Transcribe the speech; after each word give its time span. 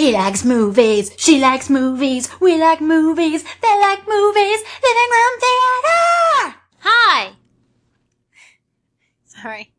He 0.00 0.14
likes 0.14 0.46
movies, 0.46 1.12
she 1.18 1.38
likes 1.38 1.68
movies, 1.68 2.30
we 2.40 2.58
like 2.58 2.80
movies, 2.80 3.44
they 3.60 3.80
like 3.82 4.08
movies, 4.08 4.60
living 4.82 5.10
room 5.12 5.34
theater! 5.44 6.54
Hi! 6.78 7.32
Sorry. 9.26 9.74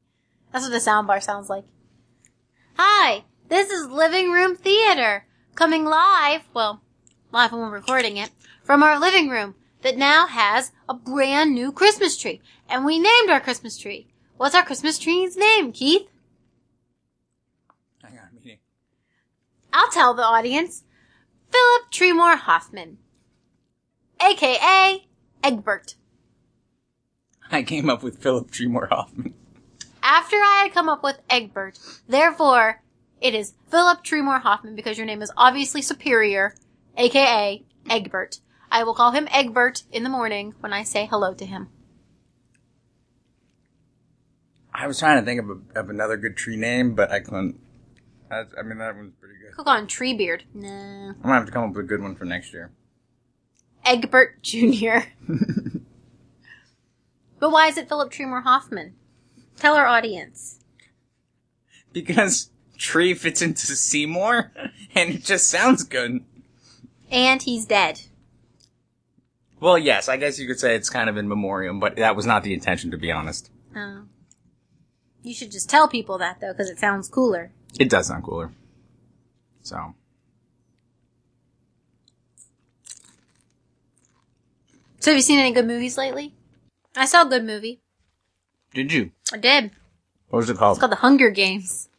That's 0.52 0.64
what 0.64 0.74
the 0.74 0.78
soundbar 0.78 1.24
sounds 1.24 1.50
like. 1.50 1.64
Hi! 2.76 3.24
This 3.50 3.72
is 3.72 3.88
Living 3.88 4.32
Room 4.32 4.56
Theater, 4.56 5.26
coming 5.56 5.86
live, 5.86 6.44
well, 6.54 6.84
live 7.32 7.52
when 7.52 7.62
we're 7.62 7.72
recording 7.72 8.18
it, 8.18 8.30
from 8.64 8.84
our 8.84 9.00
living 9.00 9.28
room 9.28 9.56
that 9.82 9.98
now 9.98 10.28
has 10.28 10.72
a 10.88 10.94
brand 10.94 11.56
new 11.56 11.72
Christmas 11.72 12.16
tree. 12.16 12.42
And 12.70 12.86
we 12.86 13.00
named 13.00 13.32
our 13.32 13.40
Christmas 13.40 13.76
tree. 13.76 14.06
What's 14.38 14.54
our 14.54 14.64
Christmas 14.64 15.00
tree's 15.00 15.36
name, 15.36 15.72
Keith? 15.72 16.08
Hang 18.04 18.20
on, 18.20 18.30
meeting. 18.36 18.60
I'll 19.74 19.92
tell 19.92 20.14
the 20.14 20.24
audience. 20.24 20.84
Philip 21.52 21.92
Tremore 21.92 22.38
Hoffman. 22.38 22.98
AKA 24.22 25.08
Egbert. 25.44 25.96
I 27.52 27.64
came 27.64 27.90
up 27.90 28.04
with 28.04 28.22
Philip 28.22 28.52
Tremore 28.52 28.90
Hoffman. 28.90 29.34
After 30.04 30.38
I 30.38 30.62
had 30.64 30.74
come 30.74 30.90
up 30.90 31.04
with 31.04 31.20
Egbert, 31.30 31.80
therefore, 32.08 32.82
it 33.20 33.36
is 33.36 33.54
Philip 33.70 34.04
Tremore 34.04 34.42
Hoffman 34.42 34.76
because 34.76 34.98
your 34.98 35.06
name 35.06 35.22
is 35.22 35.32
obviously 35.36 35.82
superior, 35.82 36.56
aka 36.98 37.64
Egbert. 37.90 38.40
I 38.72 38.84
will 38.84 38.94
call 38.94 39.12
him 39.12 39.28
Egbert 39.32 39.84
in 39.92 40.04
the 40.04 40.10
morning 40.10 40.56
when 40.62 40.74
I 40.74 40.84
say 40.84 41.06
hello 41.06 41.34
to 41.34 41.46
him. 41.46 41.68
I 44.74 44.88
was 44.88 45.00
trying 45.00 45.20
to 45.20 45.26
think 45.26 45.42
of, 45.42 45.50
a, 45.50 45.80
of 45.80 45.90
another 45.90 46.18
good 46.18 46.38
tree 46.38 46.56
name, 46.56 46.96
but 46.96 47.12
I 47.12 47.20
couldn't. 47.20 47.60
I, 48.32 48.46
I 48.58 48.64
mean, 48.64 48.78
that 48.78 48.96
one's 48.96 49.14
pretty 49.20 49.36
good. 49.36 49.56
Cook 49.56 49.68
on 49.68 49.88
Treebeard. 49.88 50.44
Nah. 50.54 51.10
I'm 51.10 51.22
gonna 51.22 51.34
have 51.34 51.46
to 51.46 51.52
come 51.52 51.66
up 51.66 51.76
with 51.76 51.86
a 51.86 51.88
good 51.88 52.02
one 52.02 52.16
for 52.16 52.26
next 52.26 52.54
year. 52.54 52.72
Egbert 53.84 54.42
Jr. 54.42 55.00
but 57.40 57.52
why 57.52 57.68
is 57.68 57.78
it 57.78 57.90
Philip 57.90 58.12
Tremore 58.12 58.44
Hoffman? 58.44 58.94
Tell 59.58 59.76
our 59.76 59.86
audience. 59.86 60.60
Because 61.92 62.52
tree 62.78 63.14
fits 63.14 63.42
into 63.42 63.66
Seymour, 63.68 64.52
and 64.96 65.16
it 65.16 65.24
just 65.24 65.48
sounds 65.48 65.84
good. 65.84 66.24
And 67.12 67.42
he's 67.42 67.66
dead. 67.66 68.02
Well, 69.60 69.78
yes, 69.78 70.08
I 70.08 70.18
guess 70.18 70.40
you 70.40 70.48
could 70.48 70.60
say 70.60 70.76
it's 70.76 70.90
kind 70.90 71.10
of 71.10 71.18
in 71.18 71.28
memoriam, 71.28 71.80
but 71.80 71.98
that 71.98 72.16
was 72.16 72.26
not 72.26 72.44
the 72.44 72.54
intention, 72.54 72.90
to 72.92 72.98
be 72.98 73.12
honest. 73.12 73.52
Oh. 73.76 74.06
You 75.22 75.34
should 75.36 75.52
just 75.52 75.70
tell 75.70 75.88
people 75.88 76.18
that 76.18 76.40
though, 76.40 76.52
because 76.52 76.70
it 76.70 76.80
sounds 76.80 77.08
cooler. 77.08 77.52
It 77.80 77.90
does 77.90 78.08
sound 78.08 78.24
cooler. 78.24 78.52
So. 79.62 79.96
So 85.00 85.12
have 85.12 85.18
you 85.18 85.24
seen 85.24 85.40
any 85.40 85.52
good 85.52 85.66
movies 85.66 85.98
lately? 85.98 86.34
I 86.96 87.06
saw 87.06 87.24
a 87.24 87.30
good 87.30 87.44
movie. 87.44 87.82
Did 88.74 88.94
you? 88.94 89.12
I 89.34 89.38
did. 89.38 89.72
What 90.30 90.38
was 90.40 90.50
it 90.50 90.58
called? 90.58 90.78
It's 90.78 90.80
called 90.80 90.92
The 90.92 90.98
Hunger 90.98 91.30
Games. 91.30 91.90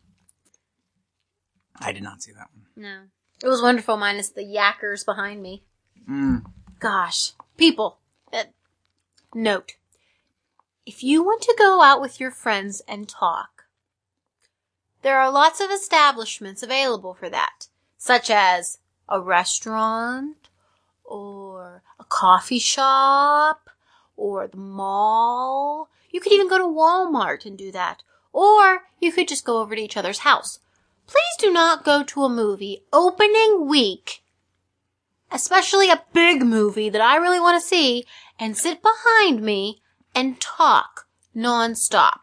I 1.81 1.93
did 1.93 2.03
not 2.03 2.23
see 2.23 2.33
that 2.33 2.49
one. 2.55 2.67
No. 2.77 2.99
It 3.43 3.49
was 3.49 3.61
wonderful 3.61 3.97
minus 3.97 4.29
the 4.29 4.43
yackers 4.43 5.05
behind 5.05 5.43
me. 5.43 5.65
Mm. 6.09 6.45
Gosh. 6.79 7.33
People. 7.57 7.99
Uh, 8.33 8.45
note. 9.35 9.75
If 10.87 11.03
you 11.03 11.23
want 11.23 11.43
to 11.43 11.55
go 11.59 11.83
out 11.83 12.01
with 12.01 12.21
your 12.21 12.31
friends 12.31 12.83
and 12.87 13.09
talk, 13.09 13.62
there 15.03 15.19
are 15.19 15.31
lots 15.31 15.61
of 15.61 15.71
establishments 15.71 16.63
available 16.63 17.15
for 17.15 17.29
that, 17.29 17.69
such 17.99 18.31
as 18.31 18.79
a 19.09 19.21
restaurant, 19.21 20.49
or 21.05 21.83
a 22.01 22.05
coffee 22.05 22.59
shop, 22.59 23.69
or 24.17 24.47
the 24.47 24.57
mall. 24.57 25.89
You 26.11 26.21
could 26.21 26.33
even 26.33 26.49
go 26.49 26.59
to 26.59 26.65
Walmart 26.65 27.45
and 27.45 27.59
do 27.59 27.71
that. 27.73 28.03
Or 28.33 28.83
you 29.01 29.13
could 29.13 29.29
just 29.29 29.45
go 29.45 29.61
over 29.61 29.75
to 29.75 29.83
each 29.83 29.97
other's 29.97 30.21
house. 30.21 30.61
Please 31.07 31.37
do 31.39 31.53
not 31.53 31.85
go 31.85 32.03
to 32.03 32.25
a 32.25 32.29
movie 32.29 32.85
opening 32.93 33.67
week, 33.69 34.23
especially 35.31 35.91
a 35.91 36.05
big 36.13 36.43
movie 36.43 36.89
that 36.89 37.03
I 37.03 37.17
really 37.17 37.41
want 37.41 37.61
to 37.61 37.69
see, 37.69 38.05
and 38.39 38.57
sit 38.57 38.81
behind 38.83 39.43
me 39.43 39.83
and 40.15 40.41
talk 40.41 41.07
nonstop. 41.37 42.21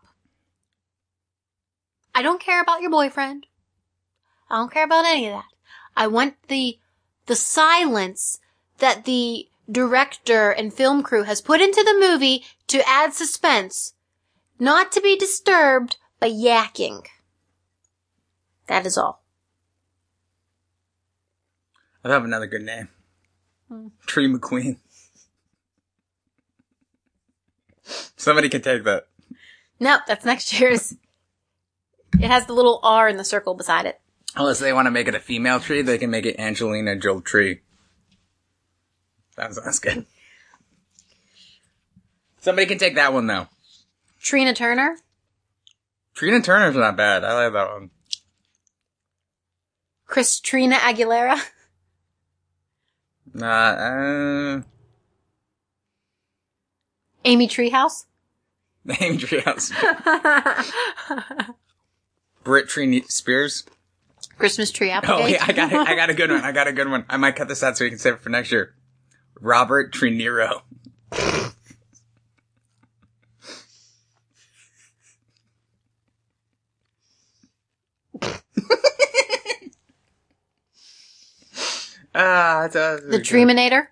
I 2.14 2.22
don't 2.22 2.42
care 2.42 2.62
about 2.62 2.82
your 2.82 2.92
boyfriend. 2.92 3.46
I 4.50 4.58
don't 4.58 4.72
care 4.72 4.84
about 4.84 5.06
any 5.06 5.28
of 5.28 5.34
that. 5.34 5.46
I 5.96 6.08
want 6.08 6.36
the, 6.48 6.80
the 7.28 7.36
silence 7.36 8.40
that 8.80 9.06
the 9.06 9.48
director 9.72 10.50
and 10.52 10.74
film 10.74 11.04
crew 11.04 11.24
has 11.24 11.42
put 11.42 11.62
into 11.62 11.84
the 11.84 12.00
movie 12.00 12.44
to 12.68 12.88
add 12.88 13.14
suspense, 13.14 13.94
not 14.60 14.92
to 14.94 15.02
be 15.02 15.18
disturbed 15.18 15.98
by 16.20 16.30
yakking. 16.30 17.06
That 18.68 18.86
is 18.86 18.98
all. 18.98 19.24
I 22.04 22.10
have 22.10 22.24
another 22.24 22.48
good 22.48 22.64
name. 22.64 22.88
Hmm. 23.68 23.88
Tree 24.06 24.28
McQueen. 24.28 24.78
Somebody 28.16 28.50
can 28.50 28.62
take 28.62 28.84
that. 28.84 29.08
Nope, 29.80 30.02
that's 30.08 30.26
next 30.26 30.60
year's. 30.60 30.96
It 32.20 32.30
has 32.30 32.46
the 32.46 32.54
little 32.54 32.82
R 32.84 33.08
in 33.08 33.16
the 33.16 33.24
circle 33.24 33.54
beside 33.54 33.86
it. 33.86 34.02
Unless 34.36 34.60
they 34.60 34.74
want 34.74 34.88
to 34.88 34.92
make 34.92 35.08
it 35.08 35.16
a 35.16 35.20
female 35.20 35.60
tree, 35.60 35.82
they 35.82 35.98
can 35.98 36.12
make 36.12 36.26
it 36.26 36.38
Angelina 36.38 36.98
Jolie 36.98 37.22
Tree. 37.22 37.62
That 39.38 39.54
sounds 39.54 39.80
good. 39.80 40.06
Somebody 42.42 42.68
can 42.68 42.78
take 42.78 42.96
that 42.96 43.14
one 43.14 43.28
though. 43.28 43.48
Trina 44.22 44.54
Turner. 44.54 44.98
Trina 46.14 46.42
Turner's 46.42 46.76
not 46.76 46.98
bad. 46.98 47.24
I 47.24 47.46
like 47.46 47.54
that 47.54 47.70
one. 47.70 47.90
Christina 50.06 50.76
Aguilera. 50.76 51.40
Nah, 53.34 53.48
uh, 53.48 54.62
Amy 57.24 57.48
Treehouse. 57.48 58.06
Amy 59.00 59.18
Treehouse. 59.18 59.72
Brit 62.50 62.68
Tree 62.68 63.04
Spears. 63.04 63.64
Christmas 64.40 64.72
Tree 64.72 64.90
apple. 64.90 65.14
Oh 65.22 65.28
yeah, 65.28 65.46
I 65.48 65.54
got 65.54 65.72
it. 65.72 65.88
I 65.88 65.96
got 65.96 66.10
a 66.10 66.16
good 66.16 66.32
one. 66.32 66.42
I 66.42 66.52
got 66.52 66.66
a 66.66 66.74
good 66.74 66.90
one. 66.90 67.06
I 67.08 67.16
might 67.18 67.36
cut 67.36 67.48
this 67.48 67.62
out 67.62 67.78
so 67.78 67.86
we 67.86 67.92
can 67.92 68.00
save 68.00 68.16
it 68.16 68.22
for 68.22 68.30
next 68.30 68.52
year. 68.52 68.74
Robert 69.40 69.94
Trinero. 69.94 70.62
Ah, 82.16 82.68
that's 82.74 83.04
the 83.06 83.20
Treeminator. 83.20 83.86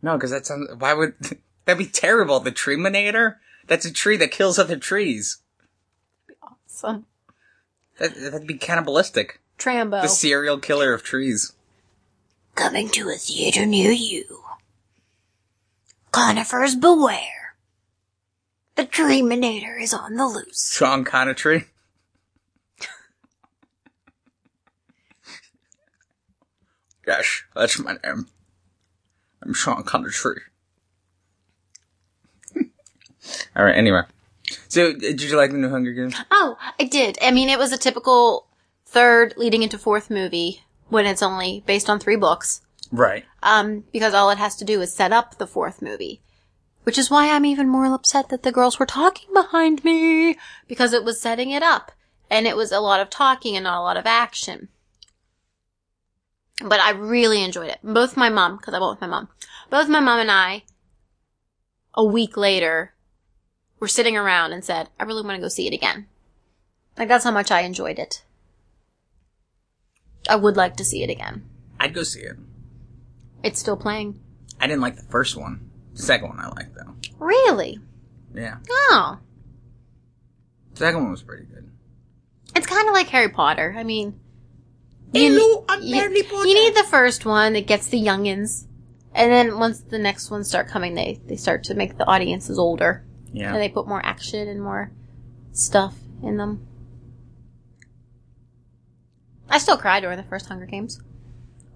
No, 0.00 0.16
because 0.16 0.30
that 0.30 0.46
sounds. 0.46 0.70
Why 0.78 0.94
would 0.94 1.14
that'd 1.66 1.78
be 1.78 1.84
terrible? 1.84 2.40
The 2.40 2.50
Treeminator. 2.50 3.36
That's 3.66 3.84
a 3.84 3.92
tree 3.92 4.16
that 4.16 4.30
kills 4.30 4.58
other 4.58 4.78
trees. 4.78 5.42
Some 6.66 7.04
That, 8.00 8.14
that'd 8.16 8.46
be 8.46 8.54
cannibalistic. 8.54 9.40
Trambo. 9.58 10.00
The 10.02 10.08
serial 10.08 10.58
killer 10.58 10.94
of 10.94 11.02
trees. 11.02 11.52
Coming 12.54 12.88
to 12.90 13.10
a 13.10 13.14
theater 13.14 13.66
near 13.66 13.92
you. 13.92 14.42
Conifers 16.10 16.74
beware. 16.74 17.54
The 18.74 18.86
Treeminator 18.86 19.80
is 19.80 19.92
on 19.92 20.16
the 20.16 20.26
loose. 20.26 20.72
Sean 20.74 21.04
Connery. 21.04 21.66
yes, 27.06 27.42
that's 27.54 27.78
my 27.78 27.98
name. 28.02 28.28
I'm 29.42 29.52
Sean 29.52 29.82
Connery. 29.82 30.12
All 33.54 33.64
right. 33.64 33.76
Anyway, 33.76 34.02
so 34.70 34.92
did 34.94 35.20
you 35.20 35.36
like 35.36 35.50
the 35.50 35.58
new 35.58 35.68
Hunger 35.68 35.92
Games? 35.92 36.14
Oh, 36.30 36.56
I 36.78 36.84
did. 36.84 37.18
I 37.20 37.32
mean, 37.32 37.48
it 37.48 37.58
was 37.58 37.72
a 37.72 37.76
typical 37.76 38.46
third 38.86 39.34
leading 39.36 39.62
into 39.62 39.78
fourth 39.78 40.10
movie 40.10 40.62
when 40.88 41.06
it's 41.06 41.22
only 41.22 41.62
based 41.66 41.90
on 41.90 41.98
three 41.98 42.16
books. 42.16 42.62
Right. 42.92 43.24
Um, 43.42 43.84
because 43.92 44.14
all 44.14 44.30
it 44.30 44.38
has 44.38 44.56
to 44.56 44.64
do 44.64 44.80
is 44.80 44.92
set 44.92 45.12
up 45.12 45.38
the 45.38 45.46
fourth 45.46 45.82
movie. 45.82 46.22
Which 46.84 46.98
is 46.98 47.10
why 47.10 47.30
I'm 47.30 47.44
even 47.44 47.68
more 47.68 47.84
upset 47.86 48.30
that 48.30 48.42
the 48.42 48.52
girls 48.52 48.78
were 48.78 48.86
talking 48.86 49.32
behind 49.34 49.84
me. 49.84 50.38
Because 50.66 50.92
it 50.92 51.04
was 51.04 51.20
setting 51.20 51.50
it 51.50 51.62
up. 51.62 51.92
And 52.30 52.46
it 52.46 52.56
was 52.56 52.72
a 52.72 52.80
lot 52.80 53.00
of 53.00 53.10
talking 53.10 53.56
and 53.56 53.64
not 53.64 53.78
a 53.78 53.82
lot 53.82 53.96
of 53.96 54.06
action. 54.06 54.68
But 56.64 56.80
I 56.80 56.90
really 56.90 57.42
enjoyed 57.42 57.70
it. 57.70 57.80
Both 57.82 58.16
my 58.16 58.28
mom, 58.28 58.56
because 58.56 58.74
I 58.74 58.78
went 58.78 58.92
with 58.92 59.00
my 59.00 59.06
mom. 59.06 59.28
Both 59.68 59.88
my 59.88 60.00
mom 60.00 60.20
and 60.20 60.30
I, 60.30 60.62
a 61.94 62.04
week 62.04 62.36
later, 62.36 62.94
were 63.80 63.88
sitting 63.88 64.16
around 64.16 64.52
and 64.52 64.64
said, 64.64 64.88
I 64.98 65.04
really 65.04 65.22
want 65.22 65.36
to 65.36 65.40
go 65.40 65.48
see 65.48 65.66
it 65.66 65.74
again. 65.74 66.06
Like 66.96 67.08
that's 67.08 67.24
how 67.24 67.30
much 67.30 67.50
I 67.50 67.62
enjoyed 67.62 67.98
it. 67.98 68.22
I 70.28 70.36
would 70.36 70.56
like 70.56 70.76
to 70.76 70.84
see 70.84 71.02
it 71.02 71.10
again. 71.10 71.48
I'd 71.80 71.94
go 71.94 72.02
see 72.02 72.20
it. 72.20 72.36
It's 73.42 73.58
still 73.58 73.76
playing. 73.76 74.20
I 74.60 74.66
didn't 74.66 74.82
like 74.82 74.96
the 74.96 75.02
first 75.10 75.36
one. 75.36 75.70
The 75.94 76.02
second 76.02 76.28
one 76.28 76.38
I 76.40 76.48
liked 76.48 76.74
though. 76.74 76.94
Really? 77.18 77.80
Yeah. 78.34 78.58
Oh. 78.68 79.18
The 80.72 80.76
second 80.78 81.02
one 81.02 81.10
was 81.10 81.22
pretty 81.22 81.44
good. 81.46 81.70
It's 82.54 82.66
kind 82.66 82.86
of 82.86 82.94
like 82.94 83.08
Harry 83.08 83.30
Potter. 83.30 83.74
I 83.76 83.82
mean, 83.84 84.20
Hello, 85.12 85.64
I'm 85.68 85.82
you, 85.82 85.94
Harry 85.96 86.22
Potter. 86.22 86.46
you 86.46 86.54
need 86.54 86.74
the 86.76 86.84
first 86.88 87.24
one 87.24 87.54
that 87.54 87.66
gets 87.66 87.88
the 87.88 88.00
youngins, 88.00 88.66
and 89.14 89.32
then 89.32 89.58
once 89.58 89.80
the 89.80 89.98
next 89.98 90.30
ones 90.30 90.48
start 90.48 90.68
coming, 90.68 90.94
they 90.94 91.20
they 91.26 91.36
start 91.36 91.64
to 91.64 91.74
make 91.74 91.96
the 91.98 92.06
audiences 92.06 92.58
older, 92.58 93.04
Yeah. 93.32 93.52
and 93.52 93.60
they 93.62 93.68
put 93.68 93.86
more 93.88 94.04
action 94.04 94.48
and 94.48 94.62
more 94.62 94.90
stuff 95.52 95.94
in 96.22 96.36
them. 96.36 96.66
I 99.48 99.58
still 99.58 99.76
cried 99.76 100.00
during 100.00 100.16
the 100.16 100.22
first 100.24 100.46
Hunger 100.46 100.66
Games. 100.66 101.00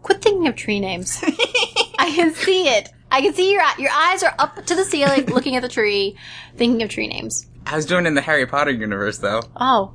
Quit 0.02 0.22
thinking 0.22 0.46
of 0.46 0.54
tree 0.56 0.80
names. 0.80 1.22
I 1.98 2.12
can 2.14 2.32
see 2.34 2.68
it. 2.68 2.90
I 3.10 3.20
can 3.20 3.32
see 3.34 3.52
your 3.52 3.62
your 3.78 3.90
eyes 3.92 4.22
are 4.22 4.34
up 4.38 4.64
to 4.66 4.74
the 4.74 4.84
ceiling, 4.84 5.26
looking 5.26 5.56
at 5.56 5.62
the 5.62 5.68
tree, 5.68 6.16
thinking 6.56 6.82
of 6.82 6.90
tree 6.90 7.06
names. 7.08 7.46
I 7.66 7.76
was 7.76 7.86
doing 7.86 8.04
it 8.04 8.08
in 8.08 8.14
the 8.14 8.20
Harry 8.20 8.46
Potter 8.46 8.70
universe 8.72 9.18
though. 9.18 9.42
Oh, 9.56 9.94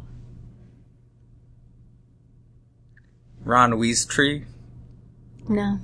Ron 3.43 3.73
Weasley, 3.73 4.45
no. 5.47 5.79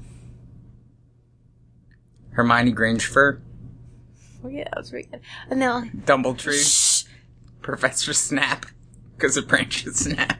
Hermione 2.32 2.74
Grangefur, 2.74 3.40
Oh, 3.40 3.45
yeah, 4.48 4.64
that 4.66 4.78
was 4.78 4.90
pretty 4.92 5.10
good. 5.10 5.22
Uh, 5.52 5.56
No. 5.56 5.84
Dumbletree, 6.06 7.04
Shh. 7.04 7.06
Professor 7.62 8.14
Snap, 8.14 8.66
because 9.16 9.36
the 9.36 9.42
branches 9.42 9.98
snap. 10.00 10.40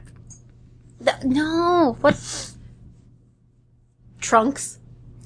Th- 1.04 1.22
no. 1.24 1.96
What? 2.00 2.52
Trunks. 4.20 4.78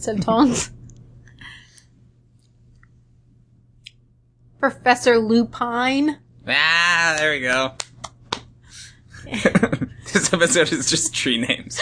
Of 0.06 0.20
tongs. 0.24 0.70
Professor 4.58 5.18
Lupine. 5.18 6.18
Ah, 6.48 7.14
there 7.18 7.32
we 7.32 7.40
go. 7.40 7.74
this 10.12 10.32
episode 10.32 10.72
is 10.72 10.88
just 10.90 11.14
tree 11.14 11.38
names. 11.38 11.78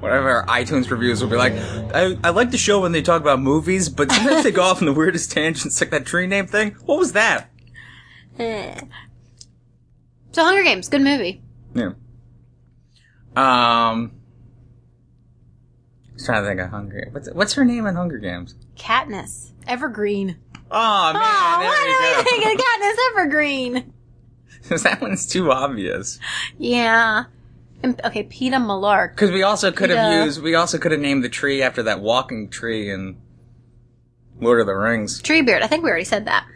Whatever 0.00 0.30
our 0.30 0.46
iTunes 0.46 0.90
reviews 0.90 1.22
will 1.22 1.30
be 1.30 1.36
like, 1.36 1.54
I, 1.54 2.16
I 2.22 2.30
like 2.30 2.50
the 2.50 2.58
show 2.58 2.80
when 2.82 2.92
they 2.92 3.00
talk 3.02 3.22
about 3.22 3.40
movies, 3.40 3.88
but 3.88 4.12
sometimes 4.12 4.44
they 4.44 4.50
go 4.50 4.62
off 4.62 4.82
on 4.82 4.86
the 4.86 4.92
weirdest 4.92 5.32
tangents, 5.32 5.80
like 5.80 5.90
that 5.90 6.04
tree 6.04 6.26
name 6.26 6.46
thing. 6.46 6.72
What 6.84 6.98
was 6.98 7.12
that? 7.12 7.50
Eh. 8.38 8.78
so 10.32 10.44
Hunger 10.44 10.62
Games, 10.62 10.88
good 10.88 11.00
movie. 11.00 11.42
Yeah. 11.74 11.92
Um. 13.34 14.12
I 16.10 16.14
was 16.14 16.24
trying 16.24 16.42
to 16.42 16.48
think 16.48 16.60
of 16.60 16.70
Hunger. 16.70 17.08
What's 17.12 17.30
what's 17.32 17.54
her 17.54 17.64
name 17.64 17.86
in 17.86 17.94
Hunger 17.94 18.18
Games? 18.18 18.54
Katniss. 18.76 19.52
Evergreen. 19.66 20.36
Oh 20.70 21.12
man, 21.12 21.22
oh, 21.22 21.58
there 21.60 21.68
why 21.68 22.22
do 22.24 22.30
we 22.30 22.30
think 22.30 22.60
of 22.60 22.64
Katniss 22.64 23.10
Evergreen? 23.10 23.92
Because 24.62 24.82
that 24.84 25.00
one's 25.00 25.26
too 25.26 25.50
obvious. 25.52 26.18
Yeah. 26.58 27.24
Okay, 27.84 28.24
Peeta 28.24 28.54
Mellark. 28.54 29.10
Because 29.14 29.30
we 29.30 29.42
also 29.42 29.70
could 29.70 29.90
have 29.90 30.24
used, 30.26 30.42
we 30.42 30.54
also 30.54 30.78
could 30.78 30.92
have 30.92 31.00
named 31.00 31.22
the 31.22 31.28
tree 31.28 31.62
after 31.62 31.82
that 31.84 32.00
walking 32.00 32.48
tree 32.48 32.90
in 32.90 33.16
Lord 34.40 34.60
of 34.60 34.66
the 34.66 34.74
Rings. 34.74 35.22
Treebeard. 35.22 35.62
I 35.62 35.66
think 35.66 35.84
we 35.84 35.90
already 35.90 36.04
said 36.04 36.24
that. 36.26 36.46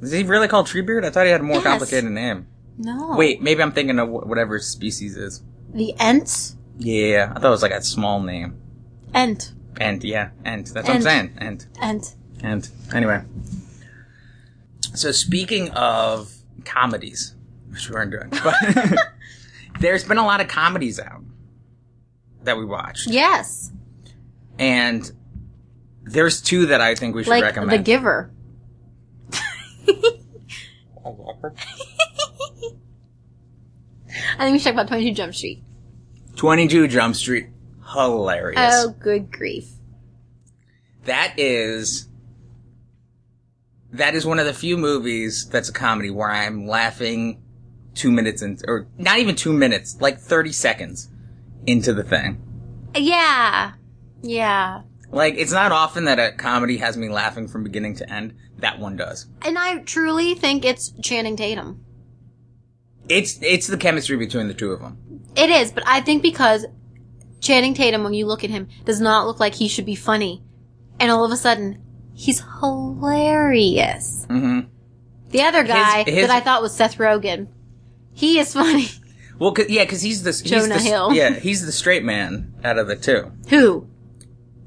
Is 0.00 0.12
he 0.12 0.22
really 0.22 0.48
called 0.48 0.66
Treebeard? 0.66 1.04
I 1.04 1.10
thought 1.10 1.26
he 1.26 1.32
had 1.32 1.40
a 1.40 1.44
more 1.44 1.56
Yes. 1.56 1.64
complicated 1.64 2.10
name. 2.10 2.46
No. 2.78 3.14
Wait, 3.16 3.40
maybe 3.42 3.62
I'm 3.62 3.72
thinking 3.72 3.98
of 3.98 4.08
wh- 4.08 4.26
whatever 4.26 4.54
his 4.54 4.66
species 4.66 5.16
is. 5.16 5.42
The 5.72 5.94
Ents. 5.98 6.56
Yeah, 6.78 7.32
I 7.34 7.40
thought 7.40 7.48
it 7.48 7.50
was 7.50 7.62
like 7.62 7.72
a 7.72 7.82
small 7.82 8.20
name. 8.20 8.58
Ent. 9.12 9.52
And 9.78 10.02
yeah, 10.02 10.30
and 10.44 10.66
that's 10.66 10.86
what 10.88 10.90
I'm 10.90 10.96
Ent. 10.96 11.04
saying. 11.04 11.32
And 11.38 11.66
Ent. 11.80 12.14
and 12.42 12.68
anyway. 12.94 13.22
So 14.94 15.10
speaking 15.12 15.70
of 15.70 16.32
comedies, 16.64 17.34
which 17.70 17.88
we 17.88 17.94
weren't 17.94 18.10
doing, 18.10 18.28
but 18.30 18.54
there's 19.80 20.04
been 20.04 20.18
a 20.18 20.24
lot 20.24 20.40
of 20.40 20.48
comedies 20.48 20.98
out 21.00 21.22
that 22.42 22.56
we 22.56 22.64
watched, 22.64 23.06
Yes. 23.08 23.70
and 24.58 25.10
there's 26.02 26.40
two 26.42 26.66
that 26.66 26.80
I 26.80 26.94
think 26.94 27.14
we 27.14 27.24
should 27.24 27.30
Like 27.30 27.42
recommend. 27.42 27.72
The 27.72 27.78
Giver. 27.82 28.30
I 34.38 34.44
think 34.44 34.52
we 34.52 34.58
should 34.58 34.64
talk 34.64 34.74
about 34.74 34.88
22 34.88 35.12
Jump 35.14 35.34
Street. 35.34 35.62
22 36.36 36.88
Jump 36.88 37.14
Street, 37.16 37.48
hilarious. 37.92 38.58
Oh, 38.60 38.90
good 38.98 39.30
grief. 39.30 39.68
That 41.04 41.34
is 41.36 42.08
that 43.92 44.14
is 44.14 44.26
one 44.26 44.38
of 44.40 44.46
the 44.46 44.54
few 44.54 44.76
movies 44.76 45.48
that's 45.48 45.68
a 45.68 45.72
comedy 45.72 46.10
where 46.10 46.28
I'm 46.30 46.66
laughing 46.66 47.42
two 47.94 48.10
minutes 48.10 48.42
in, 48.42 48.58
or 48.66 48.86
not 48.98 49.18
even 49.18 49.34
two 49.36 49.52
minutes, 49.52 49.96
like 50.00 50.18
30 50.18 50.52
seconds 50.52 51.08
into 51.66 51.92
the 51.92 52.02
thing. 52.04 52.40
Yeah. 52.96 53.72
Yeah. 54.22 54.82
Like, 55.10 55.34
it's 55.36 55.52
not 55.52 55.70
often 55.72 56.04
that 56.06 56.18
a 56.18 56.32
comedy 56.32 56.78
has 56.78 56.96
me 56.96 57.08
laughing 57.08 57.46
from 57.48 57.62
beginning 57.62 57.96
to 57.96 58.12
end. 58.12 58.34
That 58.58 58.78
one 58.78 58.96
does. 58.96 59.26
And 59.42 59.58
I 59.58 59.78
truly 59.78 60.34
think 60.34 60.64
it's 60.64 60.90
Channing 61.02 61.36
Tatum. 61.36 61.84
It's, 63.08 63.38
it's 63.42 63.66
the 63.66 63.76
chemistry 63.76 64.16
between 64.16 64.48
the 64.48 64.54
two 64.54 64.72
of 64.72 64.80
them. 64.80 64.98
It 65.36 65.50
is, 65.50 65.70
but 65.72 65.84
I 65.86 66.00
think 66.00 66.22
because 66.22 66.64
Channing 67.40 67.74
Tatum, 67.74 68.02
when 68.02 68.14
you 68.14 68.26
look 68.26 68.44
at 68.44 68.50
him, 68.50 68.68
does 68.84 69.00
not 69.00 69.26
look 69.26 69.38
like 69.40 69.54
he 69.54 69.68
should 69.68 69.84
be 69.86 69.94
funny. 69.94 70.42
And 70.98 71.10
all 71.10 71.24
of 71.24 71.30
a 71.32 71.36
sudden, 71.36 71.82
he's 72.14 72.42
hilarious. 72.60 74.24
hmm 74.28 74.60
The 75.30 75.42
other 75.42 75.64
guy 75.64 76.04
his- 76.04 76.26
that 76.26 76.30
I 76.34 76.40
thought 76.40 76.62
was 76.62 76.74
Seth 76.74 76.96
Rogen, 76.98 77.48
he 78.14 78.38
is 78.38 78.52
funny. 78.52 78.88
Well, 79.38 79.52
cause, 79.52 79.68
yeah, 79.68 79.84
cause 79.84 80.00
he's 80.00 80.22
the, 80.22 80.30
he's 80.30 80.42
Jonah 80.42 80.74
the, 80.74 80.80
Hill. 80.80 81.12
yeah, 81.12 81.30
he's 81.32 81.66
the 81.66 81.72
straight 81.72 82.04
man 82.04 82.54
out 82.62 82.78
of 82.78 82.86
the 82.86 82.94
two. 82.94 83.32
Who? 83.48 83.88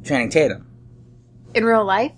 Channing 0.04 0.30
Tatum. 0.30 0.68
In 1.54 1.64
real 1.64 1.86
life? 1.86 2.12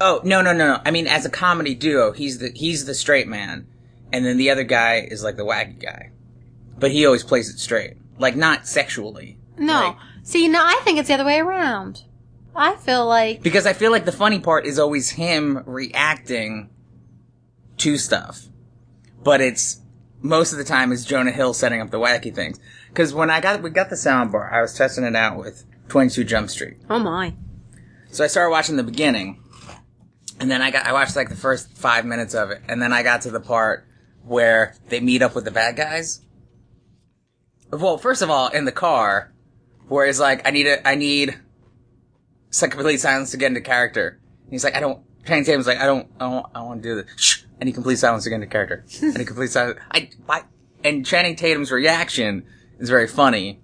Oh 0.00 0.20
no 0.24 0.42
no 0.42 0.52
no! 0.52 0.74
no. 0.74 0.80
I 0.84 0.90
mean, 0.90 1.06
as 1.06 1.24
a 1.24 1.30
comedy 1.30 1.74
duo, 1.74 2.12
he's 2.12 2.38
the 2.38 2.50
he's 2.54 2.84
the 2.84 2.94
straight 2.94 3.28
man, 3.28 3.66
and 4.12 4.24
then 4.24 4.36
the 4.36 4.50
other 4.50 4.64
guy 4.64 5.06
is 5.08 5.22
like 5.22 5.36
the 5.36 5.44
wacky 5.44 5.80
guy, 5.80 6.10
but 6.78 6.90
he 6.90 7.04
always 7.06 7.24
plays 7.24 7.48
it 7.48 7.58
straight, 7.58 7.94
like 8.18 8.36
not 8.36 8.66
sexually. 8.66 9.38
No. 9.56 9.72
Like- 9.72 9.96
See, 10.24 10.46
no, 10.48 10.60
I 10.62 10.80
think 10.84 10.98
it's 10.98 11.08
the 11.08 11.14
other 11.14 11.24
way 11.24 11.38
around. 11.40 12.02
I 12.54 12.74
feel 12.76 13.06
like 13.06 13.40
Because 13.42 13.66
I 13.66 13.72
feel 13.72 13.90
like 13.90 14.04
the 14.04 14.12
funny 14.12 14.40
part 14.40 14.66
is 14.66 14.78
always 14.78 15.10
him 15.10 15.62
reacting 15.64 16.68
to 17.78 17.96
stuff, 17.96 18.47
but 19.22 19.40
it's 19.40 19.80
most 20.20 20.52
of 20.52 20.58
the 20.58 20.64
time 20.64 20.92
is 20.92 21.04
Jonah 21.04 21.30
Hill 21.30 21.54
setting 21.54 21.80
up 21.80 21.90
the 21.90 21.98
wacky 21.98 22.34
things. 22.34 22.58
Because 22.88 23.14
when 23.14 23.30
I 23.30 23.40
got 23.40 23.62
we 23.62 23.70
got 23.70 23.90
the 23.90 23.96
soundbar, 23.96 24.52
I 24.52 24.60
was 24.60 24.74
testing 24.74 25.04
it 25.04 25.14
out 25.14 25.38
with 25.38 25.64
Twenty 25.88 26.10
Two 26.10 26.24
Jump 26.24 26.50
Street. 26.50 26.78
oh 26.90 26.98
my. 26.98 27.34
So 28.10 28.24
I 28.24 28.26
started 28.26 28.50
watching 28.50 28.76
the 28.76 28.82
beginning, 28.82 29.42
and 30.40 30.50
then 30.50 30.62
I 30.62 30.70
got 30.70 30.86
I 30.86 30.92
watched 30.92 31.14
like 31.14 31.28
the 31.28 31.36
first 31.36 31.76
five 31.76 32.04
minutes 32.04 32.34
of 32.34 32.50
it, 32.50 32.62
and 32.68 32.80
then 32.80 32.92
I 32.92 33.02
got 33.02 33.22
to 33.22 33.30
the 33.30 33.40
part 33.40 33.86
where 34.24 34.74
they 34.88 35.00
meet 35.00 35.22
up 35.22 35.34
with 35.34 35.44
the 35.44 35.50
bad 35.50 35.76
guys. 35.76 36.20
Well, 37.70 37.98
first 37.98 38.22
of 38.22 38.30
all, 38.30 38.48
in 38.48 38.64
the 38.64 38.72
car, 38.72 39.32
where 39.88 40.06
it's 40.06 40.18
like, 40.18 40.46
"I 40.46 40.50
need 40.50 40.66
a, 40.66 40.86
I 40.88 40.94
need 40.94 41.38
complete 42.58 42.98
silence 42.98 43.30
to 43.32 43.36
get 43.36 43.48
into 43.48 43.60
character." 43.60 44.18
And 44.44 44.52
he's 44.52 44.64
like, 44.64 44.74
"I 44.74 44.80
don't." 44.80 45.04
Channing 45.26 45.44
Tatum's 45.44 45.66
like, 45.66 45.78
"I 45.78 45.84
don't, 45.84 46.08
I 46.18 46.30
don't, 46.30 46.46
I 46.54 46.58
don't 46.60 46.66
want 46.68 46.82
to 46.82 46.88
do 46.88 46.94
this." 47.02 47.10
Shh. 47.16 47.42
I 47.60 47.64
need 47.64 47.74
complete 47.74 47.98
silence 47.98 48.26
again 48.26 48.40
to 48.40 48.46
character. 48.46 48.84
and 49.02 49.16
need 49.18 49.26
complete 49.26 49.50
silence. 49.50 49.78
I, 49.90 50.10
why? 50.26 50.44
And 50.84 51.04
Channing 51.04 51.36
Tatum's 51.36 51.72
reaction 51.72 52.44
is 52.78 52.88
very 52.88 53.08
funny 53.08 53.60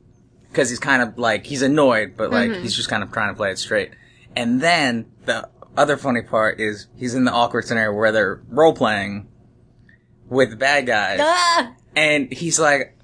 because 0.50 0.68
he's 0.70 0.80
kind 0.80 1.02
of 1.02 1.16
like 1.18 1.46
he's 1.46 1.62
annoyed, 1.62 2.14
but 2.16 2.30
like 2.30 2.52
he's 2.56 2.74
just 2.74 2.88
kind 2.88 3.02
of 3.02 3.12
trying 3.12 3.32
to 3.32 3.36
play 3.36 3.50
it 3.50 3.58
straight. 3.58 3.90
And 4.36 4.60
then 4.60 5.06
the 5.24 5.48
other 5.76 5.96
funny 5.96 6.22
part 6.22 6.60
is 6.60 6.88
he's 6.96 7.14
in 7.14 7.24
the 7.24 7.30
awkward 7.32 7.64
scenario 7.66 7.92
where 7.92 8.10
they're 8.12 8.42
role 8.48 8.74
playing 8.74 9.28
with 10.28 10.50
the 10.50 10.56
bad 10.56 10.86
guys, 10.86 11.20
Ah! 11.22 11.74
and 11.94 12.32
he's 12.32 12.58
like, 12.58 12.96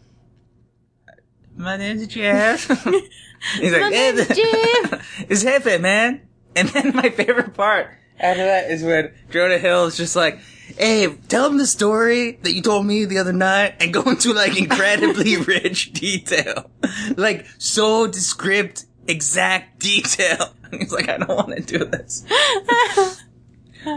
"My 1.56 1.76
name's 1.76 2.06
Jeff." 2.08 2.66
he's 3.60 3.72
like, 3.72 3.82
My 3.82 3.90
name's 3.90 4.26
Jeff. 4.28 5.26
"It's 5.30 5.42
Jefe, 5.42 5.80
man." 5.80 6.22
And 6.56 6.68
then 6.70 6.96
my 6.96 7.10
favorite 7.10 7.54
part 7.54 7.90
after 8.18 8.44
that 8.44 8.70
is 8.70 8.82
when 8.82 9.12
Jonah 9.30 9.58
Hill 9.58 9.84
is 9.86 9.96
just 9.96 10.16
like. 10.16 10.40
Hey, 10.80 11.14
tell 11.28 11.46
him 11.46 11.58
the 11.58 11.66
story 11.66 12.38
that 12.42 12.54
you 12.54 12.62
told 12.62 12.86
me 12.86 13.04
the 13.04 13.18
other 13.18 13.34
night 13.34 13.74
and 13.80 13.92
go 13.92 14.00
into 14.06 14.32
like 14.32 14.56
incredibly 14.56 15.36
rich 15.42 15.92
detail. 15.92 16.70
Like 17.16 17.44
so 17.58 18.06
descript, 18.06 18.86
exact 19.06 19.80
detail. 19.80 20.54
He's 20.70 20.90
like, 20.90 21.10
I 21.10 21.18
don't 21.18 21.28
want 21.28 21.54
to 21.54 21.62
do 21.62 21.84
this. 21.84 22.24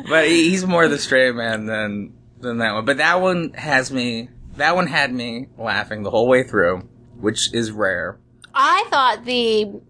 but 0.10 0.28
he's 0.28 0.66
more 0.66 0.88
the 0.90 0.98
straight 0.98 1.36
man 1.36 1.68
than, 1.68 2.14
than 2.42 2.58
that 2.58 2.74
one. 2.74 2.84
But 2.84 2.98
that 2.98 3.22
one 3.22 3.54
has 3.54 3.92
me 3.92 4.28
That 4.58 4.76
one 4.76 4.88
had 4.88 5.14
me 5.14 5.48
laughing 5.58 6.04
the 6.04 6.10
whole 6.10 6.28
way 6.28 6.44
through, 6.44 6.90
which 7.16 7.54
is 7.54 7.72
rare. 7.72 8.18
I 8.54 8.86
thought 8.90 9.24
the 9.24 9.82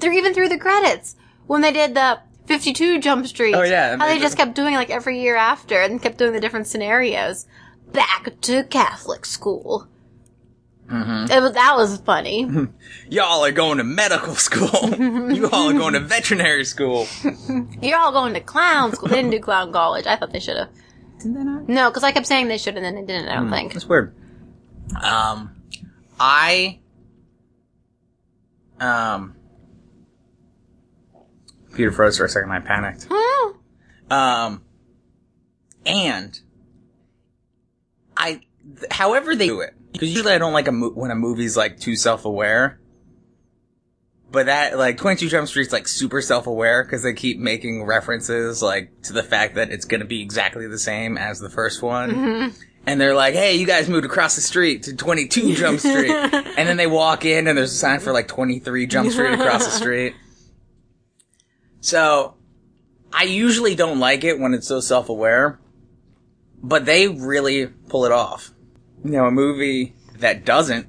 they're 0.00 0.12
even 0.12 0.34
through 0.34 0.48
the 0.48 0.58
credits 0.58 1.16
when 1.46 1.60
they 1.60 1.72
did 1.72 1.94
the 1.94 2.20
52 2.46 3.00
Jump 3.00 3.26
Street. 3.26 3.54
Oh, 3.54 3.62
yeah, 3.62 3.96
how 3.96 4.06
they 4.06 4.14
they- 4.14 4.20
just 4.20 4.36
kept 4.36 4.54
doing 4.54 4.74
like 4.74 4.90
every 4.90 5.20
year 5.20 5.36
after 5.36 5.80
and 5.80 6.02
kept 6.02 6.18
doing 6.18 6.32
the 6.32 6.40
different 6.40 6.66
scenarios. 6.66 7.46
Back 7.92 8.40
to 8.42 8.64
Catholic 8.64 9.26
school. 9.26 9.88
Mm-hmm. 10.90 11.32
It 11.32 11.54
that 11.54 11.74
was 11.76 11.98
funny. 11.98 12.48
Y'all 13.08 13.44
are 13.44 13.52
going 13.52 13.78
to 13.78 13.84
medical 13.84 14.34
school. 14.34 14.90
you 15.32 15.48
all 15.50 15.70
are 15.70 15.78
going 15.78 15.94
to 15.94 16.00
veterinary 16.00 16.64
school. 16.64 17.06
You're 17.80 17.98
all 17.98 18.12
going 18.12 18.34
to 18.34 18.40
clown 18.40 18.92
school. 18.92 19.08
They 19.08 19.16
didn't 19.16 19.30
do 19.30 19.40
clown 19.40 19.72
college. 19.72 20.06
I 20.06 20.16
thought 20.16 20.32
they 20.32 20.40
should 20.40 20.56
have. 20.56 20.68
Didn't 21.18 21.34
they 21.34 21.44
not? 21.44 21.68
No, 21.68 21.90
because 21.90 22.02
I 22.02 22.12
kept 22.12 22.26
saying 22.26 22.48
they 22.48 22.58
should, 22.58 22.76
and 22.76 22.84
then 22.84 22.94
they 22.94 23.02
didn't. 23.02 23.28
I 23.28 23.36
don't 23.36 23.50
think. 23.50 23.72
That's 23.72 23.86
weird. 23.86 24.14
Um, 25.02 25.54
I, 26.20 26.80
um, 28.80 29.36
Peter 31.74 31.90
froze 31.92 32.18
for 32.18 32.24
a 32.24 32.28
second. 32.28 32.50
I 32.52 32.60
panicked. 32.60 33.06
Um, 34.10 34.62
and 35.86 36.38
I, 38.16 38.40
th- 38.78 38.92
however 38.92 39.34
they 39.34 39.46
do 39.46 39.60
it, 39.60 39.74
because 39.92 40.10
usually 40.12 40.32
I 40.32 40.38
don't 40.38 40.52
like 40.52 40.68
a 40.68 40.72
mo- 40.72 40.90
when 40.90 41.10
a 41.10 41.14
movie's 41.14 41.56
like 41.56 41.78
too 41.80 41.96
self-aware. 41.96 42.78
But 44.30 44.46
that, 44.46 44.78
like, 44.78 44.96
22 44.96 45.28
Jump 45.28 45.46
Street's 45.46 45.72
like 45.74 45.86
super 45.86 46.22
self-aware 46.22 46.84
because 46.84 47.02
they 47.02 47.12
keep 47.12 47.38
making 47.38 47.84
references, 47.84 48.62
like, 48.62 49.02
to 49.02 49.12
the 49.12 49.22
fact 49.22 49.56
that 49.56 49.70
it's 49.70 49.84
gonna 49.84 50.06
be 50.06 50.22
exactly 50.22 50.66
the 50.66 50.78
same 50.78 51.18
as 51.18 51.38
the 51.38 51.50
first 51.50 51.82
one. 51.82 52.54
And 52.86 53.00
they're 53.00 53.14
like, 53.14 53.34
hey, 53.34 53.56
you 53.56 53.66
guys 53.66 53.88
moved 53.90 54.06
across 54.06 54.34
the 54.34 54.40
street 54.40 54.84
to 54.84 54.96
22 54.96 55.54
Jump 55.54 55.80
Street. 55.80 56.10
and 56.10 56.68
then 56.68 56.76
they 56.78 56.86
walk 56.86 57.24
in 57.26 57.46
and 57.46 57.56
there's 57.56 57.72
a 57.72 57.76
sign 57.76 58.00
for 58.00 58.10
like 58.12 58.26
23 58.26 58.86
Jump 58.86 59.10
Street 59.12 59.34
across 59.34 59.64
the 59.66 59.70
street. 59.70 60.14
So, 61.82 62.34
I 63.12 63.24
usually 63.24 63.74
don't 63.74 63.98
like 63.98 64.22
it 64.24 64.38
when 64.38 64.54
it's 64.54 64.68
so 64.68 64.80
self-aware, 64.80 65.58
but 66.62 66.86
they 66.86 67.08
really 67.08 67.66
pull 67.66 68.06
it 68.06 68.12
off. 68.12 68.52
You 69.04 69.10
know, 69.10 69.26
a 69.26 69.30
movie 69.32 69.94
that 70.18 70.44
doesn't, 70.44 70.86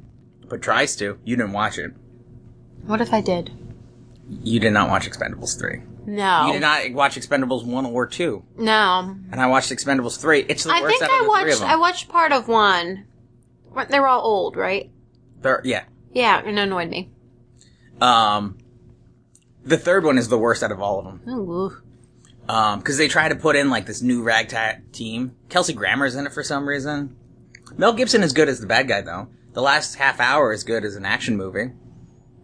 but 0.48 0.62
tries 0.62 0.96
to, 0.98 1.18
you 1.26 1.36
didn't 1.36 1.52
watch 1.52 1.78
it. 1.80 1.92
What 2.86 3.02
if 3.02 3.12
I 3.12 3.22
did? 3.22 3.52
You 4.44 4.60
did 4.60 4.72
not 4.72 4.88
watch 4.90 5.10
Expendables 5.10 5.60
3. 5.60 5.82
No. 6.06 6.46
You 6.48 6.54
did 6.54 6.62
not 6.62 6.92
watch 6.94 7.16
Expendables 7.16 7.66
1 7.66 7.86
or 7.88 8.06
2. 8.06 8.44
No. 8.58 9.16
And 9.32 9.42
I 9.42 9.48
watched 9.48 9.72
Expendables 9.72 10.20
3. 10.22 10.42
It's 10.48 10.64
the 10.64 10.74
I 10.74 10.82
worst 10.82 11.00
think 11.00 11.04
out 11.04 11.10
I 11.12 11.26
of 11.26 11.32
the 11.32 11.40
three 11.42 11.54
of 11.54 11.60
them. 11.60 11.70
I 11.70 11.76
watched 11.78 12.08
part 12.08 12.32
of 12.32 12.48
one. 12.48 13.06
They 13.90 14.00
were 14.00 14.08
all 14.08 14.22
old, 14.22 14.56
right? 14.56 14.92
They're- 15.42 15.62
yeah. 15.64 15.86
Yeah, 16.14 16.40
and 16.46 16.60
it 16.60 16.62
annoyed 16.62 16.90
me. 16.90 17.10
Um, 18.00 18.58
the 19.64 19.78
third 19.78 20.04
one 20.04 20.18
is 20.18 20.30
the 20.30 20.38
worst 20.38 20.64
out 20.64 20.72
of 20.72 20.82
all 20.82 21.00
of 21.00 21.06
them. 21.06 21.22
Ooh. 21.30 21.78
Um, 22.48 22.82
cause 22.82 22.98
they 22.98 23.08
try 23.08 23.30
to 23.30 23.36
put 23.36 23.56
in 23.56 23.70
like 23.70 23.86
this 23.86 24.02
new 24.02 24.22
ragtag 24.22 24.92
team. 24.92 25.36
Kelsey 25.50 25.74
Grammer's 25.74 26.16
in 26.16 26.26
it 26.26 26.34
for 26.34 26.44
some 26.44 26.68
reason. 26.68 27.16
Mel 27.78 27.94
Gibson 27.94 28.22
is 28.22 28.34
good 28.34 28.50
as 28.50 28.60
the 28.60 28.68
bad 28.68 28.88
guy 28.88 29.02
though. 29.02 29.30
The 29.54 29.62
last 29.62 29.96
half 29.96 30.20
hour 30.20 30.52
is 30.52 30.64
good 30.64 30.84
as 30.84 30.96
an 30.96 31.06
action 31.06 31.38
movie. 31.38 31.72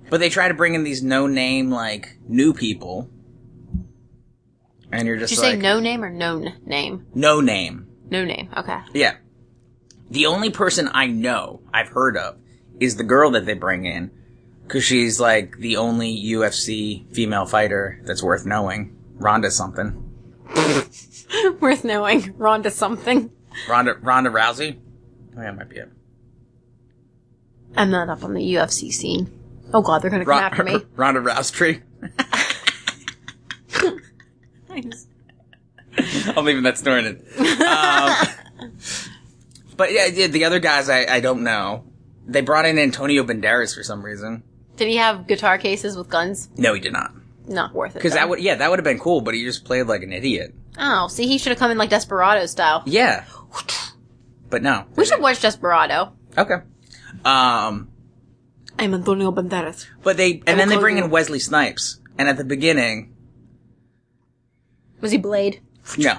But 0.10 0.20
they 0.20 0.30
try 0.30 0.48
to 0.48 0.54
bring 0.54 0.74
in 0.74 0.84
these 0.84 1.04
no 1.04 1.28
name, 1.28 1.70
like, 1.70 2.18
new 2.28 2.54
people. 2.54 3.10
And 4.92 5.08
you're 5.08 5.18
Did 5.18 5.28
just 5.28 5.34
you 5.34 5.48
like, 5.48 5.56
say 5.56 5.62
no 5.62 5.80
name 5.80 6.04
or 6.04 6.10
known 6.10 6.54
name? 6.66 7.06
no 7.14 7.42
name. 7.42 7.88
No 8.10 8.26
name. 8.26 8.50
Okay. 8.58 8.80
Yeah. 8.94 9.18
The 10.10 10.26
only 10.26 10.50
person 10.50 10.90
I 10.92 11.06
know, 11.06 11.62
I've 11.72 11.90
heard 11.90 12.18
of, 12.18 12.40
is 12.80 12.96
the 12.96 13.04
girl 13.04 13.32
that 13.32 13.46
they 13.46 13.54
bring 13.54 13.86
in. 13.86 14.10
Cause 14.70 14.84
she's 14.84 15.20
like 15.20 15.58
the 15.58 15.78
only 15.78 16.16
UFC 16.16 17.12
female 17.14 17.46
fighter 17.48 18.00
that's 18.06 18.22
worth 18.24 18.46
knowing. 18.46 18.96
Ronda 19.16 19.52
something. 19.52 20.06
Worth 21.60 21.84
knowing. 21.84 22.34
Ronda 22.38 22.72
something. 22.72 23.32
Ronda, 23.68 23.96
Ronda 24.02 24.30
Rousey? 24.30 24.80
Oh, 25.38 25.42
yeah, 25.42 25.52
might 25.52 25.70
be 25.70 25.78
it. 25.78 25.90
I'm 27.76 27.92
not 27.92 28.10
up 28.10 28.24
on 28.24 28.34
the 28.34 28.42
UFC 28.42 28.92
scene. 28.92 29.30
Oh 29.74 29.82
god, 29.82 30.02
they're 30.02 30.10
gonna 30.10 30.26
come 30.26 30.32
Ron- 30.32 30.44
after 30.44 30.64
me. 30.64 30.78
Ronda 30.96 31.20
Rousey. 31.20 31.82
I'm 36.36 36.46
leaving 36.46 36.64
that 36.64 36.78
story 36.78 37.06
in. 37.06 37.18
Um, 37.62 38.72
but 39.76 39.92
yeah, 39.92 40.06
yeah, 40.06 40.28
the 40.28 40.46
other 40.46 40.60
guys 40.60 40.90
I, 40.90 41.06
I 41.06 41.20
don't 41.20 41.44
know. 41.44 41.84
They 42.26 42.42
brought 42.42 42.66
in 42.66 42.80
Antonio 42.80 43.24
Banderas 43.24 43.76
for 43.76 43.84
some 43.84 44.04
reason. 44.04 44.44
Did 44.80 44.88
he 44.88 44.96
have 44.96 45.28
guitar 45.28 45.58
cases 45.58 45.96
with 45.98 46.10
guns? 46.10 46.50
No, 46.58 46.74
he 46.74 46.80
did 46.80 46.94
not. 46.94 47.14
Not 47.48 47.74
worth 47.74 47.92
it. 47.92 47.96
Because 47.96 48.14
that 48.14 48.30
would, 48.30 48.40
yeah, 48.40 48.56
that 48.56 48.70
would 48.70 48.80
have 48.80 48.84
been 48.86 48.98
cool, 49.00 49.20
but 49.22 49.34
he 49.34 49.44
just 49.44 49.66
played 49.66 49.84
like 49.88 50.04
an 50.04 50.14
idiot. 50.14 50.56
Oh, 50.78 51.08
see, 51.10 51.28
he 51.28 51.38
should 51.38 51.50
have 51.50 51.60
come 51.60 51.70
in 51.72 51.78
like 51.78 51.90
Desperado 51.90 52.46
style. 52.46 52.84
Yeah. 52.86 53.26
But 54.50 54.64
no. 54.64 54.86
We 54.96 55.06
should 55.06 55.22
watch 55.22 55.42
Desperado. 55.42 56.14
Okay. 56.38 56.56
Um, 57.26 57.90
I'm 58.80 58.94
Antonio 58.94 59.32
Banderas. 59.32 59.86
but 60.02 60.16
they, 60.18 60.42
and 60.48 60.60
then 60.60 60.70
they 60.70 60.78
bring 60.78 60.98
in 60.98 61.10
Wesley 61.10 61.40
Snipes. 61.40 62.00
And 62.18 62.30
at 62.30 62.38
the 62.38 62.44
beginning, 62.46 63.16
Was 65.02 65.12
he 65.12 65.18
Blade? 65.18 65.62
no. 65.98 66.18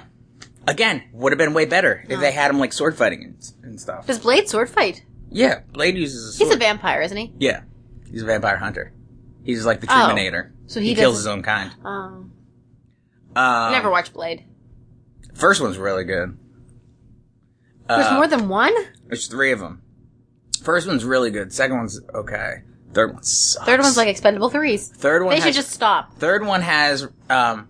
Again, 0.67 1.01
would 1.11 1.31
have 1.31 1.39
been 1.39 1.55
way 1.55 1.65
better 1.65 2.05
if 2.07 2.19
they 2.19 2.31
had 2.31 2.51
him 2.51 2.59
like 2.59 2.71
sword 2.71 2.95
fighting 2.95 3.23
and, 3.23 3.51
and 3.63 3.81
stuff. 3.81 4.05
Does 4.05 4.19
Blade 4.19 4.47
sword 4.47 4.69
fight? 4.69 5.03
Yeah, 5.31 5.61
Blade 5.73 5.97
uses 5.97 6.23
a 6.29 6.33
sword. 6.33 6.47
He's 6.49 6.55
a 6.55 6.59
vampire, 6.59 7.01
isn't 7.01 7.17
he? 7.17 7.33
yeah. 7.39 7.61
He's 8.11 8.23
a 8.23 8.25
vampire 8.25 8.57
hunter. 8.57 8.93
He's 9.43 9.65
like 9.65 9.81
the 9.81 9.87
Oh. 9.89 10.01
Terminator. 10.07 10.53
So 10.67 10.79
he 10.79 10.93
kills 10.95 11.15
doesn't- 11.15 11.19
his 11.19 11.27
own 11.27 11.43
kind. 11.43 11.71
Um, 11.83 12.31
Um, 13.35 13.71
never 13.71 13.89
watched 13.89 14.13
Blade. 14.13 14.45
First 15.33 15.61
one's 15.61 15.77
really 15.77 16.03
good. 16.03 16.37
There's 17.87 18.07
Uh, 18.07 18.15
more 18.15 18.27
than 18.27 18.47
one? 18.49 18.73
There's 19.07 19.27
three 19.27 19.51
of 19.51 19.59
them. 19.59 19.81
First 20.61 20.87
one's 20.87 21.03
really 21.05 21.31
good. 21.31 21.51
Second 21.53 21.77
one's 21.77 21.99
okay. 22.13 22.63
Third 22.93 23.13
one 23.13 23.23
sucks. 23.23 23.65
Third 23.65 23.79
one's 23.79 23.97
like 23.97 24.09
expendable 24.09 24.49
threes. 24.49 24.89
Third 24.89 25.23
one 25.23 25.31
They 25.31 25.35
has, 25.37 25.45
should 25.45 25.55
just 25.55 25.71
stop. 25.71 26.17
Third 26.17 26.45
one 26.45 26.61
has 26.61 27.07
um. 27.29 27.69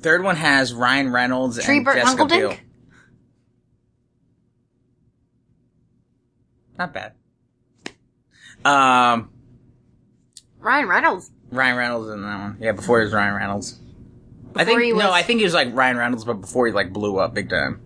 Third 0.00 0.24
one 0.24 0.36
has 0.36 0.74
Ryan 0.74 1.12
Reynolds 1.12 1.62
Tree 1.62 1.76
and 1.76 1.84
Burt 1.84 1.96
Jessica 1.96 2.24
Biel. 2.26 2.50
Hunkledink? 2.50 2.58
Not 6.78 6.92
bad. 6.94 7.12
Um, 8.64 9.30
Ryan 10.60 10.88
Reynolds. 10.88 11.30
Ryan 11.50 11.76
Reynolds 11.76 12.08
in 12.10 12.22
that 12.22 12.38
one. 12.40 12.56
Yeah, 12.60 12.72
before 12.72 12.98
he 13.00 13.04
was 13.04 13.12
Ryan 13.12 13.34
Reynolds. 13.34 13.78
I 14.54 14.64
think 14.64 14.80
he 14.82 14.90
no, 14.90 14.96
was- 14.96 15.04
I 15.06 15.22
think 15.22 15.38
he 15.38 15.44
was 15.44 15.54
like 15.54 15.74
Ryan 15.74 15.96
Reynolds, 15.96 16.24
but 16.24 16.34
before 16.34 16.66
he 16.66 16.72
like 16.72 16.92
blew 16.92 17.18
up 17.18 17.34
big 17.34 17.48
time. 17.50 17.80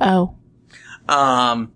Oh. 0.00 0.34
Um. 1.08 1.72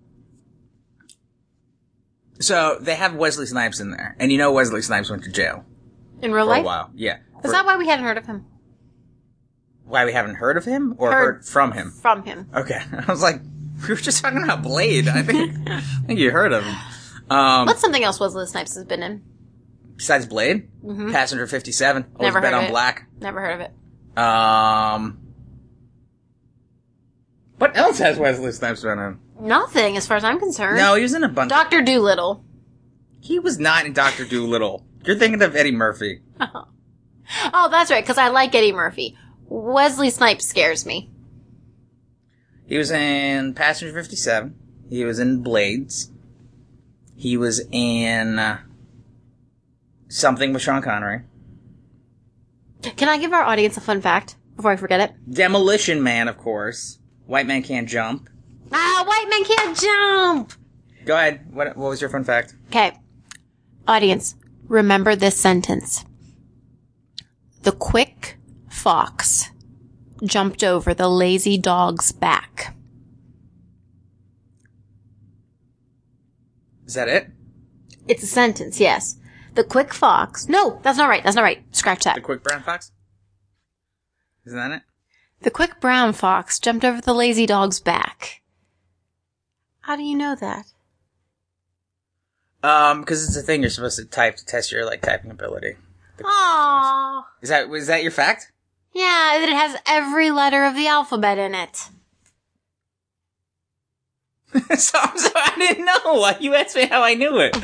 So 2.40 2.78
they 2.80 2.94
have 2.96 3.14
Wesley 3.14 3.46
Snipes 3.46 3.80
in 3.80 3.90
there, 3.90 4.16
and 4.18 4.30
you 4.30 4.38
know 4.38 4.52
Wesley 4.52 4.82
Snipes 4.82 5.08
went 5.10 5.24
to 5.24 5.30
jail 5.30 5.64
In 6.20 6.32
real 6.32 6.44
for 6.46 6.52
a 6.52 6.56
life? 6.56 6.64
while. 6.64 6.90
Yeah. 6.94 7.16
Is 7.16 7.42
For- 7.42 7.50
that 7.52 7.64
why 7.64 7.76
we 7.76 7.86
hadn't 7.88 8.04
heard 8.04 8.18
of 8.18 8.26
him? 8.26 8.44
why 9.84 10.04
we 10.04 10.12
haven't 10.12 10.34
heard 10.34 10.56
of 10.56 10.64
him 10.64 10.96
or 10.98 11.12
Heard. 11.12 11.34
heard 11.36 11.44
from 11.44 11.70
him? 11.70 11.92
From 11.92 12.24
him. 12.24 12.48
Okay, 12.52 12.80
I 13.06 13.10
was 13.10 13.22
like, 13.22 13.40
we 13.82 13.88
were 13.88 13.96
just 13.96 14.22
talking 14.22 14.42
about 14.42 14.62
Blade. 14.62 15.08
I 15.08 15.22
think, 15.22 15.68
I 15.68 15.80
think 16.06 16.18
you 16.18 16.30
heard 16.30 16.52
of 16.52 16.64
him. 16.64 16.74
Um, 17.30 17.66
What's 17.66 17.80
something 17.80 18.04
else 18.04 18.20
Wesley 18.20 18.46
Snipes 18.46 18.74
has 18.74 18.84
been 18.84 19.02
in? 19.02 19.22
besides 19.96 20.26
Blade, 20.26 20.68
Passenger 21.10 21.46
Fifty 21.46 21.72
Seven, 21.72 22.04
always 22.04 22.14
Mm-hmm. 22.14 22.22
Never 22.24 22.40
bet 22.40 22.52
heard 22.52 22.56
on 22.58 22.64
of 22.64 22.68
it. 22.68 22.72
Black. 22.72 23.06
Never 23.20 23.40
heard 23.40 23.54
of 23.54 23.60
it. 23.62 24.18
Um, 24.18 25.18
what 27.58 27.76
else 27.76 27.98
has 27.98 28.18
Wesley 28.18 28.52
Snipes 28.52 28.82
been 28.82 28.98
in? 28.98 29.18
Nothing, 29.40 29.96
as 29.96 30.06
far 30.06 30.16
as 30.18 30.24
I'm 30.24 30.38
concerned. 30.38 30.76
No, 30.76 30.94
he 30.94 31.02
was 31.02 31.14
in 31.14 31.24
a 31.24 31.28
bunch. 31.28 31.48
Doctor 31.50 31.82
Dolittle. 31.82 32.44
he 33.20 33.38
was 33.38 33.58
not 33.58 33.86
in 33.86 33.92
Doctor 33.92 34.24
Dolittle. 34.24 34.84
You're 35.04 35.16
thinking 35.18 35.42
of 35.42 35.54
Eddie 35.56 35.72
Murphy. 35.72 36.20
Oh, 37.52 37.68
that's 37.68 37.90
right, 37.90 38.04
because 38.04 38.18
I 38.18 38.28
like 38.28 38.54
Eddie 38.54 38.70
Murphy. 38.70 39.18
Wesley 39.48 40.10
Snipes 40.10 40.46
scares 40.46 40.86
me. 40.86 41.10
He 42.66 42.76
was 42.76 42.90
in 42.90 43.54
Passenger 43.54 43.94
57. 43.94 44.54
He 44.90 45.04
was 45.04 45.18
in 45.18 45.42
Blades. 45.42 46.10
He 47.16 47.36
was 47.36 47.62
in 47.70 48.38
uh, 48.38 48.58
something 50.08 50.52
with 50.52 50.62
Sean 50.62 50.82
Connery. 50.82 51.22
Can 52.82 53.08
I 53.08 53.18
give 53.18 53.32
our 53.32 53.42
audience 53.42 53.76
a 53.76 53.80
fun 53.80 54.00
fact 54.00 54.36
before 54.54 54.70
I 54.70 54.76
forget 54.76 55.00
it? 55.00 55.12
Demolition 55.32 56.02
Man, 56.02 56.28
of 56.28 56.36
course. 56.38 56.98
White 57.26 57.46
Man 57.46 57.62
Can't 57.62 57.88
Jump. 57.88 58.28
Ah, 58.72 59.04
white 59.06 59.28
Man 59.30 59.44
can't 59.44 59.78
jump! 59.78 60.52
Go 61.04 61.16
ahead. 61.16 61.52
What, 61.52 61.76
what 61.76 61.90
was 61.90 62.00
your 62.00 62.10
fun 62.10 62.24
fact? 62.24 62.54
Okay. 62.68 62.98
Audience, 63.86 64.34
remember 64.68 65.14
this 65.14 65.36
sentence. 65.36 66.04
The 67.62 67.72
quick 67.72 68.38
fox 68.68 69.50
jumped 70.24 70.64
over 70.64 70.94
the 70.94 71.08
lazy 71.08 71.58
dog's 71.58 72.12
back? 72.12 72.74
Is 76.86 76.94
that 76.94 77.08
it? 77.08 77.28
It's 78.08 78.22
a 78.22 78.26
sentence, 78.26 78.78
yes. 78.80 79.16
The 79.54 79.64
quick 79.64 79.92
fox. 79.92 80.48
No, 80.48 80.80
that's 80.82 80.98
not 80.98 81.08
right. 81.08 81.24
That's 81.24 81.36
not 81.36 81.42
right. 81.42 81.64
Scratch 81.74 82.04
that. 82.04 82.14
The 82.14 82.20
quick 82.20 82.42
brown 82.42 82.62
fox? 82.62 82.92
Isn't 84.46 84.58
that 84.58 84.70
it? 84.70 84.82
The 85.40 85.50
quick 85.50 85.80
brown 85.80 86.12
fox 86.12 86.58
jumped 86.58 86.84
over 86.84 87.00
the 87.00 87.14
lazy 87.14 87.46
dog's 87.46 87.80
back. 87.80 88.42
How 89.80 89.96
do 89.96 90.02
you 90.02 90.16
know 90.16 90.34
that? 90.34 90.66
Um, 92.62 93.00
because 93.00 93.26
it's 93.26 93.36
a 93.36 93.42
thing 93.42 93.60
you're 93.62 93.70
supposed 93.70 93.98
to 93.98 94.04
type 94.04 94.36
to 94.36 94.44
test 94.44 94.72
your 94.72 94.84
like 94.84 95.02
typing 95.02 95.30
ability. 95.30 95.76
Aww. 96.18 97.24
Is 97.42 97.50
that 97.50 97.70
is 97.70 97.86
that 97.86 98.02
your 98.02 98.10
fact? 98.10 98.52
Yeah, 98.96 99.36
that 99.40 99.48
it 99.50 99.54
has 99.54 99.76
every 99.84 100.30
letter 100.30 100.64
of 100.64 100.74
the 100.74 100.86
alphabet 100.86 101.36
in 101.36 101.54
it. 101.54 101.76
so, 104.78 104.98
so 105.16 105.30
I 105.34 105.52
didn't 105.58 105.84
know. 105.84 106.14
Why 106.14 106.38
you 106.40 106.54
asked 106.54 106.74
me 106.74 106.86
how 106.86 107.02
I 107.02 107.12
knew 107.12 107.38
it? 107.38 107.54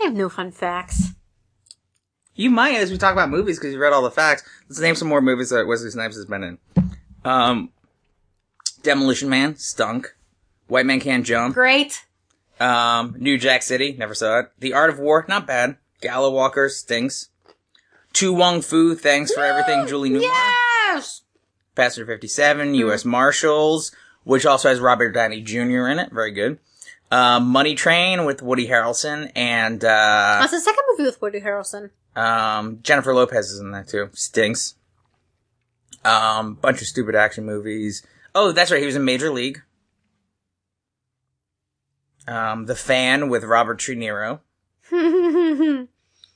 I 0.00 0.04
have 0.04 0.14
no 0.14 0.30
fun 0.30 0.52
facts. 0.52 1.10
You 2.34 2.48
might 2.48 2.76
as 2.76 2.90
we 2.90 2.96
talk 2.96 3.12
about 3.12 3.28
movies 3.28 3.58
because 3.58 3.74
you 3.74 3.78
read 3.78 3.92
all 3.92 4.00
the 4.00 4.10
facts. 4.10 4.42
Let's 4.70 4.80
name 4.80 4.94
some 4.94 5.08
more 5.08 5.20
movies 5.20 5.50
that 5.50 5.66
Wesley 5.66 5.90
Snipes 5.90 6.16
has 6.16 6.24
been 6.24 6.42
in. 6.42 6.58
Um, 7.26 7.70
Demolition 8.82 9.28
Man 9.28 9.56
stunk. 9.56 10.16
White 10.66 10.86
Man 10.86 11.00
Can't 11.00 11.26
Jump. 11.26 11.54
Great. 11.54 12.06
Um, 12.58 13.16
New 13.18 13.36
Jack 13.36 13.62
City, 13.62 13.94
never 13.98 14.14
saw 14.14 14.38
it. 14.38 14.52
The 14.58 14.72
Art 14.72 14.88
of 14.88 14.98
War, 14.98 15.26
not 15.28 15.46
bad. 15.46 15.76
Gallowwalker 16.00 16.70
stinks. 16.70 17.28
To 18.14 18.32
Wong 18.32 18.62
Foo, 18.62 18.94
thanks 18.94 19.32
for 19.32 19.42
everything, 19.44 19.86
Julie 19.86 20.10
Newmar. 20.10 20.22
Yes! 20.22 21.22
Passenger 21.74 22.06
57, 22.06 22.74
U.S. 22.74 23.04
Marshals, 23.04 23.92
which 24.24 24.44
also 24.44 24.68
has 24.68 24.80
Robert 24.80 25.10
Downey 25.12 25.40
Jr. 25.40 25.86
in 25.88 25.98
it. 26.00 26.10
Very 26.10 26.32
good. 26.32 26.58
Um, 27.12 27.46
Money 27.48 27.74
Train 27.74 28.24
with 28.24 28.42
Woody 28.42 28.66
Harrelson 28.66 29.30
and, 29.36 29.82
uh, 29.84 30.38
That's 30.40 30.50
the 30.52 30.60
second 30.60 30.82
movie 30.90 31.04
with 31.04 31.22
Woody 31.22 31.40
Harrelson. 31.40 31.90
um, 32.16 32.80
Jennifer 32.82 33.14
Lopez 33.14 33.50
is 33.50 33.60
in 33.60 33.70
that 33.70 33.88
too. 33.88 34.10
Stinks. 34.12 34.74
Um, 36.04 36.54
bunch 36.54 36.80
of 36.82 36.86
stupid 36.88 37.14
action 37.14 37.44
movies. 37.46 38.04
Oh, 38.34 38.52
that's 38.52 38.70
right. 38.70 38.80
He 38.80 38.86
was 38.86 38.96
in 38.96 39.04
Major 39.04 39.30
League. 39.30 39.62
Um, 42.26 42.66
The 42.66 42.74
Fan 42.76 43.28
with 43.30 43.44
Robert 43.44 43.78
De 43.80 43.94
Niro. 43.96 44.40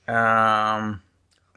Um, 0.08 1.01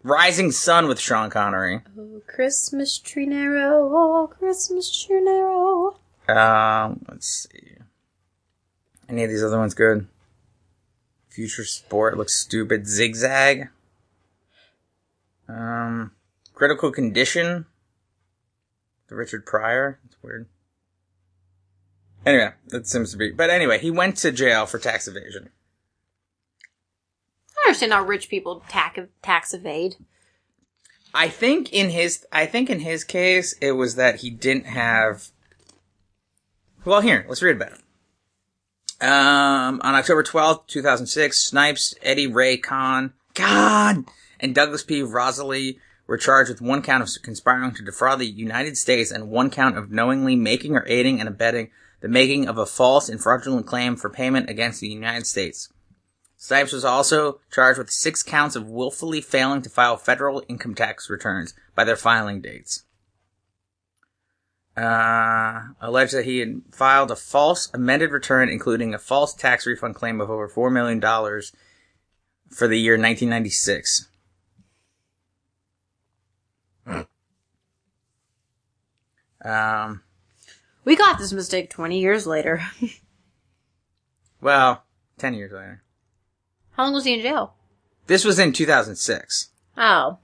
Rising 0.06 0.52
Sun 0.52 0.88
with 0.88 1.00
Sean 1.00 1.32
Connery. 1.32 1.82
oh, 1.98 2.22
Christmas 2.28 3.00
tree 3.00 3.26
narrow, 3.26 3.90
oh, 3.92 4.28
Christmas 4.28 5.04
tree 5.04 5.20
narrow. 5.20 5.98
Um, 6.30 7.04
let's 7.10 7.48
see. 7.50 7.78
Any 9.10 9.24
of 9.24 9.32
these 9.32 9.44
other 9.44 9.58
ones 9.58 9.74
good? 9.74 10.06
Futuresport 11.36 12.18
looks 12.18 12.36
stupid. 12.36 12.86
Zigzag. 12.88 13.70
Um, 15.50 16.12
Critical 16.54 16.92
Condition. 16.92 17.66
The 19.08 19.16
Richard 19.16 19.44
Pryor. 19.48 19.98
That's 20.04 20.22
weird. 20.22 20.46
Anyway, 22.28 22.52
that 22.68 22.86
seems 22.86 23.10
to 23.10 23.18
be. 23.18 23.32
But 23.32 23.50
anyway, 23.50 23.80
he 23.80 23.90
went 23.90 24.18
to 24.18 24.32
jail 24.32 24.68
for 24.68 24.78
tax 24.78 25.08
evasion. 25.08 25.50
Understand 27.66 27.94
how 27.94 28.04
rich 28.04 28.30
people 28.30 28.64
tax, 28.70 29.00
tax 29.22 29.54
evade. 29.54 29.96
I 31.14 31.30
think 31.30 31.74
in 31.74 31.90
his, 31.90 32.26
I 32.32 32.46
think 32.46 32.70
in 32.70 32.82
his 32.82 33.04
case, 33.04 33.56
it 33.62 33.72
was 33.72 33.96
that 33.96 34.18
he 34.18 34.30
didn't 34.30 34.66
have. 34.66 35.30
Well, 36.84 37.02
here, 37.02 37.26
let's 37.28 37.42
read 37.42 37.56
about 37.56 37.72
it. 37.72 37.82
Um, 39.02 39.82
on 39.84 39.96
October 39.96 40.24
twelfth, 40.24 40.68
two 40.68 40.82
thousand 40.82 41.08
six, 41.08 41.44
Snipes, 41.44 41.96
Eddie 42.02 42.28
Ray 42.28 42.58
Kahn, 42.58 43.14
Kahn, 43.34 44.06
and 44.40 44.54
Douglas 44.54 44.84
P. 44.84 45.02
Rosile 45.02 45.78
were 46.06 46.18
charged 46.18 46.50
with 46.50 46.62
one 46.62 46.82
count 46.82 47.02
of 47.02 47.10
conspiring 47.24 47.74
to 47.74 47.84
defraud 47.84 48.20
the 48.20 48.28
United 48.28 48.78
States 48.78 49.10
and 49.10 49.30
one 49.30 49.50
count 49.50 49.78
of 49.78 49.90
knowingly 49.90 50.36
making 50.36 50.76
or 50.76 50.86
aiding 50.88 51.20
and 51.20 51.28
abetting 51.28 51.72
the 52.02 52.08
making 52.08 52.48
of 52.48 52.58
a 52.58 52.66
false 52.66 53.10
and 53.10 53.22
fraudulent 53.22 53.66
claim 53.66 53.96
for 53.96 54.10
payment 54.10 54.50
against 54.50 54.82
the 54.82 54.88
United 54.88 55.26
States. 55.26 55.70
Snipes 56.38 56.72
was 56.72 56.86
also 56.86 57.40
charged 57.52 57.80
with 57.80 57.90
six 57.90 58.22
counts 58.22 58.56
of 58.56 58.70
willfully 58.70 59.22
failing 59.22 59.62
to 59.62 59.70
file 59.70 59.98
federal 59.98 60.44
income 60.48 60.76
tax 60.76 61.10
returns 61.10 61.54
by 61.74 61.84
their 61.84 61.96
filing 61.96 62.42
dates. 62.42 62.84
Uh, 64.78 65.70
alleged 65.80 66.14
that 66.14 66.26
he 66.26 66.40
had 66.40 66.62
filed 66.72 67.10
a 67.10 67.16
false 67.16 67.70
amended 67.74 68.12
return, 68.12 68.50
including 68.50 68.94
a 68.94 69.00
false 69.00 69.34
tax 69.34 69.66
refund 69.66 69.96
claim 69.96 70.20
of 70.20 70.30
over 70.30 70.50
$4 70.50 70.72
million 70.72 71.00
for 72.50 72.68
the 72.68 72.78
year 72.78 72.94
1996. 72.94 74.10
Um, 79.46 80.02
We 80.84 80.96
got 80.96 81.20
this 81.20 81.32
mistake 81.32 81.70
20 81.70 82.00
years 82.00 82.28
later. 82.28 82.62
well, 84.42 84.84
10 85.20 85.36
years 85.36 85.52
later. 85.54 85.84
How 86.76 86.84
long 86.84 86.94
was 86.94 87.06
he 87.06 87.14
in 87.14 87.22
jail? 87.22 87.54
This 88.08 88.26
was 88.26 88.38
in 88.38 88.52
2006. 88.52 89.50
Oh. 89.78 90.18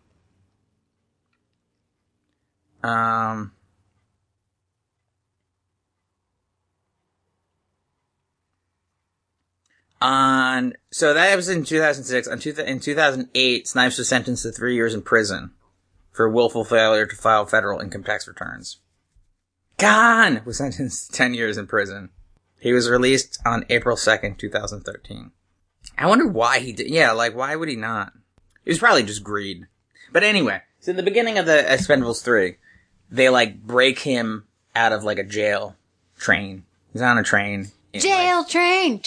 Um, 2.84 3.52
on 10.02 10.74
so 10.92 11.14
that 11.14 11.36
was 11.36 11.48
in 11.48 11.64
2006. 11.64 12.28
On 12.28 12.40
two, 12.40 12.52
in 12.52 12.80
2008, 12.80 13.68
Snipes 13.68 13.98
was 13.98 14.08
sentenced 14.10 14.44
to 14.44 14.52
three 14.52 14.76
years 14.76 14.94
in 14.94 15.04
prison 15.04 15.52
for 16.12 16.28
willful 16.30 16.66
failure 16.66 17.06
to 17.06 17.16
file 17.16 17.46
federal 17.46 17.80
income 17.80 18.04
tax 18.04 18.28
returns. 18.28 18.78
Kahn 19.78 20.42
was 20.46 20.58
sentenced 20.58 21.12
to 21.12 21.18
10 21.18 21.34
years 21.34 21.58
in 21.58 21.68
prison. 21.68 22.10
He 22.60 22.74
was 22.74 22.90
released 22.90 23.40
on 23.46 23.66
April 23.70 23.96
2nd, 23.96 24.38
2013. 24.38 25.32
I 26.02 26.08
wonder 26.08 26.28
why 26.28 26.60
he 26.60 26.74
did. 26.74 26.90
Yeah, 26.90 27.12
like 27.12 27.36
why 27.36 27.56
would 27.56 27.70
he 27.70 27.76
not? 27.76 28.14
It 28.66 28.70
was 28.72 28.80
probably 28.80 29.04
just 29.04 29.24
greed. 29.24 29.68
But 30.12 30.24
anyway, 30.24 30.62
so 30.80 30.90
in 30.92 30.98
the 30.98 31.04
beginning 31.04 31.38
of 31.38 31.46
the 31.46 31.64
Expendables 31.68 32.24
3, 32.24 32.58
they 33.12 33.30
like 33.30 33.62
break 33.62 34.00
him 34.00 34.46
out 34.76 34.94
of 34.94 35.04
like 35.04 35.20
a 35.20 35.24
jail 35.24 35.76
train. 36.18 36.64
He's 36.92 37.02
on 37.02 37.18
a 37.18 37.24
train. 37.24 37.72
in, 37.94 38.00
like- 38.00 38.02
Jail 38.02 38.44
train! 38.46 39.02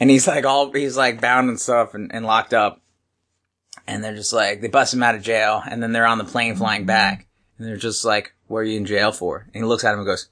and 0.00 0.10
he's 0.10 0.26
like 0.26 0.44
all, 0.44 0.72
he's 0.72 0.96
like 0.96 1.20
bound 1.20 1.48
and 1.48 1.60
stuff 1.60 1.94
and, 1.94 2.12
and 2.14 2.24
locked 2.24 2.54
up. 2.54 2.80
And 3.86 4.02
they're 4.02 4.14
just 4.16 4.32
like, 4.32 4.62
they 4.62 4.68
bust 4.68 4.94
him 4.94 5.02
out 5.02 5.14
of 5.14 5.22
jail 5.22 5.62
and 5.68 5.82
then 5.82 5.92
they're 5.92 6.06
on 6.06 6.16
the 6.18 6.24
plane 6.24 6.56
flying 6.56 6.86
back. 6.86 7.26
And 7.58 7.68
they're 7.68 7.76
just 7.76 8.02
like, 8.04 8.32
what 8.46 8.60
are 8.60 8.64
you 8.64 8.78
in 8.78 8.86
jail 8.86 9.12
for? 9.12 9.46
And 9.52 9.62
he 9.62 9.68
looks 9.68 9.84
at 9.84 9.92
him 9.92 9.98
and 10.00 10.06
goes, 10.06 10.28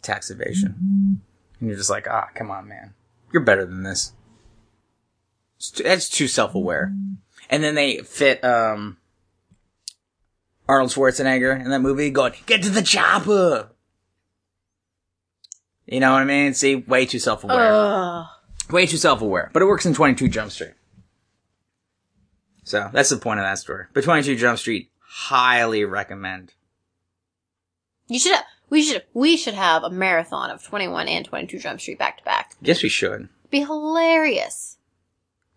tax 0.00 0.30
evasion. 0.30 1.20
And 1.60 1.68
you're 1.68 1.76
just 1.76 1.90
like, 1.90 2.08
ah, 2.08 2.28
come 2.34 2.50
on, 2.50 2.66
man. 2.66 2.94
You're 3.34 3.42
better 3.42 3.66
than 3.66 3.82
this. 3.82 4.12
Too, 5.58 5.82
that's 5.82 6.08
too 6.08 6.28
self-aware. 6.28 6.94
And 7.50 7.64
then 7.64 7.74
they 7.74 7.98
fit, 7.98 8.44
um, 8.44 8.98
Arnold 10.68 10.92
Schwarzenegger 10.92 11.60
in 11.60 11.68
that 11.70 11.80
movie 11.80 12.10
going, 12.10 12.34
get 12.46 12.62
to 12.62 12.70
the 12.70 12.80
chopper! 12.80 13.70
You 15.84 15.98
know 15.98 16.12
what 16.12 16.22
I 16.22 16.24
mean? 16.24 16.54
See, 16.54 16.76
way 16.76 17.06
too 17.06 17.18
self-aware. 17.18 17.72
Ugh. 17.72 18.26
Way 18.70 18.86
too 18.86 18.98
self-aware. 18.98 19.50
But 19.52 19.62
it 19.62 19.66
works 19.66 19.84
in 19.84 19.94
22 19.94 20.28
Jump 20.28 20.52
Street. 20.52 20.74
So, 22.62 22.88
that's 22.92 23.10
the 23.10 23.16
point 23.16 23.40
of 23.40 23.44
that 23.46 23.58
story. 23.58 23.86
But 23.92 24.04
22 24.04 24.36
Jump 24.36 24.60
Street, 24.60 24.92
highly 25.00 25.84
recommend. 25.84 26.54
You 28.06 28.20
should, 28.20 28.38
we 28.74 28.82
should, 28.82 29.04
we 29.14 29.36
should 29.36 29.54
have 29.54 29.84
a 29.84 29.88
marathon 29.88 30.50
of 30.50 30.60
21 30.64 31.06
and 31.06 31.24
22 31.24 31.60
Jump 31.60 31.80
Street 31.80 31.96
back 31.96 32.18
to 32.18 32.24
back. 32.24 32.56
Yes, 32.60 32.82
we 32.82 32.88
should. 32.88 33.28
Be 33.48 33.60
hilarious. 33.60 34.78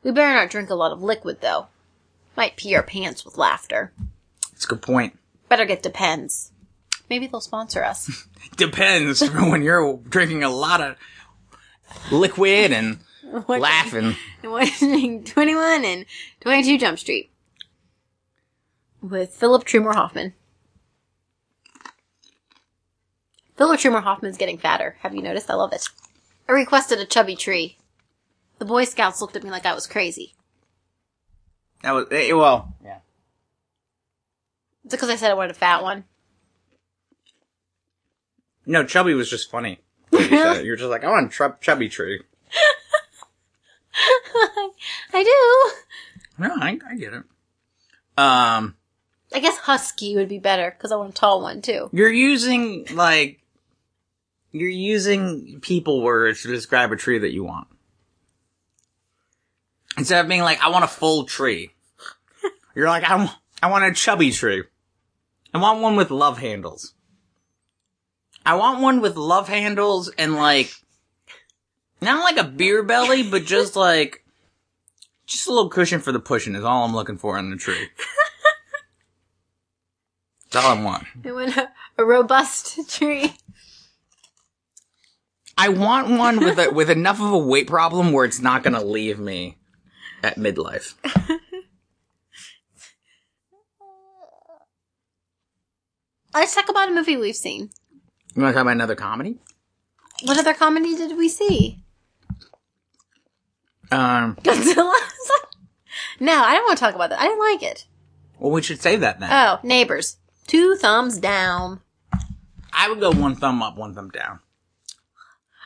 We 0.03 0.12
better 0.12 0.36
not 0.36 0.51
drink 0.51 0.69
a 0.69 0.75
lot 0.75 0.91
of 0.91 1.01
liquid 1.01 1.41
though. 1.41 1.65
Might 2.36 2.58
pee 2.58 2.75
our 2.75 2.84
pants 2.84 3.25
with 3.25 3.36
laughter. 3.36 3.91
That's 4.51 4.65
a 4.65 4.67
good 4.67 4.84
point. 4.84 5.17
Better 5.49 5.65
get 5.65 5.82
Depends. 5.82 6.51
Maybe 7.10 7.25
they'll 7.25 7.41
sponsor 7.41 7.84
us. 7.84 8.27
Depends 8.56 9.27
for 9.27 9.49
when 9.49 9.63
you're 9.63 9.99
drinking 10.08 10.43
a 10.43 10.51
lot 10.51 10.80
of 10.80 10.95
liquid 12.12 12.71
and 12.71 12.99
laughing. 13.47 14.15
Watching 14.43 15.23
21 15.23 15.86
and 15.86 16.06
22 16.41 16.77
Jump 16.77 16.99
Street. 16.99 17.32
With 19.01 19.34
Philip 19.34 19.63
Trumer 19.63 19.95
Hoffman. 19.95 20.36
Philip 23.58 23.80
Trumer 23.80 24.02
Hoffman's 24.04 24.38
getting 24.38 24.58
fatter. 24.58 24.96
Have 25.02 25.15
you 25.15 25.22
noticed? 25.22 25.50
I 25.50 25.56
love 25.56 25.74
it. 25.74 25.88
I 26.48 26.52
requested 26.52 27.00
a 27.00 27.06
chubby 27.06 27.36
tree. 27.36 27.78
The 28.60 28.65
Boy 28.65 28.86
Scouts 28.86 29.22
looked 29.22 29.36
at 29.36 29.43
me 29.43 29.50
like 29.52 29.65
I 29.65 29.74
was 29.74 29.88
crazy. 29.88 30.34
That 31.84 31.91
was, 31.91 32.06
eh, 32.12 32.32
well, 32.34 32.74
yeah. 32.84 33.00
It's 34.86 34.93
because 34.93 35.10
I 35.10 35.15
said 35.15 35.32
I 35.32 35.36
wanted 35.36 35.52
a 35.52 35.56
fat 35.56 35.84
one? 35.84 36.06
No, 38.65 38.84
chubby 38.86 39.13
was 39.13 39.30
just 39.30 39.50
funny. 39.52 39.80
You 40.12 40.28
said 40.30 40.58
it. 40.58 40.65
You're 40.65 40.76
just 40.76 40.89
like, 40.89 41.04
I 41.04 41.10
want 41.12 41.28
a 41.28 41.36
chub- 41.36 41.62
chubby 41.62 41.89
tree. 41.89 42.22
I 45.13 45.24
do. 45.24 46.43
No, 46.43 46.54
I, 46.56 46.80
I 46.89 46.96
get 46.96 47.13
it. 47.13 47.24
Um, 48.17 48.76
I 49.34 49.39
guess 49.39 49.58
husky 49.58 50.15
would 50.15 50.28
be 50.30 50.39
better 50.39 50.72
because 50.72 50.91
I 50.91 50.96
want 50.96 51.12
a 51.12 51.13
tall 51.13 51.41
one 51.41 51.62
too. 51.62 51.89
you're 51.93 52.12
using 52.12 52.86
like 52.93 53.39
you're 54.51 54.69
using 54.69 55.60
people 55.62 56.01
words 56.01 56.41
to 56.41 56.47
describe 56.47 56.91
a 56.91 56.95
tree 56.95 57.19
that 57.19 57.33
you 57.33 57.43
want. 57.43 57.67
Instead 59.97 60.23
of 60.23 60.29
being 60.29 60.41
like, 60.41 60.62
I 60.62 60.69
want 60.69 60.86
a 60.86 60.88
full 60.88 61.25
tree, 61.25 61.71
you're 62.75 62.88
like, 62.88 63.03
I, 63.03 63.29
want 63.67 63.86
a 63.86 63.93
chubby 63.93 64.31
tree. 64.31 64.63
I 65.53 65.57
want 65.57 65.81
one 65.81 65.95
with 65.95 66.12
love 66.12 66.38
handles. 66.38 66.93
I 68.45 68.55
want 68.55 68.81
one 68.81 69.01
with 69.01 69.15
love 69.17 69.49
handles 69.49 70.12
and 70.17 70.36
like, 70.36 70.71
not 71.99 72.23
like 72.23 72.38
a 72.38 72.47
beer 72.47 72.83
belly, 72.83 73.23
but 73.29 73.45
just 73.45 73.75
like, 73.75 74.23
just 75.25 75.47
a 75.47 75.51
little 75.51 75.69
cushion 75.69 75.99
for 75.99 76.12
the 76.12 76.19
pushing 76.19 76.55
is 76.55 76.63
all 76.63 76.86
I'm 76.86 76.95
looking 76.95 77.17
for 77.17 77.38
in 77.38 77.49
the 77.49 77.57
tree. 77.57 77.89
That's 80.51 80.65
all 80.65 80.77
I 80.77 80.81
want. 80.81 81.05
I 81.25 81.31
want 81.31 81.57
a, 81.57 81.69
a 81.97 82.05
robust 82.05 82.89
tree. 82.97 83.33
I 85.58 85.70
want 85.70 86.10
one 86.10 86.39
with 86.39 86.60
a, 86.60 86.70
with 86.72 86.89
enough 86.89 87.20
of 87.20 87.32
a 87.32 87.38
weight 87.38 87.67
problem 87.67 88.12
where 88.12 88.26
it's 88.26 88.39
not 88.39 88.63
gonna 88.63 88.84
leave 88.84 89.20
me 89.20 89.58
at 90.24 90.36
midlife. 90.36 90.93
Let's 96.34 96.54
talk 96.54 96.70
about 96.70 96.89
a 96.89 96.93
movie 96.93 97.17
we've 97.17 97.36
seen. 97.36 97.72
You 98.36 98.43
want 98.43 98.54
to 98.54 98.58
talk 98.58 98.62
about 98.62 98.74
another 98.74 98.96
comedy? 98.96 99.39
What 100.24 100.38
other 100.38 100.54
comedy 100.54 100.96
did 100.96 101.17
we 101.17 101.30
see? 101.30 101.80
Um, 103.91 104.36
Godzilla. 104.43 104.93
no, 106.20 106.34
I 106.43 106.54
don't 106.54 106.65
want 106.65 106.78
to 106.78 106.84
talk 106.84 106.93
about 106.93 107.10
that. 107.10 107.20
I 107.20 107.24
didn't 107.28 107.39
like 107.39 107.63
it. 107.63 107.86
well, 108.38 108.52
we 108.52 108.62
should 108.62 108.82
save 108.82 109.00
that 109.00 109.20
then. 109.20 109.30
Oh, 109.32 109.60
neighbors. 109.63 110.17
Two 110.46 110.76
thumbs 110.76 111.17
down. 111.17 111.82
I 112.72 112.89
would 112.89 113.00
go 113.00 113.12
one 113.12 113.36
thumb 113.36 113.63
up, 113.63 113.76
one 113.76 113.96
thumb 113.96 114.10
down. 114.10 114.39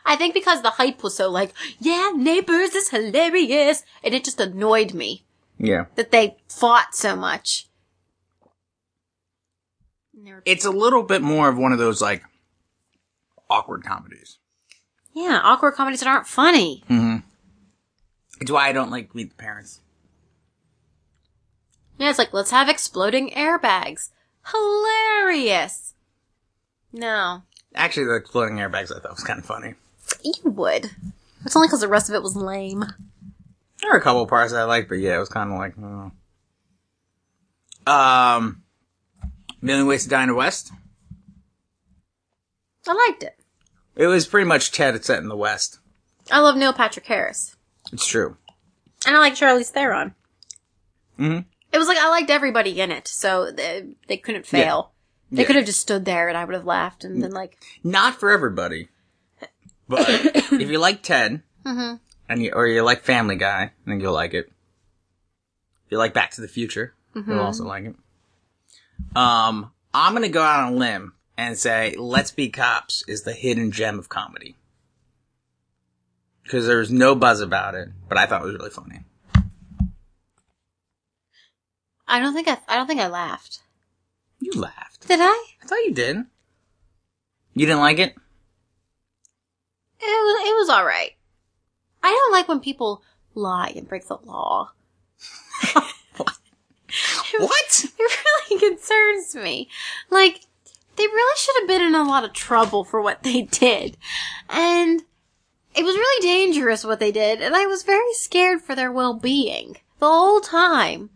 I 0.06 0.16
think 0.16 0.34
because 0.34 0.62
the 0.62 0.72
hype 0.72 1.04
was 1.04 1.16
so 1.16 1.30
like, 1.30 1.54
yeah, 1.80 2.12
neighbors 2.16 2.74
is 2.76 2.90
hilarious, 2.90 3.84
and 4.04 4.14
it 4.14 4.24
just 4.24 4.40
annoyed 4.40 4.94
me 4.94 5.24
Yeah. 5.58 5.86
that 5.96 6.12
they 6.12 6.38
fought 6.48 6.96
so 6.96 7.16
much. 7.16 7.68
And 10.16 10.26
they 10.28 10.34
were- 10.34 10.44
It's 10.46 10.66
a 10.66 10.72
little 10.72 11.04
bit 11.04 11.22
more 11.22 11.50
of 11.50 11.58
one 11.58 11.72
of 11.72 11.80
those 11.80 12.02
like 12.02 12.24
awkward 13.50 13.84
comedies. 13.84 14.38
Yeah, 15.14 15.40
awkward 15.44 15.74
comedies 15.74 16.00
that 16.00 16.08
aren't 16.10 16.28
funny. 16.28 16.84
Mm-hmm. 16.90 17.18
It's 18.40 18.50
why 18.52 18.70
I 18.70 18.72
don't 18.72 18.92
like 18.92 19.14
Meet 19.14 19.30
the 19.30 19.36
Parents. 19.36 19.82
Yeah, 21.98 22.10
it's 22.10 22.18
like, 22.18 22.34
let's 22.34 22.50
have 22.52 22.70
exploding 22.70 23.30
airbags. 23.32 24.10
Hilarious. 24.52 25.94
No. 26.92 27.44
Actually, 27.76 28.06
the 28.08 28.16
exploding 28.16 28.58
airbags 28.58 28.92
I 28.96 29.00
thought 29.00 29.12
was 29.12 29.24
kind 29.24 29.38
of 29.40 29.46
funny. 29.46 29.76
You 30.24 30.52
would. 30.52 30.92
It's 31.46 31.56
only 31.56 31.68
because 31.68 31.82
the 31.82 31.88
rest 31.88 32.10
of 32.10 32.16
it 32.16 32.22
was 32.22 32.36
lame. 32.36 32.84
There 33.82 33.92
were 33.92 33.98
a 33.98 34.02
couple 34.02 34.26
parts 34.28 34.54
I 34.54 34.64
liked, 34.64 34.90
but 34.90 35.00
yeah, 35.00 35.16
it 35.16 35.20
was 35.20 35.30
kind 35.30 35.52
of 35.52 35.58
like, 35.58 35.74
oh. 37.88 37.92
um, 37.92 38.62
Million 39.62 39.88
Ways 39.88 40.04
to 40.04 40.10
Die 40.10 40.22
in 40.22 40.30
the 40.30 40.36
West. 40.36 40.72
I 42.88 42.94
liked 43.10 43.24
it. 43.24 43.38
It 43.96 44.08
was 44.08 44.28
pretty 44.28 44.48
much 44.48 44.72
Ted 44.72 45.04
set 45.04 45.20
in 45.20 45.30
the 45.30 45.36
West. 45.38 45.80
I 46.32 46.40
love 46.40 46.56
Neil 46.56 46.74
Patrick 46.74 47.06
Harris. 47.06 47.56
It's 47.92 48.06
true. 48.08 48.38
And 49.06 49.16
I 49.16 49.20
like 49.20 49.34
Charlize 49.36 49.70
Theron. 49.70 50.14
Mhm. 51.20 51.46
It 51.72 51.78
was 51.78 51.88
like 51.88 51.98
I 51.98 52.10
liked 52.10 52.30
everybody 52.30 52.80
in 52.82 52.92
it, 52.92 53.08
so 53.08 53.52
they, 53.52 53.96
they 54.08 54.18
couldn't 54.18 54.46
fail. 54.46 54.92
Yeah. 55.32 55.36
They 55.38 55.42
Yeah. 55.44 55.48
could 55.48 55.56
have 55.58 55.66
just 55.66 55.80
stood 55.80 56.06
there 56.06 56.28
and 56.30 56.38
I 56.38 56.46
would 56.46 56.56
have 56.56 56.66
laughed 56.66 57.04
and 57.04 57.22
been 57.22 57.32
like, 57.32 57.58
Not 57.84 58.20
for 58.20 58.32
everybody, 58.32 58.90
but 59.92 60.10
if 60.10 60.70
you 60.72 60.80
like 60.80 61.04
Ted, 61.04 61.44
mm-hmm. 61.66 61.96
and 62.30 62.44
you, 62.44 62.54
or 62.54 62.66
you 62.66 62.82
like 62.82 63.02
Family 63.02 63.36
Guy, 63.36 63.72
then 63.86 64.00
you'll 64.00 64.14
like 64.14 64.34
it. 64.34 64.48
If 65.86 65.92
you 65.92 65.98
like 65.98 66.14
Back 66.14 66.32
to 66.32 66.42
the 66.42 66.48
Future, 66.48 66.96
you'll 67.14 67.40
also 67.40 67.66
like 67.66 67.84
it. 67.84 67.96
Um, 69.16 69.72
I'm 69.94 70.14
gonna 70.14 70.30
go 70.30 70.42
out 70.42 70.64
on 70.64 70.74
a 70.74 70.76
limb 70.78 71.14
and 71.38 71.58
say 71.58 71.94
Let's 71.98 72.32
Be 72.32 72.50
Cops 72.50 73.04
is 73.08 73.24
the 73.24 73.34
hidden 73.34 73.72
gem 73.72 74.00
of 74.00 74.08
comedy. 74.08 74.56
Because 76.44 76.66
there's 76.66 76.90
no 76.90 77.14
buzz 77.14 77.42
about 77.42 77.76
it, 77.76 77.90
but 78.08 78.18
I 78.18 78.26
thought 78.26 78.42
it 78.42 78.46
was 78.46 78.56
really 78.56 78.70
funny. 78.70 79.02
I 82.08 82.20
don't 82.20 82.34
think 82.34 82.48
I, 82.48 82.58
I 82.68 82.76
don't 82.78 82.88
think 82.88 83.00
I 83.02 83.08
laughed. 83.08 83.60
You 84.40 84.54
laughed. 84.60 85.08
Did 85.08 85.20
I? 85.22 85.46
I 85.64 85.66
thought 85.66 85.86
you 85.86 85.94
did. 85.94 86.18
You 87.54 87.66
didn't 87.66 87.82
like 87.82 88.00
it? 88.00 88.16
It 90.02 90.06
was, 90.06 90.50
it 90.50 90.54
was 90.54 90.70
alright. 90.70 91.12
I 92.04 92.10
don't 92.10 92.32
like 92.32 92.48
when 92.48 92.60
people 92.60 93.04
lie 93.36 93.74
and 93.76 93.88
break 93.88 94.08
the 94.08 94.18
law. 94.18 94.72
What? 97.38 97.86
It 98.00 98.26
really 98.50 98.70
concerns 98.70 99.36
me. 99.36 99.70
Like, 100.10 100.42
they 100.96 101.06
really 101.06 101.38
should 101.38 101.56
have 101.60 101.68
been 101.68 101.82
in 101.82 101.96
a 101.96 102.04
lot 102.04 102.24
of 102.24 102.34
trouble 102.34 102.84
for 102.84 103.02
what 103.02 103.24
they 103.24 103.44
did. 103.44 103.98
And 104.50 105.04
it 105.76 105.84
was 105.84 105.96
really 105.96 106.22
dangerous 106.22 106.84
what 106.84 107.00
they 107.00 107.12
did, 107.12 107.42
and 107.42 107.56
I 107.56 107.66
was 107.66 107.84
very 107.84 108.14
scared 108.14 108.62
for 108.62 108.76
their 108.76 108.92
well-being 108.92 109.78
the 110.00 110.08
whole 110.08 110.42
time. 110.42 111.12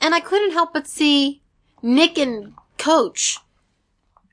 And 0.00 0.14
I 0.14 0.20
couldn't 0.20 0.52
help 0.52 0.72
but 0.72 0.86
see 0.86 1.42
Nick 1.82 2.16
and 2.16 2.54
Coach 2.78 3.38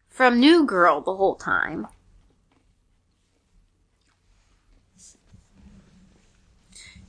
from 0.07 0.39
New 0.39 0.65
Girl 0.65 1.01
the 1.01 1.15
whole 1.15 1.35
time. 1.35 1.87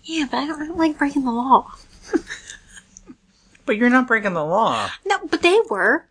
Yeah, 0.02 0.26
but 0.30 0.38
I 0.38 0.46
don't, 0.46 0.62
I 0.62 0.66
don't 0.66 0.78
like 0.78 0.98
breaking 0.98 1.24
the 1.24 1.32
law. 1.32 1.72
But 3.64 3.76
you're 3.76 3.90
not 3.90 4.08
breaking 4.08 4.34
the 4.34 4.44
law. 4.44 4.90
No, 5.06 5.26
but 5.28 5.42
they 5.42 5.60
were. 5.70 6.08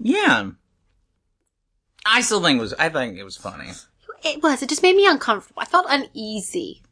Yeah. 0.00 0.50
I 2.04 2.20
still 2.20 2.42
think 2.42 2.58
it 2.58 2.62
was, 2.62 2.74
I 2.74 2.88
think 2.88 3.18
it 3.18 3.24
was 3.24 3.36
funny. 3.36 3.70
It 4.24 4.42
was. 4.42 4.62
It 4.62 4.68
just 4.68 4.82
made 4.82 4.96
me 4.96 5.06
uncomfortable. 5.06 5.62
I 5.62 5.64
felt 5.64 5.86
uneasy. 5.88 6.82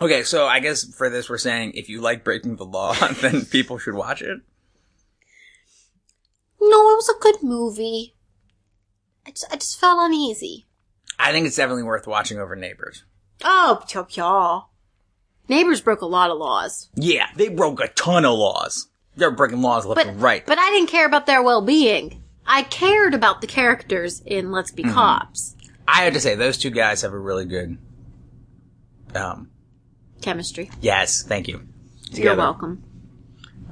Okay, 0.00 0.22
so 0.22 0.46
I 0.46 0.60
guess 0.60 0.84
for 0.84 1.10
this 1.10 1.28
we're 1.28 1.38
saying 1.38 1.72
if 1.74 1.88
you 1.88 2.00
like 2.00 2.24
breaking 2.24 2.56
the 2.56 2.64
law, 2.64 2.94
then 3.20 3.44
people 3.44 3.78
should 3.78 3.94
watch 3.94 4.22
it. 4.22 4.40
No, 6.60 6.90
it 6.90 6.96
was 6.96 7.08
a 7.08 7.20
good 7.20 7.42
movie. 7.42 8.14
I 9.26 9.30
just, 9.30 9.46
I 9.52 9.56
just 9.56 9.78
felt 9.78 10.00
uneasy. 10.00 10.66
I 11.18 11.32
think 11.32 11.46
it's 11.46 11.56
definitely 11.56 11.82
worth 11.82 12.06
watching 12.06 12.38
over 12.38 12.56
Neighbors. 12.56 13.04
Oh, 13.44 13.82
pyo. 13.86 14.69
Neighbors 15.50 15.80
broke 15.80 16.00
a 16.00 16.06
lot 16.06 16.30
of 16.30 16.38
laws. 16.38 16.88
Yeah, 16.94 17.26
they 17.34 17.48
broke 17.48 17.80
a 17.80 17.88
ton 17.88 18.24
of 18.24 18.38
laws. 18.38 18.86
They're 19.16 19.32
breaking 19.32 19.60
laws 19.62 19.84
left 19.84 19.96
But, 19.96 20.06
and 20.06 20.22
right. 20.22 20.46
but 20.46 20.58
I 20.58 20.70
didn't 20.70 20.88
care 20.88 21.04
about 21.06 21.26
their 21.26 21.42
well-being. 21.42 22.22
I 22.46 22.62
cared 22.62 23.14
about 23.14 23.40
the 23.40 23.48
characters 23.48 24.22
in 24.24 24.52
Let's 24.52 24.70
Mm-hmm. 24.70 24.88
Be 24.88 24.94
Cops. 24.94 25.56
I 25.88 26.02
have 26.04 26.14
to 26.14 26.20
say, 26.20 26.36
those 26.36 26.56
two 26.56 26.70
guys 26.70 27.02
have 27.02 27.12
a 27.12 27.18
really 27.18 27.44
good, 27.46 27.78
um, 29.16 29.50
Chemistry. 30.22 30.70
yes, 30.80 31.24
thank 31.24 31.48
you. 31.48 31.66
You're 32.12 32.36
welcome. 32.36 32.84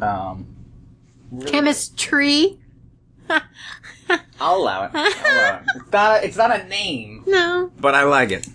Um, 0.01 0.57
Chemistry? 1.47 2.59
I'll 4.41 4.57
allow 4.57 4.85
it. 4.87 4.91
I'll 4.95 5.37
allow 5.37 5.57
it. 5.59 5.63
It's 5.77 5.93
not, 5.93 6.11
a, 6.23 6.27
it's 6.27 6.37
not 6.37 6.61
a 6.61 6.65
name, 6.65 7.23
No. 7.27 7.71
but 7.79 7.95
I 7.95 8.03
like 8.03 8.33
it. 8.33 8.49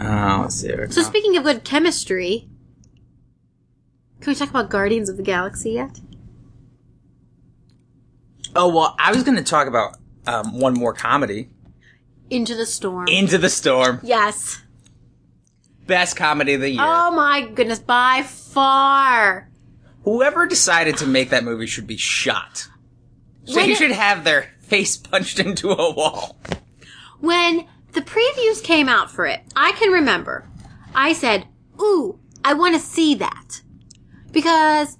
Uh, 0.00 0.38
let's 0.40 0.56
see. 0.56 0.74
So 0.88 1.02
speaking 1.02 1.36
of 1.36 1.44
good 1.44 1.62
chemistry, 1.62 2.48
can 4.20 4.30
we 4.30 4.34
talk 4.34 4.50
about 4.50 4.70
Guardians 4.70 5.08
of 5.08 5.16
the 5.16 5.22
Galaxy 5.22 5.72
yet? 5.72 6.00
oh 8.56 8.68
well, 8.68 8.96
I 8.98 9.12
was 9.12 9.22
going 9.22 9.36
to 9.36 9.44
talk 9.44 9.66
about 9.66 9.96
um, 10.26 10.58
one 10.58 10.74
more 10.74 10.92
comedy, 10.92 11.48
Into 12.28 12.54
the 12.54 12.66
Storm. 12.66 13.08
Into 13.08 13.38
the 13.38 13.48
Storm, 13.48 14.00
yes. 14.02 14.62
best 15.86 16.16
comedy 16.16 16.54
of 16.54 16.60
the 16.60 16.70
year. 16.70 16.80
Oh 16.82 17.10
my 17.10 17.42
goodness, 17.42 17.78
by 17.78 18.22
far. 18.22 19.48
Whoever 20.04 20.46
decided 20.46 20.96
to 20.98 21.06
make 21.06 21.30
that 21.30 21.44
movie 21.44 21.66
should 21.66 21.86
be 21.86 21.96
shot. 21.96 22.68
So 23.44 23.56
When 23.56 23.68
you 23.68 23.74
should 23.74 23.90
have 23.90 24.24
their 24.24 24.48
face 24.60 24.96
punched 24.96 25.38
into 25.44 25.70
a 25.70 25.92
wall. 25.92 26.38
When 27.20 27.66
the 27.92 28.02
previews 28.02 28.62
came 28.62 28.88
out 28.88 29.10
for 29.10 29.26
it, 29.26 29.40
I 29.56 29.72
can 29.72 29.90
remember. 29.92 30.46
I 30.94 31.12
said, 31.12 31.46
ooh, 31.80 32.18
I 32.44 32.54
want 32.54 32.74
to 32.74 32.80
see 32.80 33.14
that 33.16 33.62
because 34.32 34.96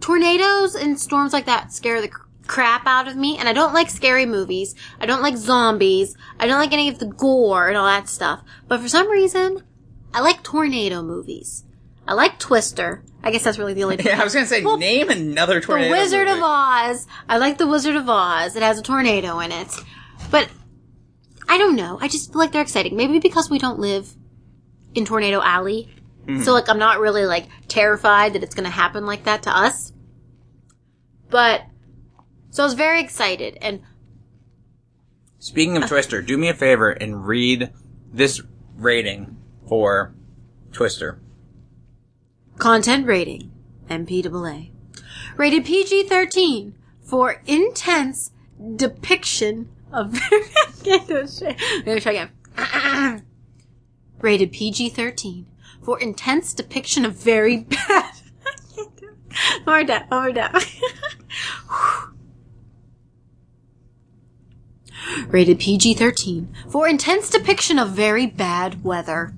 tornadoes 0.00 0.74
and 0.74 0.98
storms 0.98 1.32
like 1.32 1.46
that 1.46 1.72
scare 1.72 2.00
the 2.00 2.10
crap 2.46 2.86
out 2.86 3.06
of 3.08 3.16
me, 3.16 3.38
and 3.38 3.48
I 3.48 3.52
don't 3.52 3.74
like 3.74 3.90
scary 3.90 4.26
movies. 4.26 4.74
I 5.00 5.06
don't 5.06 5.22
like 5.22 5.36
zombies. 5.36 6.16
I 6.38 6.46
don't 6.46 6.58
like 6.58 6.72
any 6.72 6.88
of 6.88 6.98
the 6.98 7.06
gore 7.06 7.68
and 7.68 7.76
all 7.76 7.86
that 7.86 8.08
stuff. 8.08 8.42
But 8.66 8.80
for 8.80 8.88
some 8.88 9.08
reason, 9.08 9.62
I 10.12 10.20
like 10.20 10.42
tornado 10.42 11.02
movies. 11.02 11.64
I 12.08 12.14
like 12.14 12.38
Twister. 12.40 13.04
I 13.22 13.30
guess 13.30 13.44
that's 13.44 13.58
really 13.58 13.74
the 13.74 13.84
only. 13.84 13.96
Yeah, 14.04 14.20
I 14.20 14.24
was 14.24 14.34
gonna 14.34 14.46
say, 14.46 14.64
Well, 14.64 14.78
name 14.78 15.10
another 15.10 15.60
tornado. 15.60 15.94
the. 15.94 16.00
Wizard 16.00 16.26
movie. 16.26 16.38
of 16.40 16.44
Oz. 16.44 17.06
I 17.28 17.38
like 17.38 17.58
the 17.58 17.66
Wizard 17.68 17.94
of 17.94 18.08
Oz. 18.08 18.56
It 18.56 18.62
has 18.62 18.78
a 18.78 18.82
tornado 18.82 19.38
in 19.40 19.52
it. 19.52 19.68
But 20.30 20.48
I 21.50 21.58
don't 21.58 21.74
know. 21.74 21.98
I 22.00 22.06
just 22.06 22.30
feel 22.30 22.38
like 22.38 22.52
they're 22.52 22.62
exciting. 22.62 22.94
Maybe 22.96 23.18
because 23.18 23.50
we 23.50 23.58
don't 23.58 23.80
live 23.80 24.14
in 24.94 25.04
Tornado 25.04 25.42
Alley. 25.42 25.88
Mm-hmm. 26.24 26.42
So 26.42 26.52
like 26.52 26.68
I'm 26.68 26.78
not 26.78 27.00
really 27.00 27.26
like 27.26 27.48
terrified 27.66 28.34
that 28.34 28.44
it's 28.44 28.54
going 28.54 28.66
to 28.66 28.70
happen 28.70 29.04
like 29.04 29.24
that 29.24 29.42
to 29.42 29.50
us. 29.50 29.92
But 31.28 31.62
so 32.50 32.62
I 32.62 32.66
was 32.66 32.74
very 32.74 33.00
excited 33.00 33.58
and 33.60 33.82
Speaking 35.40 35.76
of 35.76 35.82
uh. 35.82 35.88
Twister, 35.88 36.22
do 36.22 36.38
me 36.38 36.48
a 36.50 36.54
favor 36.54 36.90
and 36.90 37.26
read 37.26 37.72
this 38.12 38.40
rating 38.76 39.36
for 39.68 40.14
Twister. 40.70 41.20
content 42.58 43.08
rating 43.08 43.50
MPAA. 43.88 44.70
Rated 45.36 45.64
PG-13 45.64 46.74
for 47.02 47.42
intense 47.46 48.30
depiction 48.76 49.68
of 49.92 50.14
Let 50.84 51.86
me 51.86 52.00
try 52.00 52.12
again. 52.12 52.30
Rated 54.20 54.52
PG-13 54.52 55.46
for 55.82 55.98
intense 55.98 56.52
depiction 56.54 57.04
of 57.04 57.14
very 57.14 57.56
bad. 57.88 58.12
more 59.66 59.82
time. 59.84 60.06
More. 60.10 60.32
Rated 65.28 65.58
PG-13 65.58 66.70
for 66.70 66.86
intense 66.86 67.30
depiction 67.30 67.78
of 67.78 67.90
very 67.90 68.26
bad 68.26 68.84
weather. 68.84 69.32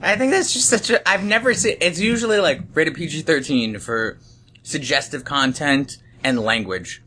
I 0.00 0.16
think 0.16 0.32
that's 0.32 0.52
just 0.52 0.68
such 0.68 0.90
a. 0.90 1.08
I've 1.08 1.24
never 1.24 1.54
seen. 1.54 1.76
It's 1.80 1.98
usually 1.98 2.38
like 2.38 2.60
rated 2.74 2.94
PG 2.94 3.22
thirteen 3.22 3.78
for 3.78 4.18
suggestive 4.62 5.24
content 5.24 5.96
and 6.24 6.40
language. 6.40 7.02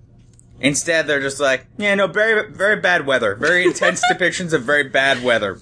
Instead, 0.60 1.06
they're 1.06 1.22
just 1.22 1.40
like, 1.40 1.68
yeah, 1.78 1.94
no, 1.94 2.08
very, 2.08 2.52
very 2.52 2.78
bad 2.78 3.06
weather, 3.06 3.36
very 3.36 3.64
intense 3.66 4.02
depictions 4.12 4.54
of 4.54 4.64
very 4.64 4.84
bad 4.84 5.24
weather. 5.24 5.60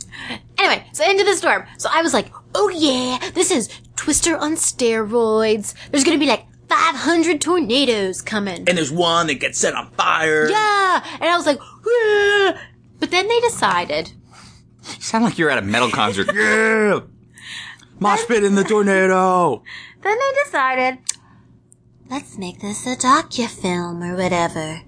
Anyway, 0.58 0.86
so 0.94 1.10
into 1.10 1.24
the 1.24 1.34
storm. 1.36 1.66
So 1.78 1.90
I 1.92 2.02
was 2.02 2.14
like, 2.14 2.32
oh 2.54 2.70
yeah, 2.70 3.32
this 3.32 3.52
is 3.52 3.70
Twister 3.96 4.38
on 4.38 4.54
steroids. 4.54 5.74
There's 5.92 6.04
gonna 6.06 6.18
be 6.18 6.28
like 6.28 6.46
500 6.70 7.42
tornadoes 7.42 8.22
coming. 8.22 8.68
And 8.68 8.78
there's 8.78 8.92
one 8.92 9.28
that 9.28 9.36
gets 9.36 9.60
set 9.60 9.74
on 9.76 9.92
fire. 9.92 10.48
yeah! 10.50 11.04
And 11.16 11.24
I 11.30 11.36
was 11.36 11.46
like, 11.46 11.60
"Wah." 11.60 12.60
but 13.00 13.12
then 13.12 13.28
they 13.28 13.40
decided, 13.42 14.12
You 14.86 15.02
sound 15.02 15.26
like 15.26 15.38
you're 15.38 15.50
at 15.52 15.58
a 15.58 15.62
metal 15.62 15.90
concert. 15.90 16.28
yeah, 16.34 17.02
mosh 18.00 18.26
pit 18.28 18.44
in 18.44 18.56
the 18.56 18.64
tornado. 18.64 19.62
then 20.02 20.18
they 20.18 20.44
decided, 20.46 21.00
let's 22.10 22.38
make 22.38 22.60
this 22.60 22.86
a 22.86 22.96
docu-film 22.96 24.04
or 24.04 24.16
whatever. 24.16 24.82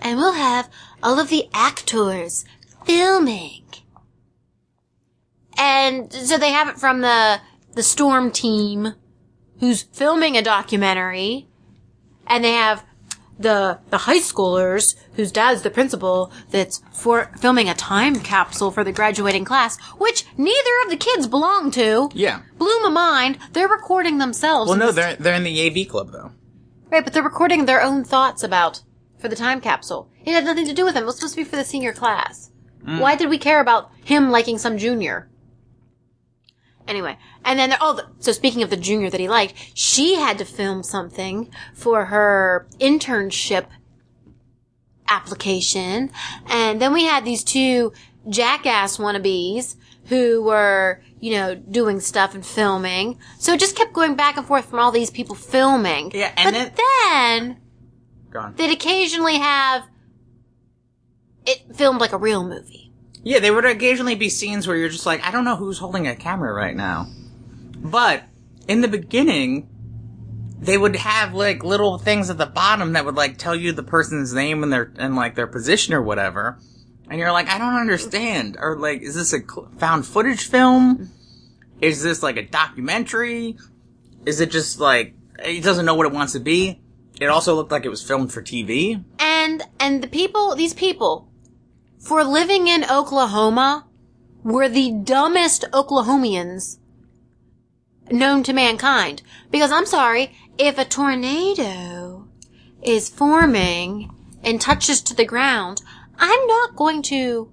And 0.00 0.18
we'll 0.18 0.32
have 0.32 0.68
all 1.02 1.18
of 1.18 1.28
the 1.28 1.48
actors 1.52 2.44
filming. 2.84 3.64
And 5.56 6.12
so 6.12 6.38
they 6.38 6.52
have 6.52 6.68
it 6.68 6.78
from 6.78 7.00
the, 7.00 7.40
the 7.74 7.82
storm 7.82 8.30
team 8.30 8.94
who's 9.58 9.82
filming 9.82 10.36
a 10.36 10.42
documentary. 10.42 11.46
And 12.26 12.44
they 12.44 12.52
have 12.52 12.84
the, 13.38 13.78
the 13.90 13.98
high 13.98 14.20
schoolers 14.20 14.96
whose 15.14 15.32
dad's 15.32 15.62
the 15.62 15.70
principal 15.70 16.32
that's 16.50 16.82
for 16.92 17.30
filming 17.40 17.68
a 17.68 17.74
time 17.74 18.20
capsule 18.20 18.70
for 18.70 18.84
the 18.84 18.92
graduating 18.92 19.44
class, 19.44 19.80
which 19.98 20.24
neither 20.36 20.70
of 20.84 20.90
the 20.90 20.96
kids 20.96 21.26
belong 21.26 21.70
to. 21.72 22.10
Yeah. 22.14 22.42
Blew 22.58 22.80
my 22.80 22.90
mind. 22.90 23.38
They're 23.52 23.68
recording 23.68 24.18
themselves. 24.18 24.68
Well, 24.68 24.78
no, 24.78 24.92
they're 24.92 25.16
they're 25.16 25.34
in 25.34 25.44
the 25.44 25.66
AV 25.66 25.88
club 25.88 26.12
though. 26.12 26.32
Right, 26.90 27.04
but 27.04 27.12
they're 27.12 27.22
recording 27.22 27.66
their 27.66 27.82
own 27.82 28.04
thoughts 28.04 28.42
about 28.42 28.82
for 29.18 29.28
the 29.28 29.36
time 29.36 29.60
capsule. 29.60 30.10
It 30.24 30.32
had 30.32 30.44
nothing 30.44 30.66
to 30.66 30.74
do 30.74 30.84
with 30.84 30.94
him. 30.94 31.04
It 31.04 31.06
was 31.06 31.16
supposed 31.16 31.34
to 31.34 31.40
be 31.40 31.48
for 31.48 31.56
the 31.56 31.64
senior 31.64 31.92
class. 31.92 32.50
Mm. 32.84 33.00
Why 33.00 33.14
did 33.14 33.30
we 33.30 33.38
care 33.38 33.60
about 33.60 33.90
him 34.04 34.30
liking 34.30 34.58
some 34.58 34.78
junior? 34.78 35.30
Anyway, 36.88 37.16
and 37.44 37.58
then 37.58 37.74
oh, 37.80 37.94
the, 37.94 38.06
so 38.18 38.32
speaking 38.32 38.62
of 38.62 38.70
the 38.70 38.76
junior 38.76 39.10
that 39.10 39.20
he 39.20 39.28
liked, 39.28 39.54
she 39.74 40.16
had 40.16 40.38
to 40.38 40.44
film 40.44 40.82
something 40.82 41.48
for 41.74 42.06
her 42.06 42.66
internship 42.80 43.66
application, 45.08 46.10
and 46.46 46.80
then 46.80 46.92
we 46.92 47.04
had 47.04 47.24
these 47.24 47.44
two 47.44 47.92
jackass 48.28 48.96
wannabes 48.96 49.76
who 50.06 50.42
were, 50.42 51.02
you 51.20 51.32
know, 51.32 51.54
doing 51.54 52.00
stuff 52.00 52.34
and 52.34 52.44
filming. 52.44 53.18
So 53.38 53.52
it 53.52 53.60
just 53.60 53.76
kept 53.76 53.92
going 53.92 54.16
back 54.16 54.36
and 54.36 54.46
forth 54.46 54.66
from 54.66 54.78
all 54.78 54.90
these 54.90 55.10
people 55.10 55.34
filming. 55.34 56.10
Yeah, 56.12 56.32
and 56.36 56.54
but 56.54 56.76
then 56.76 57.58
Gone. 58.30 58.54
they'd 58.56 58.72
occasionally 58.72 59.36
have 59.38 59.84
it 61.46 61.76
filmed 61.76 62.00
like 62.00 62.12
a 62.12 62.18
real 62.18 62.46
movie. 62.46 62.92
Yeah, 63.22 63.38
there 63.40 63.52
would 63.52 63.66
occasionally 63.66 64.14
be 64.14 64.30
scenes 64.30 64.66
where 64.66 64.76
you're 64.76 64.88
just 64.88 65.06
like, 65.06 65.22
I 65.22 65.30
don't 65.30 65.44
know 65.44 65.56
who's 65.56 65.78
holding 65.78 66.06
a 66.08 66.16
camera 66.16 66.52
right 66.52 66.74
now. 66.74 67.06
But 67.76 68.24
in 68.66 68.80
the 68.80 68.88
beginning, 68.88 69.68
they 70.58 70.78
would 70.78 70.96
have 70.96 71.34
like 71.34 71.64
little 71.64 71.98
things 71.98 72.30
at 72.30 72.38
the 72.38 72.46
bottom 72.46 72.92
that 72.94 73.04
would 73.04 73.16
like 73.16 73.36
tell 73.36 73.54
you 73.54 73.72
the 73.72 73.82
person's 73.82 74.32
name 74.34 74.62
and 74.62 74.72
their 74.72 74.92
and 74.96 75.16
like 75.16 75.34
their 75.34 75.46
position 75.46 75.92
or 75.92 76.02
whatever. 76.02 76.58
And 77.10 77.18
you're 77.18 77.32
like, 77.32 77.48
I 77.48 77.58
don't 77.58 77.74
understand. 77.74 78.56
Or 78.60 78.78
like, 78.78 79.02
is 79.02 79.16
this 79.16 79.32
a 79.32 79.40
found 79.78 80.06
footage 80.06 80.48
film? 80.48 81.10
Is 81.80 82.02
this 82.02 82.22
like 82.22 82.36
a 82.36 82.46
documentary? 82.46 83.56
Is 84.24 84.40
it 84.40 84.52
just 84.52 84.78
like 84.78 85.14
it 85.44 85.64
doesn't 85.64 85.84
know 85.84 85.94
what 85.94 86.06
it 86.06 86.12
wants 86.12 86.34
to 86.34 86.40
be? 86.40 86.80
It 87.20 87.26
also 87.26 87.54
looked 87.54 87.72
like 87.72 87.84
it 87.84 87.90
was 87.90 88.02
filmed 88.02 88.32
for 88.32 88.42
TV. 88.42 89.02
And 89.18 89.64
and 89.80 90.02
the 90.02 90.08
people, 90.08 90.54
these 90.54 90.72
people, 90.72 91.28
for 91.98 92.22
living 92.22 92.68
in 92.68 92.84
Oklahoma, 92.84 93.86
were 94.44 94.68
the 94.68 94.92
dumbest 94.92 95.64
Oklahomians 95.72 96.78
known 98.10 98.44
to 98.44 98.52
mankind. 98.52 99.22
Because 99.50 99.72
I'm 99.72 99.86
sorry, 99.86 100.32
if 100.58 100.78
a 100.78 100.84
tornado 100.84 102.28
is 102.82 103.08
forming 103.08 104.14
and 104.44 104.60
touches 104.60 105.02
to 105.02 105.14
the 105.14 105.24
ground, 105.24 105.82
I'm 106.20 106.46
not 106.46 106.76
going 106.76 107.02
to 107.04 107.50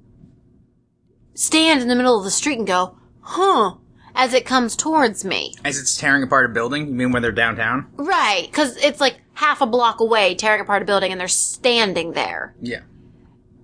stand 1.33 1.81
in 1.81 1.87
the 1.87 1.95
middle 1.95 2.17
of 2.17 2.23
the 2.25 2.31
street 2.31 2.57
and 2.57 2.67
go, 2.67 2.97
huh, 3.21 3.75
as 4.13 4.33
it 4.33 4.45
comes 4.45 4.75
towards 4.75 5.23
me. 5.23 5.53
As 5.63 5.79
it's 5.79 5.95
tearing 5.97 6.23
apart 6.23 6.45
a 6.49 6.53
building, 6.53 6.87
you 6.87 6.93
mean 6.93 7.11
when 7.11 7.21
they're 7.21 7.31
downtown? 7.31 7.87
Right, 7.95 8.45
because 8.45 8.75
it's 8.77 8.99
like 8.99 9.21
half 9.35 9.61
a 9.61 9.65
block 9.65 9.99
away, 10.01 10.35
tearing 10.35 10.61
apart 10.61 10.81
a 10.81 10.85
building, 10.85 11.11
and 11.11 11.19
they're 11.21 11.27
standing 11.27 12.11
there, 12.11 12.55
Yeah. 12.61 12.81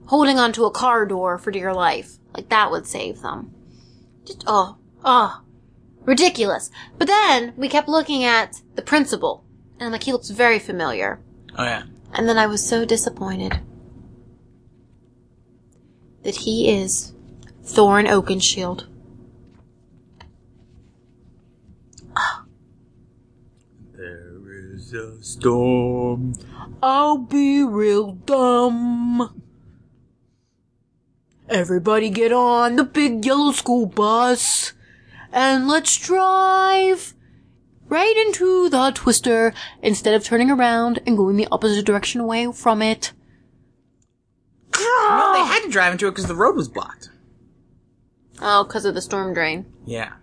holding 0.06 0.40
onto 0.40 0.64
a 0.66 0.72
car 0.72 1.06
door 1.06 1.38
for 1.38 1.52
dear 1.52 1.74
life. 1.74 2.14
Like 2.34 2.50
that 2.50 2.72
would 2.72 2.88
save 2.88 3.22
them. 3.22 3.54
Just 4.26 4.44
oh, 4.48 4.78
oh, 5.04 5.42
ridiculous. 6.06 6.72
But 6.98 7.08
then 7.08 7.54
we 7.58 7.68
kept 7.68 7.90
looking 7.90 8.24
at 8.24 8.62
the 8.76 8.82
principal, 8.82 9.44
and 9.80 9.88
I'm 9.88 9.92
like, 9.92 10.04
he 10.04 10.14
looks 10.14 10.30
very 10.30 10.60
familiar. 10.60 11.20
Oh 11.58 11.64
yeah. 11.66 11.84
And 12.14 12.30
then 12.30 12.38
I 12.38 12.46
was 12.48 12.68
so 12.68 12.86
disappointed 12.86 13.60
that 16.24 16.36
he 16.38 16.70
is 16.70 17.14
Thorin 17.64 18.08
Oakenshield. 18.08 18.86
There 23.94 24.74
is 24.74 24.94
a 24.94 25.22
storm. 25.24 26.34
I'll 26.82 27.18
be 27.18 27.64
real 27.64 28.14
dumb. 28.14 29.42
Everybody 31.50 32.10
get 32.10 32.32
on 32.32 32.78
the 32.78 32.84
big 32.84 33.26
yellow 33.26 33.52
school 33.52 33.86
bus 33.86 34.74
and 35.32 35.68
let's 35.68 35.98
drive 35.98 37.14
right 37.90 38.18
into 38.26 38.70
the 38.70 38.92
twister 38.96 39.54
instead 39.82 40.14
of 40.14 40.24
turning 40.24 40.50
around 40.50 41.00
and 41.06 41.18
going 41.18 41.36
the 41.38 41.48
opposite 41.52 41.86
direction 41.86 42.22
away 42.22 42.52
from 42.52 42.82
it. 42.82 43.12
No, 44.80 45.32
they 45.34 45.46
had 45.46 45.64
to 45.64 45.70
drive 45.70 45.92
into 45.94 46.08
it 46.08 46.12
because 46.12 46.28
the 46.28 46.36
road 46.36 46.56
was 46.56 46.68
blocked. 46.68 47.10
Oh, 48.42 48.64
because 48.64 48.86
of 48.86 48.94
the 48.94 49.02
storm 49.02 49.34
drain. 49.34 49.66
Yeah. 49.86 50.14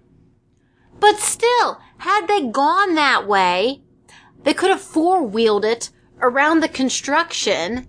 But 0.99 1.19
still, 1.19 1.81
had 1.99 2.27
they 2.27 2.47
gone 2.47 2.95
that 2.95 3.27
way, 3.27 3.83
they 4.43 4.55
could 4.55 4.71
have 4.71 4.81
four 4.81 5.23
wheeled 5.23 5.65
it 5.65 5.91
around 6.21 6.61
the 6.61 6.69
construction 6.69 7.87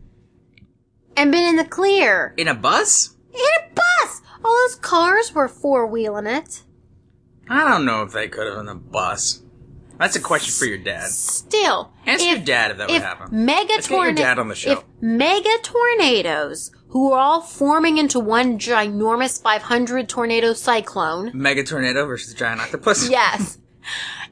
and 1.18 1.32
been 1.32 1.44
in 1.44 1.56
the 1.58 1.66
clear. 1.66 2.34
In 2.38 2.48
a 2.48 2.56
bus? 2.56 3.16
In 3.34 3.40
a 3.40 3.74
bus! 3.74 4.22
All 4.44 4.56
those 4.68 4.76
cars 4.76 5.34
were 5.34 5.48
four 5.48 5.86
wheeling 5.86 6.28
it. 6.28 6.64
I 7.50 7.68
don't 7.68 7.86
know 7.86 8.04
if 8.04 8.14
they 8.14 8.28
could 8.28 8.48
have 8.48 8.60
in 8.60 8.70
a 8.70 8.76
bus. 8.76 9.42
That's 10.02 10.16
a 10.16 10.20
question 10.20 10.52
for 10.52 10.66
your 10.66 10.80
dad. 10.80 11.10
Still, 11.10 11.94
Ask 12.08 12.24
if, 12.24 12.30
your 12.38 12.40
dad 12.44 12.72
if 12.72 12.78
that 12.78 12.90
would 12.90 13.02
happen. 13.04 13.46
mega 13.46 13.74
Let's 13.74 13.88
get 13.88 13.96
your 13.96 14.14
dad 14.14 14.40
on 14.40 14.48
the 14.48 14.56
show. 14.56 14.72
If 14.72 14.84
mega 15.00 15.56
tornadoes, 15.62 16.72
who 16.88 17.12
are 17.12 17.20
all 17.20 17.42
forming 17.42 18.00
into 18.00 18.20
one 18.20 18.58
ginormous 18.58 19.40
500 19.40 20.10
tornado 20.10 20.54
cyclone, 20.54 21.30
Mega 21.36 21.64
tornado 21.64 22.08
versus 22.08 22.34
giant 22.34 22.62
octopus. 22.62 23.10
yes, 23.12 23.60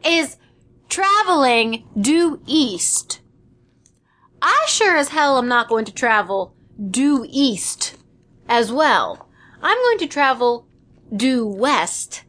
is 0.04 0.38
traveling 0.90 1.88
due 1.96 2.42
east. 2.48 3.22
I 4.42 4.66
sure 4.68 4.98
as 4.98 5.10
hell 5.10 5.38
am 5.38 5.48
not 5.48 5.70
going 5.70 5.86
to 5.86 5.94
travel 5.94 6.56
due 6.90 7.28
east 7.30 7.96
as 8.48 8.72
well. 8.72 9.30
I'm 9.62 9.78
going 9.78 10.00
to 10.00 10.08
travel 10.08 10.68
due 11.16 11.46
west. 11.46 12.24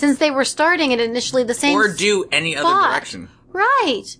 Since 0.00 0.18
they 0.18 0.30
were 0.30 0.46
starting 0.46 0.94
at 0.94 0.98
initially 0.98 1.44
the 1.44 1.52
same 1.52 1.76
Or 1.76 1.92
do 1.92 2.24
any 2.32 2.56
other 2.56 2.66
spot. 2.66 2.90
direction. 2.92 3.28
Right. 3.52 4.16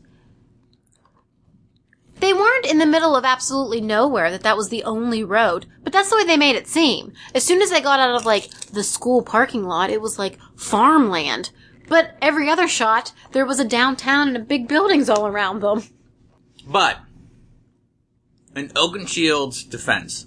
They 2.16 2.34
weren't 2.34 2.66
in 2.66 2.76
the 2.76 2.84
middle 2.84 3.16
of 3.16 3.24
absolutely 3.24 3.80
nowhere 3.80 4.30
that 4.30 4.42
that 4.42 4.58
was 4.58 4.68
the 4.68 4.84
only 4.84 5.24
road, 5.24 5.64
but 5.82 5.90
that's 5.90 6.10
the 6.10 6.16
way 6.16 6.24
they 6.26 6.36
made 6.36 6.54
it 6.54 6.68
seem. 6.68 7.14
As 7.34 7.44
soon 7.44 7.62
as 7.62 7.70
they 7.70 7.80
got 7.80 7.98
out 7.98 8.14
of 8.14 8.26
like 8.26 8.50
the 8.72 8.82
school 8.82 9.22
parking 9.22 9.64
lot, 9.64 9.88
it 9.88 10.02
was 10.02 10.18
like 10.18 10.38
farmland. 10.54 11.50
But 11.88 12.14
every 12.20 12.50
other 12.50 12.68
shot, 12.68 13.12
there 13.32 13.46
was 13.46 13.58
a 13.58 13.64
downtown 13.64 14.36
and 14.36 14.46
big 14.46 14.68
buildings 14.68 15.08
all 15.08 15.26
around 15.26 15.60
them. 15.60 15.84
But 16.66 16.98
in 18.54 18.70
Oakenshield's 18.76 19.64
defense, 19.64 20.26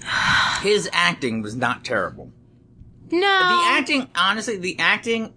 his 0.62 0.88
acting 0.90 1.42
was 1.42 1.54
not 1.54 1.84
terrible. 1.84 2.32
No. 3.10 3.20
The 3.20 3.62
acting, 3.78 4.08
honestly, 4.14 4.56
the 4.56 4.78
acting 4.78 5.34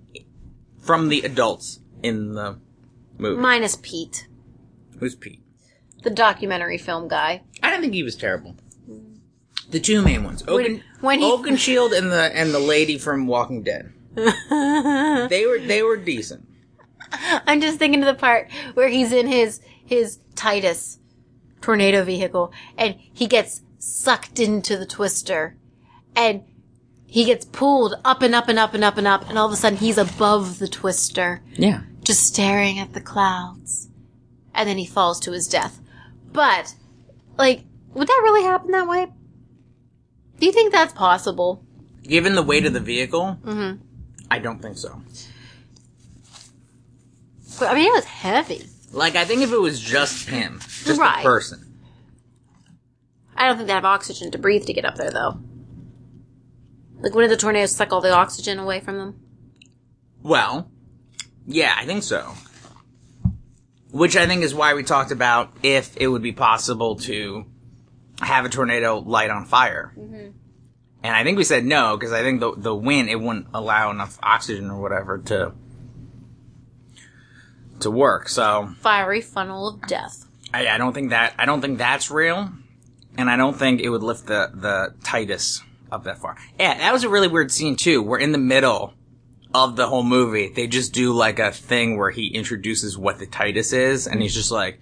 from 0.82 1.10
the 1.10 1.21
adults 1.21 1.79
in 2.01 2.34
the 2.34 2.60
movie. 3.17 3.39
Minus 3.41 3.77
Pete, 3.82 4.27
Who's 4.99 5.15
Pete? 5.15 5.41
the 6.03 6.10
documentary 6.10 6.77
film 6.77 7.08
guy. 7.08 7.43
I 7.62 7.69
don't 7.69 7.82
think 7.82 7.93
he 7.93 8.03
was 8.03 8.15
terrible. 8.15 8.55
The 9.69 9.79
two 9.79 10.01
main 10.01 10.23
ones, 10.23 10.43
Oaken, 10.47 10.84
when 11.01 11.19
he- 11.19 11.25
Oakenshield 11.25 11.91
and 11.97 12.12
the 12.12 12.36
and 12.36 12.53
the 12.53 12.60
lady 12.60 12.97
from 12.97 13.27
Walking 13.27 13.62
Dead. 13.63 13.93
they 14.15 15.45
were 15.45 15.60
they 15.60 15.84
were 15.84 15.97
decent. 15.97 16.47
I'm 17.12 17.62
just 17.62 17.77
thinking 17.77 18.01
of 18.01 18.08
the 18.08 18.19
part 18.19 18.49
where 18.73 18.88
he's 18.89 19.12
in 19.12 19.27
his 19.27 19.62
his 19.86 20.19
Titus 20.36 20.99
tornado 21.62 22.03
vehicle 22.03 22.51
and 22.77 22.95
he 22.97 23.27
gets 23.27 23.62
sucked 23.77 24.39
into 24.39 24.77
the 24.77 24.86
twister 24.86 25.55
and 26.15 26.43
he 27.12 27.26
gets 27.26 27.43
pulled 27.45 27.95
up 28.06 28.22
and 28.22 28.36
up 28.36 28.48
and 28.48 28.60
up 28.60 28.74
and 28.74 28.84
up 28.84 28.98
and 28.98 29.08
up 29.08 29.28
and 29.30 29.38
all 29.38 29.48
of 29.48 29.52
a 29.52 29.56
sudden 29.56 29.78
he's 29.80 29.98
above 29.98 30.60
the 30.60 30.67
twister 30.67 31.41
Yeah. 31.58 31.82
just 32.04 32.22
staring 32.28 32.78
at 32.80 32.93
the 32.93 33.02
clouds 33.02 33.89
and 34.54 34.69
then 34.69 34.78
he 34.78 34.86
falls 34.86 35.19
to 35.22 35.32
his 35.32 35.48
death. 35.48 35.80
But 36.32 36.76
like 37.38 37.63
would 37.93 38.08
that 38.08 38.22
really 38.24 38.43
happen 38.43 38.72
that 38.72 38.88
way? 38.88 39.08
Do 40.39 40.45
you 40.45 40.52
think 40.52 40.72
that's 40.72 40.93
possible? 40.93 41.63
Given 42.04 42.36
the 42.36 42.43
weight 42.43 42.65
of 42.65 42.74
the 42.74 42.80
vehicle, 42.80 43.38
Mhm. 43.43 43.80
I 44.32 44.39
don't 44.39 44.62
think 44.62 44.78
so. 44.78 45.02
But, 47.60 47.69
I 47.72 47.74
mean, 47.74 47.88
it 47.88 47.93
was 47.93 48.06
heavy. 48.06 48.65
Like 48.93 49.15
I 49.15 49.26
think 49.26 49.41
if 49.41 49.52
it 49.52 49.60
was 49.60 49.80
just 49.80 50.30
him, 50.30 50.60
just 50.86 51.00
Right. 51.00 51.17
the 51.17 51.24
person. 51.24 51.65
I 53.36 53.48
don't 53.48 53.58
think 53.58 53.67
they 53.67 53.74
have 53.74 53.86
oxygen 53.86 54.32
to 54.32 54.38
breathe 54.38 54.65
to 54.65 54.74
get 54.74 54.86
up 54.86 54.95
there, 54.95 55.12
though. 55.12 55.39
Like, 57.02 57.16
when 57.16 57.24
did 57.28 57.32
the 57.32 57.42
tornadoes 57.42 57.76
suck 57.76 57.94
all 57.94 58.02
the 58.02 58.14
oxygen 58.14 58.60
away 58.60 58.80
from 58.80 58.98
them? 58.98 59.20
Well, 60.22 60.70
yeah, 61.48 61.74
I 61.78 61.86
think 61.86 62.04
so. 62.04 62.34
Which 63.92 64.16
I 64.16 64.28
think 64.28 64.44
is 64.44 64.54
why 64.54 64.74
we 64.74 64.84
talked 64.84 65.12
about 65.12 65.52
if 65.64 65.96
it 65.98 66.08
would 66.08 66.22
be 66.22 66.34
possible 66.34 66.98
to 66.98 67.46
have 68.22 68.46
a 68.46 68.50
tornado 68.50 69.00
light 69.00 69.30
on 69.30 69.46
fire. 69.46 69.94
Mm-hmm. 69.98 70.30
And 71.02 71.16
I 71.16 71.24
think 71.24 71.38
we 71.38 71.44
said 71.44 71.66
no 71.66 71.96
because 71.96 72.12
I 72.12 72.22
think 72.22 72.42
the 72.42 72.54
the 72.56 72.76
wind 72.76 73.10
it 73.10 73.20
wouldn't 73.20 73.48
allow 73.54 73.90
enough 73.90 74.20
oxygen 74.22 74.70
or 74.70 74.82
whatever 74.82 75.18
to 75.18 75.54
to 77.80 77.90
work. 77.90 78.28
So 78.28 78.74
Fiery 78.82 79.22
funnel 79.22 79.70
of 79.70 79.88
death. 79.88 80.26
I, 80.54 80.68
I 80.68 80.78
don't 80.78 80.94
think 80.94 81.12
that 81.12 81.34
I 81.40 81.46
don't 81.46 81.62
think 81.62 81.78
that's 81.78 82.12
real, 82.12 82.52
and 83.18 83.30
I 83.30 83.38
don't 83.38 83.58
think 83.58 83.80
it 83.80 83.90
would 83.90 84.04
lift 84.04 84.26
the 84.26 84.52
the 84.54 84.94
Titus 85.02 85.64
up 85.91 86.04
that 86.06 86.19
far. 86.19 86.38
Yeah, 86.60 86.78
that 86.78 86.93
was 86.93 87.04
a 87.04 87.10
really 87.10 87.28
weird 87.28 87.52
scene 87.52 87.75
too. 87.75 88.02
We're 88.02 88.19
in 88.19 88.32
the 88.32 88.38
middle 88.38 88.93
of 89.54 89.75
the 89.75 89.88
whole 89.88 90.04
movie. 90.04 90.49
They 90.49 90.67
just 90.67 90.93
do 90.93 91.13
like 91.13 91.39
a 91.39 91.52
thing 91.52 91.97
where 91.97 92.12
he 92.12 92.28
introduces 92.28 92.97
what 92.97 93.19
the 93.19 93.25
Titus 93.25 93.73
is, 93.73 94.08
and 94.08 94.21
he's 94.21 94.34
just 94.34 94.52
like, 94.52 94.80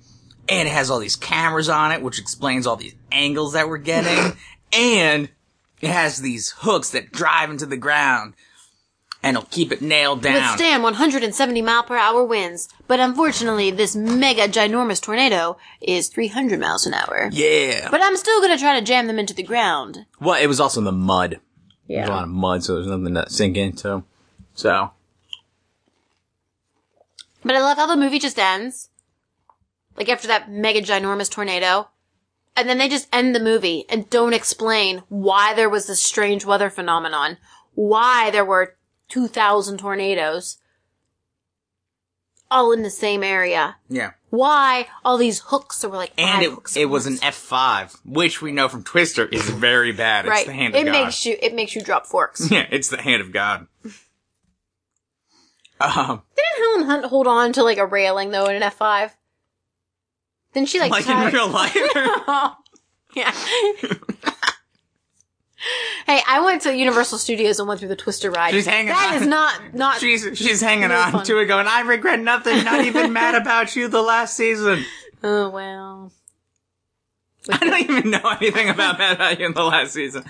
and 0.49 0.67
it 0.67 0.71
has 0.71 0.89
all 0.89 0.99
these 0.99 1.15
cameras 1.15 1.69
on 1.69 1.91
it, 1.91 2.01
which 2.01 2.19
explains 2.19 2.67
all 2.67 2.75
these 2.75 2.95
angles 3.11 3.53
that 3.53 3.67
we're 3.67 3.77
getting, 3.77 4.37
and 4.73 5.29
it 5.81 5.89
has 5.89 6.21
these 6.21 6.51
hooks 6.57 6.91
that 6.91 7.11
drive 7.11 7.49
into 7.49 7.65
the 7.65 7.77
ground, 7.77 8.33
and 9.23 9.35
it'll 9.37 9.49
keep 9.49 9.71
it 9.71 9.81
nailed 9.81 10.21
down. 10.21 10.35
Withstand 10.35 10.83
170 10.83 11.61
mile 11.61 11.83
per 11.83 11.97
hour 11.97 12.23
winds, 12.23 12.69
but 12.87 12.99
unfortunately, 12.99 13.71
this 13.71 13.95
mega 13.95 14.47
ginormous 14.47 15.01
tornado 15.01 15.57
is 15.81 16.07
300 16.09 16.59
miles 16.59 16.85
an 16.85 16.93
hour. 16.93 17.29
yeah. 17.31 17.89
But 17.91 18.01
I'm 18.01 18.15
still 18.17 18.41
gonna 18.41 18.57
try 18.57 18.79
to 18.79 18.85
jam 18.85 19.07
them 19.07 19.19
into 19.19 19.33
the 19.33 19.43
ground. 19.43 20.05
Well, 20.19 20.41
it 20.41 20.47
was 20.47 20.59
also 20.59 20.79
in 20.81 20.85
the 20.85 20.91
mud. 20.91 21.39
Yeah. 21.87 21.99
There's 21.99 22.09
a 22.09 22.13
lot 22.13 22.23
of 22.23 22.29
mud, 22.29 22.63
so 22.63 22.75
there's 22.75 22.87
nothing 22.87 23.13
to 23.15 23.29
sink 23.29 23.57
into. 23.57 24.03
So, 24.53 24.91
But 27.43 27.55
I 27.55 27.61
love 27.61 27.77
how 27.77 27.85
the 27.87 27.95
movie 27.95 28.19
just 28.19 28.39
ends. 28.39 28.89
Like 29.95 30.09
after 30.09 30.27
that 30.27 30.51
mega 30.51 30.81
ginormous 30.81 31.29
tornado. 31.29 31.89
And 32.55 32.67
then 32.67 32.77
they 32.79 32.89
just 32.89 33.07
end 33.13 33.35
the 33.35 33.39
movie 33.39 33.85
and 33.87 34.09
don't 34.09 34.33
explain 34.33 35.03
why 35.09 35.53
there 35.53 35.69
was 35.69 35.85
this 35.85 36.01
strange 36.01 36.43
weather 36.43 36.69
phenomenon. 36.71 37.37
Why 37.75 38.31
there 38.31 38.43
were 38.45 38.75
2,000 39.09 39.77
tornadoes. 39.79 40.57
All 42.49 42.71
in 42.71 42.81
the 42.83 42.89
same 42.89 43.23
area. 43.23 43.75
yeah. 43.89 44.11
Why 44.29 44.87
all 45.05 45.17
these 45.17 45.39
hooks? 45.47 45.79
There 45.79 45.89
were 45.89 45.95
like 45.97 46.11
And 46.17 46.29
five 46.29 46.43
it, 46.43 46.49
hooks. 46.51 46.75
it 46.77 46.85
was 46.85 47.05
an 47.05 47.15
F5, 47.15 47.97
which 48.05 48.41
we 48.41 48.51
know 48.51 48.67
from 48.67 48.83
Twister 48.83 49.25
is 49.25 49.49
very 49.49 49.91
bad. 49.93 50.25
It's 50.25 50.29
right. 50.31 50.45
the 50.45 50.51
hand 50.53 50.75
of 50.75 50.81
it 50.81 50.85
God. 50.85 50.91
makes 50.91 51.25
you 51.25 51.37
it 51.41 51.53
makes 51.53 51.75
you 51.75 51.81
drop 51.81 52.05
forks. 52.05 52.51
yeah, 52.51 52.67
it's 52.69 52.89
the 52.89 53.01
hand 53.01 53.21
of 53.21 53.31
God. 53.31 53.67
Um, 55.79 56.23
Didn't 56.35 56.65
Helen 56.65 56.85
Hunt 56.89 57.05
hold 57.05 57.27
on 57.27 57.53
to 57.53 57.61
like 57.63 57.77
a 57.77 57.85
railing 57.85 58.31
though 58.31 58.47
in 58.47 58.55
an 58.55 58.63
F 58.63 58.73
five? 58.77 59.15
Didn't 60.53 60.69
she 60.69 60.79
like 60.79 60.89
like 60.89 61.07
in 61.07 61.31
real 61.31 61.47
life. 61.49 61.75
yeah. 63.15 63.31
Hey, 66.05 66.21
I 66.27 66.41
went 66.41 66.61
to 66.63 66.75
Universal 66.75 67.17
Studios 67.19 67.59
and 67.59 67.67
went 67.67 67.79
through 67.79 67.89
the 67.89 67.95
Twister 67.95 68.29
ride. 68.31 68.51
She's 68.53 68.65
hanging 68.65 68.87
That 68.87 69.13
on. 69.15 69.21
is 69.21 69.27
not 69.27 69.73
not. 69.73 69.99
she's 69.99 70.27
she's 70.35 70.61
hanging 70.61 70.89
Really 70.89 71.01
on 71.01 71.11
fun. 71.11 71.25
to 71.25 71.39
it, 71.39 71.45
going, 71.45 71.67
"I 71.67 71.81
regret 71.81 72.19
nothing. 72.19 72.63
Not 72.63 72.85
even 72.85 73.11
mad 73.13 73.35
about 73.35 73.75
you 73.75 73.87
the 73.87 74.01
last 74.01 74.35
season." 74.37 74.85
oh 75.23 75.49
well. 75.49 76.11
I 77.49 77.57
don't 77.59 77.79
even 77.89 78.11
know 78.11 78.29
anything 78.41 78.67
about 78.67 78.97
Mad 78.99 79.15
About 79.15 79.39
You 79.39 79.45
in 79.45 79.53
the 79.53 79.63
last 79.63 79.93
season. 79.93 80.25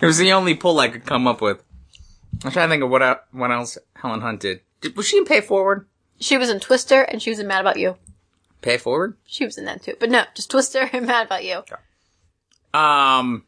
It 0.00 0.06
was 0.06 0.16
the 0.16 0.32
only 0.32 0.54
pull 0.54 0.80
I 0.80 0.88
could 0.88 1.04
come 1.04 1.26
up 1.26 1.42
with. 1.42 1.62
I'm 2.44 2.50
trying 2.50 2.68
to 2.68 2.72
think 2.72 2.82
of 2.82 2.88
what 2.88 3.26
what 3.32 3.50
else 3.50 3.76
Helen 3.94 4.22
Hunt 4.22 4.40
did. 4.40 4.60
did 4.80 4.96
was 4.96 5.06
she 5.06 5.18
in 5.18 5.26
Pay 5.26 5.42
Forward? 5.42 5.86
She 6.18 6.38
was 6.38 6.48
in 6.48 6.60
Twister 6.60 7.02
and 7.02 7.20
she 7.20 7.28
was 7.28 7.38
in 7.38 7.46
Mad 7.46 7.60
About 7.60 7.78
You. 7.78 7.96
Pay 8.62 8.78
Forward? 8.78 9.16
She 9.26 9.44
was 9.44 9.58
in 9.58 9.66
that 9.66 9.82
too, 9.82 9.96
but 10.00 10.08
no, 10.08 10.24
just 10.34 10.50
Twister 10.50 10.88
and 10.94 11.06
Mad 11.06 11.26
About 11.26 11.44
You. 11.44 11.62
Um. 12.72 13.44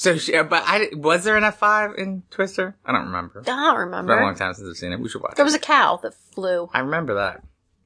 So, 0.00 0.16
she, 0.16 0.32
but 0.32 0.62
I 0.66 0.88
was 0.94 1.24
there 1.24 1.36
an 1.36 1.44
F 1.44 1.58
five 1.58 1.90
in 1.98 2.22
Twister? 2.30 2.74
I 2.86 2.92
don't 2.92 3.04
remember. 3.08 3.40
I 3.40 3.44
don't 3.44 3.78
remember. 3.80 4.14
It's 4.14 4.16
been 4.16 4.22
a 4.22 4.26
long 4.28 4.34
time 4.34 4.54
since 4.54 4.66
I've 4.66 4.76
seen 4.78 4.92
it. 4.92 4.98
We 4.98 5.10
should 5.10 5.20
watch 5.20 5.34
There 5.36 5.42
it. 5.44 5.44
was 5.44 5.54
a 5.54 5.58
cow 5.58 5.98
that 6.02 6.14
flew 6.14 6.70
I 6.72 6.78
remember 6.80 7.12
that. 7.16 7.42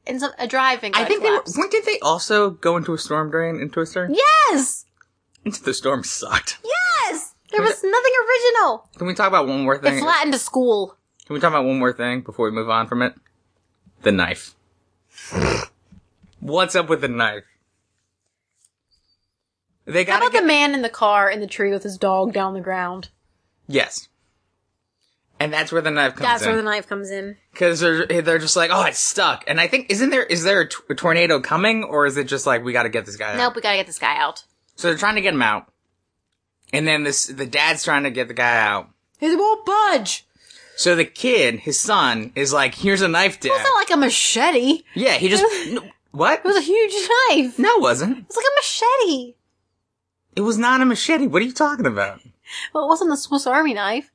and 0.06 0.20
some, 0.20 0.30
a 0.38 0.46
driving. 0.46 0.92
I 0.94 1.06
think 1.06 1.22
they 1.24 1.28
were, 1.30 1.38
collapsed. 1.38 1.58
when 1.58 1.70
did 1.70 1.84
they 1.86 1.98
also 1.98 2.50
go 2.50 2.76
into 2.76 2.94
a 2.94 2.98
storm 2.98 3.32
drain 3.32 3.56
in 3.60 3.68
Twister? 3.68 4.08
Yes, 4.12 4.84
Into 5.44 5.60
the 5.64 5.74
storm 5.74 6.04
sucked. 6.04 6.58
yes. 6.64 7.34
There 7.50 7.62
was 7.62 7.82
nothing 7.82 8.12
original. 8.28 8.88
Can 8.96 9.08
we 9.08 9.14
talk 9.14 9.26
about 9.26 9.48
one 9.48 9.64
more 9.64 9.74
It 9.74 9.82
thing? 9.82 9.98
flattened 9.98 10.34
a 10.34 10.38
school. 10.38 10.96
Can 11.26 11.34
we 11.34 11.40
talk 11.40 11.50
about 11.50 11.64
one 11.64 11.80
more 11.80 11.92
thing 11.92 12.20
before 12.20 12.46
we 12.46 12.52
move 12.52 12.70
on 12.70 12.86
from 12.86 13.02
it? 13.02 13.14
The 14.02 14.12
knife. 14.12 14.54
What's 16.38 16.76
up 16.76 16.88
with 16.88 17.00
the 17.00 17.08
knife? 17.08 17.42
They 19.86 20.04
How 20.04 20.18
got 20.18 20.28
about 20.28 20.40
the 20.40 20.46
man 20.46 20.74
in 20.74 20.82
the 20.82 20.88
car 20.88 21.30
in 21.30 21.40
the 21.40 21.46
tree 21.46 21.70
with 21.70 21.82
his 21.82 21.98
dog 21.98 22.32
down 22.32 22.54
the 22.54 22.60
ground? 22.60 23.08
Yes. 23.66 24.08
and 25.40 25.52
that's 25.52 25.72
where 25.72 25.82
the 25.82 25.90
knife 25.90 26.14
comes 26.14 26.20
in. 26.20 26.24
That's 26.24 26.42
in. 26.42 26.48
where 26.48 26.56
the 26.56 26.62
knife 26.62 26.88
comes 26.88 27.10
in. 27.10 27.36
Because 27.52 27.80
they're 27.80 28.06
they're 28.06 28.38
just 28.38 28.56
like, 28.56 28.70
oh, 28.72 28.84
it's 28.84 28.98
stuck. 28.98 29.44
And 29.46 29.60
I 29.60 29.66
think 29.66 29.90
isn't 29.90 30.10
there 30.10 30.22
is 30.24 30.42
there 30.44 30.60
a, 30.62 30.68
t- 30.68 30.76
a 30.88 30.94
tornado 30.94 31.40
coming, 31.40 31.84
or 31.84 32.06
is 32.06 32.16
it 32.16 32.28
just 32.28 32.46
like 32.46 32.64
we 32.64 32.72
got 32.72 32.84
to 32.84 32.88
get 32.88 33.04
this 33.06 33.16
guy 33.16 33.32
out? 33.32 33.36
Nope, 33.38 33.56
we 33.56 33.62
gotta 33.62 33.76
get 33.76 33.86
this 33.86 33.98
guy 33.98 34.16
out. 34.16 34.44
So 34.76 34.88
they're 34.88 34.98
trying 34.98 35.16
to 35.16 35.20
get 35.20 35.34
him 35.34 35.42
out, 35.42 35.66
and 36.72 36.86
then 36.86 37.02
this 37.04 37.26
the 37.26 37.46
dad's 37.46 37.84
trying 37.84 38.04
to 38.04 38.10
get 38.10 38.28
the 38.28 38.34
guy 38.34 38.56
out. 38.56 38.90
He 39.18 39.34
won't 39.34 39.64
budge. 39.66 40.26
So 40.76 40.96
the 40.96 41.04
kid, 41.04 41.60
his 41.60 41.78
son, 41.78 42.32
is 42.34 42.52
like, 42.52 42.74
here's 42.74 43.00
a 43.00 43.06
knife, 43.06 43.38
dad. 43.38 43.52
It's 43.54 43.62
not 43.62 43.76
like 43.76 43.90
a 43.90 43.96
machete. 43.96 44.82
yeah, 44.94 45.14
he 45.14 45.28
just 45.28 45.44
no, 45.72 45.82
what? 46.10 46.40
It 46.40 46.44
was 46.44 46.56
a 46.56 46.60
huge 46.60 46.92
knife. 47.28 47.58
No, 47.58 47.76
it 47.76 47.80
wasn't. 47.80 48.18
It's 48.26 48.36
like 48.36 48.44
a 48.44 48.56
machete. 48.58 49.34
It 50.36 50.40
was 50.42 50.58
not 50.58 50.80
a 50.80 50.84
machete. 50.84 51.26
What 51.26 51.42
are 51.42 51.44
you 51.44 51.52
talking 51.52 51.86
about? 51.86 52.20
Well, 52.72 52.84
it 52.84 52.88
wasn't 52.88 53.12
a 53.12 53.16
Swiss 53.16 53.46
Army 53.46 53.74
knife. 53.74 54.10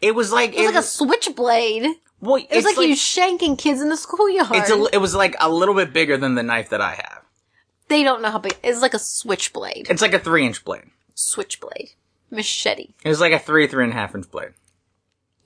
It 0.00 0.14
was 0.14 0.32
like 0.32 0.54
It 0.54 0.58
was 0.58 0.74
like 0.74 0.74
a 0.76 0.86
switchblade. 0.86 1.86
Well, 2.20 2.36
It 2.36 2.48
was 2.50 2.64
it's 2.66 2.76
like, 2.76 2.88
you 2.88 2.94
shanking 2.94 3.58
kids 3.58 3.80
in 3.80 3.88
the 3.88 3.96
schoolyard. 3.96 4.50
A, 4.52 4.88
it 4.92 5.00
was 5.00 5.14
like 5.14 5.34
a 5.40 5.48
little 5.50 5.74
bit 5.74 5.92
bigger 5.92 6.16
than 6.16 6.34
the 6.34 6.42
knife 6.42 6.70
that 6.70 6.80
I 6.80 6.94
have. 6.94 7.22
they 7.88 8.02
don't 8.02 8.22
know 8.22 8.30
how 8.30 8.38
big. 8.38 8.56
It's 8.62 8.80
like 8.82 8.94
a 8.94 8.98
switchblade. 8.98 9.88
It's 9.90 10.02
like 10.02 10.14
a 10.14 10.18
three 10.18 10.46
inch 10.46 10.64
blade. 10.64 10.84
Switchblade. 11.14 11.90
Machete. 12.30 12.94
It 13.04 13.08
was 13.08 13.20
like 13.20 13.32
a 13.32 13.38
three, 13.38 13.66
three 13.66 13.84
and 13.84 13.92
a 13.92 13.96
half 13.96 14.14
inch 14.14 14.30
blade. 14.30 14.52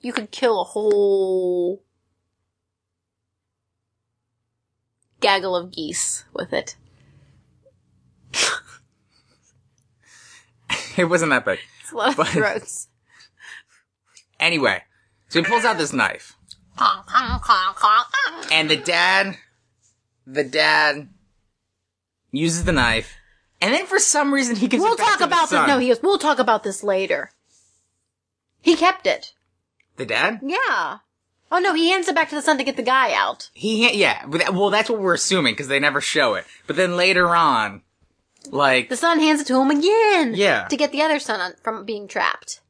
You 0.01 0.13
could 0.13 0.31
kill 0.31 0.61
a 0.61 0.63
whole 0.63 1.81
gaggle 5.19 5.55
of 5.55 5.71
geese 5.71 6.23
with 6.33 6.53
it. 6.53 6.75
It 11.01 11.05
wasn't 11.09 11.29
that 11.31 11.45
big. 11.45 11.59
It's 11.81 11.91
a 11.91 11.95
lot 11.95 12.09
of 12.09 12.17
But- 12.17 12.27
throats. 12.27 12.87
Anyway, 14.39 14.83
so 15.29 15.41
he 15.41 15.45
pulls 15.49 15.65
out 15.65 15.77
this 15.77 15.93
knife, 15.93 16.35
and 18.51 18.69
the 18.69 18.77
dad, 18.77 19.35
the 20.27 20.43
dad 20.43 21.09
uses 22.31 22.63
the 22.65 22.71
knife, 22.71 23.15
and 23.61 23.73
then 23.73 23.87
for 23.87 23.97
some 23.97 24.31
reason 24.33 24.55
he 24.55 24.67
gives 24.67 24.83
We'll 24.83 24.93
it 24.93 24.97
back 24.99 25.07
talk 25.07 25.17
to 25.17 25.19
the 25.21 25.25
about 25.25 25.41
this. 25.41 25.49
son. 25.49 25.67
No, 25.67 25.79
he 25.79 25.87
goes, 25.87 26.03
we'll 26.03 26.19
talk 26.19 26.37
about 26.37 26.63
this 26.63 26.83
later. 26.83 27.31
He 28.61 28.75
kept 28.75 29.07
it. 29.07 29.33
the 29.95 30.05
dad. 30.05 30.39
Yeah. 30.43 30.99
Oh 31.51 31.59
no, 31.59 31.73
he 31.73 31.89
hands 31.89 32.07
it 32.07 32.13
back 32.13 32.29
to 32.29 32.35
the 32.35 32.41
son 32.43 32.57
to 32.59 32.63
get 32.63 32.75
the 32.77 32.83
guy 32.83 33.13
out. 33.13 33.49
He 33.53 33.85
ha- 33.85 33.93
yeah, 33.95 34.25
but 34.27 34.37
that- 34.39 34.53
well 34.53 34.69
that's 34.69 34.89
what 34.89 34.99
we're 34.99 35.15
assuming 35.15 35.53
because 35.53 35.67
they 35.69 35.79
never 35.79 36.01
show 36.01 36.35
it. 36.35 36.45
But 36.67 36.75
then 36.75 36.95
later 36.95 37.35
on, 37.35 37.81
like 38.51 38.89
The 38.89 38.97
son 38.97 39.19
hands 39.19 39.41
it 39.41 39.47
to 39.47 39.61
him 39.61 39.71
again. 39.71 40.33
Yeah. 40.35 40.67
To 40.67 40.77
get 40.77 40.91
the 40.91 41.01
other 41.01 41.19
son 41.19 41.39
on, 41.39 41.53
from 41.63 41.85
being 41.85 42.07
trapped. 42.07 42.61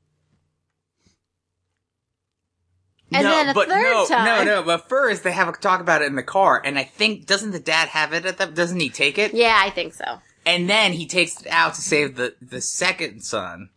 And 3.12 3.24
no, 3.24 3.30
then 3.30 3.50
a 3.50 3.54
but 3.54 3.70
third 3.70 3.84
no, 3.84 4.06
time. 4.06 4.26
no, 4.26 4.44
no. 4.44 4.64
But 4.64 4.90
first 4.90 5.24
they 5.24 5.32
have 5.32 5.48
a 5.48 5.54
talk 5.54 5.80
about 5.80 6.02
it 6.02 6.06
in 6.08 6.16
the 6.16 6.24
car, 6.24 6.62
and 6.64 6.78
I 6.78 6.84
think 6.84 7.26
doesn't 7.26 7.52
the 7.52 7.60
dad 7.60 7.88
have 7.90 8.12
it 8.14 8.26
at 8.26 8.38
that? 8.38 8.54
Doesn't 8.54 8.80
he 8.82 8.90
take 8.90 9.18
it? 9.18 9.34
Yeah, 9.34 9.56
I 9.58 9.70
think 9.70 9.94
so. 9.94 10.20
And 10.46 10.70
then 10.70 10.92
he 10.94 11.06
takes 11.06 11.40
it 11.42 11.48
out 11.48 11.74
to 11.76 11.82
save 11.82 12.16
the 12.18 12.36
the 12.42 12.60
second 12.60 13.22
son 13.22 13.70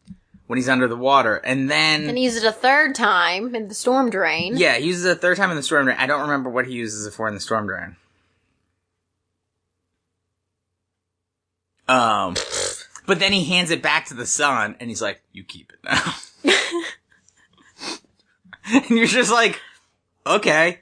when 0.48 0.57
he's 0.57 0.68
under 0.68 0.88
the 0.88 0.96
water, 0.96 1.36
and 1.36 1.70
then 1.70 2.09
And 2.09 2.18
he 2.18 2.24
used 2.24 2.38
it 2.38 2.44
a 2.44 2.51
third 2.51 2.96
time 2.96 3.55
in 3.55 3.68
the 3.68 3.74
storm 3.74 4.11
drain. 4.11 4.57
yeah, 4.57 4.78
he 4.78 4.86
uses 4.86 5.05
it 5.05 5.12
a 5.12 5.20
third 5.20 5.36
time 5.36 5.51
in 5.51 5.57
the 5.57 5.62
storm 5.62 5.84
drain. 5.84 5.96
I 6.01 6.09
don't 6.09 6.22
remember 6.22 6.51
what 6.51 6.66
he 6.66 6.72
uses 6.72 7.07
it 7.07 7.12
for 7.14 7.28
in 7.28 7.34
the 7.34 7.40
storm 7.40 7.68
drain. 7.68 7.94
Um, 11.91 12.36
but 13.07 13.18
then 13.18 13.32
he 13.32 13.45
hands 13.45 13.70
it 13.70 13.82
back 13.82 14.07
to 14.07 14.14
the 14.14 14.26
son, 14.26 14.76
and 14.78 14.88
he's 14.88 15.03
like, 15.03 15.22
"You 15.32 15.43
keep 15.43 15.72
it 15.72 15.80
now." 15.84 16.14
and 18.72 18.91
you're 18.91 19.07
just 19.07 19.32
like, 19.32 19.61
"Okay." 20.26 20.80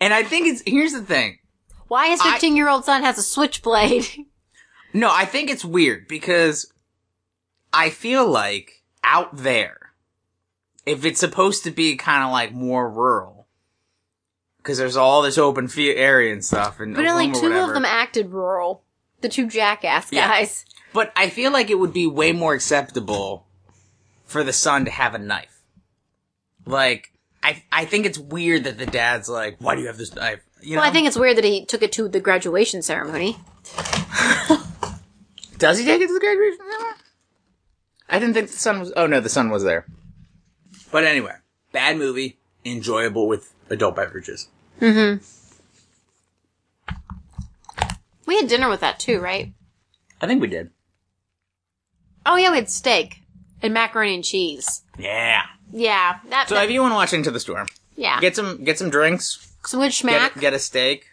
And 0.00 0.14
I 0.14 0.22
think 0.22 0.46
it's 0.46 0.62
here's 0.66 0.92
the 0.92 1.02
thing. 1.02 1.38
Why 1.88 2.08
his 2.08 2.22
15 2.22 2.56
year 2.56 2.68
old 2.68 2.84
son 2.84 3.02
has 3.02 3.18
a 3.18 3.22
switchblade? 3.22 4.06
No, 4.94 5.10
I 5.12 5.26
think 5.26 5.50
it's 5.50 5.64
weird 5.64 6.08
because 6.08 6.72
I 7.70 7.90
feel 7.90 8.26
like 8.26 8.82
out 9.04 9.36
there, 9.36 9.92
if 10.86 11.04
it's 11.04 11.20
supposed 11.20 11.64
to 11.64 11.70
be 11.70 11.96
kind 11.96 12.24
of 12.24 12.32
like 12.32 12.54
more 12.54 12.88
rural, 12.88 13.46
because 14.56 14.78
there's 14.78 14.96
all 14.96 15.20
this 15.20 15.36
open 15.36 15.68
field 15.68 15.98
area 15.98 16.32
and 16.32 16.42
stuff, 16.42 16.80
and 16.80 16.94
but 16.94 17.04
only 17.04 17.26
Oklahoma, 17.26 17.40
two 17.40 17.48
whatever. 17.50 17.72
of 17.72 17.74
them 17.74 17.84
acted 17.84 18.30
rural. 18.30 18.84
The 19.26 19.32
two 19.32 19.48
jackass 19.48 20.12
Yeah. 20.12 20.28
guys. 20.28 20.64
But 20.92 21.12
I 21.16 21.30
feel 21.30 21.50
like 21.50 21.68
it 21.68 21.80
would 21.80 21.92
be 21.92 22.06
way 22.06 22.30
more 22.30 22.54
acceptable 22.54 23.44
for 24.24 24.44
the 24.44 24.52
son 24.52 24.84
to 24.84 24.90
have 24.92 25.16
a 25.16 25.18
knife. 25.18 25.62
Like, 26.64 27.10
I 27.42 27.64
I 27.72 27.86
think 27.86 28.06
it's 28.06 28.18
weird 28.18 28.62
that 28.64 28.78
the 28.78 28.86
dad's 28.86 29.28
like, 29.28 29.56
"Why 29.58 29.74
do 29.74 29.80
you 29.80 29.88
have 29.88 29.98
this 29.98 30.14
knife?" 30.14 30.42
You 30.62 30.76
Well, 30.76 30.84
know? 30.84 30.90
I 30.90 30.92
think 30.92 31.08
it's 31.08 31.16
weird 31.18 31.36
that 31.38 31.44
he 31.44 31.64
took 31.64 31.82
it 31.82 31.90
to 31.94 32.06
the 32.08 32.20
graduation 32.20 32.82
ceremony. 32.82 33.36
Does 35.58 35.78
he 35.78 35.84
take 35.84 36.00
it 36.00 36.06
to 36.06 36.14
the 36.14 36.20
graduation? 36.20 36.58
Ceremony? 36.58 36.94
I 38.08 38.18
didn't 38.20 38.34
think 38.34 38.46
the 38.50 38.56
son 38.56 38.78
was. 38.78 38.92
Oh 38.96 39.08
no, 39.08 39.18
the 39.20 39.28
son 39.28 39.50
was 39.50 39.64
there. 39.64 39.86
But 40.92 41.02
anyway, 41.02 41.34
bad 41.72 41.96
movie, 41.98 42.38
enjoyable 42.64 43.26
with 43.26 43.52
adult 43.70 43.96
beverages. 43.96 44.46
Mm-hmm. 44.80 45.24
We 48.26 48.36
had 48.36 48.48
dinner 48.48 48.68
with 48.68 48.80
that 48.80 48.98
too, 48.98 49.20
right? 49.20 49.52
I 50.20 50.26
think 50.26 50.40
we 50.40 50.48
did. 50.48 50.70
Oh 52.24 52.36
yeah, 52.36 52.50
we 52.50 52.56
had 52.56 52.70
steak 52.70 53.22
and 53.62 53.72
macaroni 53.72 54.14
and 54.14 54.24
cheese. 54.24 54.82
Yeah. 54.98 55.42
Yeah, 55.72 56.18
that. 56.30 56.48
So 56.48 56.54
that- 56.56 56.64
if 56.64 56.70
you 56.70 56.80
want 56.80 56.92
to 56.92 56.96
watch 56.96 57.12
Into 57.12 57.30
the 57.30 57.40
Storm, 57.40 57.66
yeah, 57.96 58.20
get 58.20 58.36
some 58.36 58.62
get 58.64 58.78
some 58.78 58.90
drinks, 58.90 59.52
some 59.64 59.80
good 59.80 59.86
get 59.92 59.92
schmack, 59.92 60.36
a, 60.36 60.38
get 60.38 60.54
a 60.54 60.58
steak, 60.58 61.06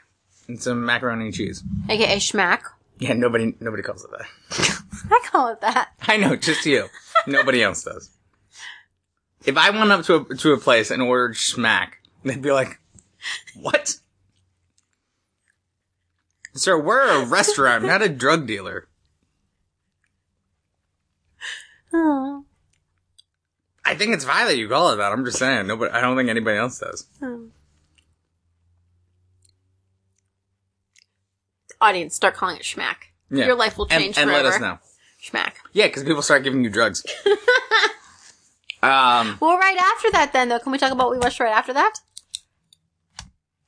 and 0.48 0.62
some 0.62 0.86
macaroni 0.86 1.26
and 1.26 1.34
cheese. 1.34 1.64
aka 1.90 2.18
schmack. 2.18 2.62
Yeah, 3.00 3.14
nobody 3.14 3.56
nobody 3.60 3.82
calls 3.84 4.04
it 4.06 4.12
that. 4.12 4.82
I 5.12 5.20
call 5.26 5.50
it 5.50 5.62
that. 5.62 5.90
I 6.08 6.18
know, 6.18 6.36
just 6.36 6.66
you. 6.66 6.88
Nobody 7.28 7.64
else 7.64 7.84
does. 7.84 8.10
If 9.46 9.58
I 9.58 9.72
went 9.72 9.92
up 9.92 10.06
to 10.06 10.16
a, 10.30 10.36
to 10.36 10.54
a 10.54 10.58
place 10.58 10.90
and 10.92 11.02
ordered 11.02 11.36
schmack, 11.36 11.94
they'd 12.24 12.42
be 12.42 12.52
like, 12.52 12.80
"What, 13.56 13.96
sir? 16.62 16.80
We're 16.80 17.24
a 17.24 17.26
restaurant, 17.26 17.84
not 17.86 18.02
a 18.02 18.10
drug 18.10 18.46
dealer." 18.48 18.88
Oh. 21.94 22.46
I 23.86 23.96
think 23.96 24.14
it's 24.14 24.26
fine 24.26 24.48
that 24.48 24.58
you 24.58 24.68
call 24.70 24.92
it 24.94 24.96
that. 24.98 25.12
I'm 25.12 25.26
just 25.26 25.38
saying. 25.38 25.68
Nobody. 25.68 25.92
I 25.92 26.02
don't 26.02 26.16
think 26.18 26.30
anybody 26.30 26.58
else 26.58 26.80
does. 26.80 27.06
Audience, 31.82 32.16
start 32.16 32.34
calling 32.36 32.56
it 32.58 32.64
schmack. 32.64 32.96
Yeah. 33.30 33.46
Your 33.48 33.56
life 33.56 33.78
will 33.78 33.88
And, 33.90 34.02
change 34.02 34.18
and 34.18 34.30
forever. 34.30 34.44
let 34.44 34.54
us 34.56 34.62
know. 34.62 34.78
Schmack. 35.22 35.54
Yeah, 35.74 35.88
because 35.88 36.04
people 36.04 36.22
start 36.22 36.44
giving 36.44 36.64
you 36.64 36.70
drugs. 36.70 37.04
um. 38.84 39.38
Well, 39.42 39.58
right 39.58 39.78
after 39.78 40.12
that, 40.12 40.32
then 40.34 40.50
though, 40.50 40.60
can 40.60 40.72
we 40.72 40.78
talk 40.78 40.92
about 40.92 41.08
what 41.08 41.14
we 41.18 41.20
watched 41.20 41.40
right 41.40 41.52
after 41.56 41.74
that? 41.74 42.00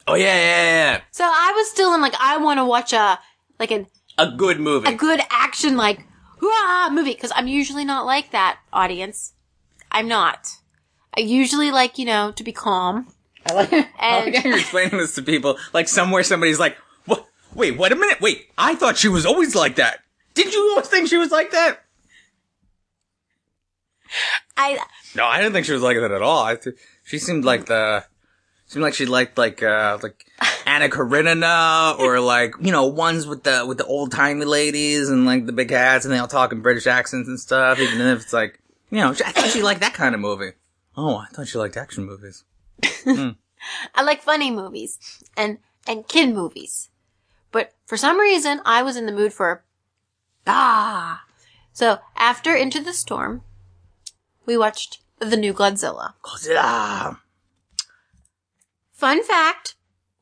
Oh 0.07 0.15
yeah, 0.15 0.25
yeah, 0.25 0.33
yeah. 0.35 0.91
yeah. 0.93 1.01
So 1.11 1.23
I 1.25 1.53
was 1.55 1.69
still 1.69 1.93
in 1.93 2.01
like 2.01 2.13
I 2.19 2.37
want 2.37 2.59
to 2.59 2.65
watch 2.65 2.93
a 2.93 3.19
like 3.59 3.71
an 3.71 3.87
A 4.17 4.31
good 4.31 4.59
movie. 4.59 4.87
a 4.87 4.95
good 4.95 5.19
action 5.31 5.77
like 5.77 6.05
hurrah 6.41 6.89
movie 6.91 7.13
because 7.13 7.31
I'm 7.35 7.47
usually 7.47 7.85
not 7.85 8.05
like 8.05 8.31
that. 8.31 8.59
Audience, 8.71 9.33
I'm 9.91 10.07
not. 10.07 10.47
I 11.17 11.21
usually 11.21 11.71
like 11.71 11.97
you 11.97 12.05
know 12.05 12.31
to 12.33 12.43
be 12.43 12.51
calm. 12.51 13.07
I 13.49 13.53
like, 13.53 13.73
I 13.73 13.77
And- 13.99 14.25
like 14.33 14.35
how 14.43 14.49
you're 14.49 14.57
explaining 14.59 14.97
this 14.97 15.15
to 15.15 15.21
people. 15.21 15.57
Like 15.73 15.87
somewhere 15.87 16.23
somebody's 16.23 16.59
like, 16.59 16.77
"What? 17.05 17.25
Wait, 17.55 17.77
wait 17.77 17.91
a 17.91 17.95
minute. 17.95 18.19
Wait, 18.21 18.47
I 18.57 18.75
thought 18.75 18.97
she 18.97 19.07
was 19.07 19.25
always 19.25 19.55
like 19.55 19.75
that. 19.77 19.99
Did 20.33 20.53
you 20.53 20.69
always 20.71 20.87
think 20.87 21.07
she 21.07 21.17
was 21.17 21.31
like 21.31 21.51
that? 21.51 21.79
I 24.57 24.77
No, 25.15 25.25
I 25.25 25.37
didn't 25.39 25.53
think 25.53 25.65
she 25.65 25.71
was 25.73 25.81
like 25.81 25.97
that 25.97 26.11
at 26.11 26.21
all. 26.21 26.43
I 26.43 26.55
th- 26.55 26.75
she 27.03 27.17
seemed 27.19 27.43
like 27.45 27.65
the 27.65 28.03
seemed 28.75 28.83
like 28.83 28.93
she 28.93 29.05
liked 29.05 29.37
like 29.37 29.63
uh 29.63 29.97
like 30.03 30.25
Anna 30.65 30.89
Karenina 30.89 31.95
or 31.97 32.19
like 32.19 32.55
you 32.59 32.73
know 32.73 32.87
ones 32.87 33.25
with 33.25 33.43
the 33.43 33.63
with 33.65 33.77
the 33.77 33.85
old 33.85 34.11
timey 34.11 34.43
ladies 34.43 35.09
and 35.09 35.25
like 35.25 35.45
the 35.45 35.53
big 35.53 35.71
hats 35.71 36.03
and 36.03 36.13
they 36.13 36.17
all 36.17 36.27
talk 36.27 36.51
in 36.51 36.59
British 36.59 36.85
accents 36.85 37.29
and 37.29 37.39
stuff. 37.39 37.79
Even 37.79 38.01
if 38.01 38.23
it's 38.23 38.33
like 38.33 38.59
you 38.89 38.97
know, 38.97 39.11
I 39.11 39.31
thought 39.31 39.47
she 39.47 39.63
liked 39.63 39.79
that 39.79 39.93
kind 39.93 40.13
of 40.13 40.19
movie. 40.19 40.51
Oh, 40.97 41.15
I 41.15 41.27
thought 41.27 41.47
she 41.47 41.57
liked 41.57 41.77
action 41.77 42.05
movies. 42.05 42.43
I 43.95 44.03
like 44.03 44.21
funny 44.21 44.51
movies 44.51 45.23
and 45.37 45.59
and 45.87 46.05
kid 46.05 46.33
movies, 46.33 46.89
but 47.53 47.71
for 47.85 47.95
some 47.95 48.19
reason 48.19 48.59
I 48.65 48.83
was 48.83 48.97
in 48.97 49.05
the 49.05 49.13
mood 49.13 49.31
for 49.31 49.63
ah. 50.45 51.23
So 51.71 51.99
after 52.17 52.53
Into 52.53 52.81
the 52.81 52.91
Storm, 52.91 53.41
we 54.45 54.57
watched 54.57 54.99
the 55.19 55.37
new 55.37 55.53
Godzilla. 55.53 56.15
Godzilla. 56.21 57.19
Fun 59.05 59.23
fact 59.23 59.75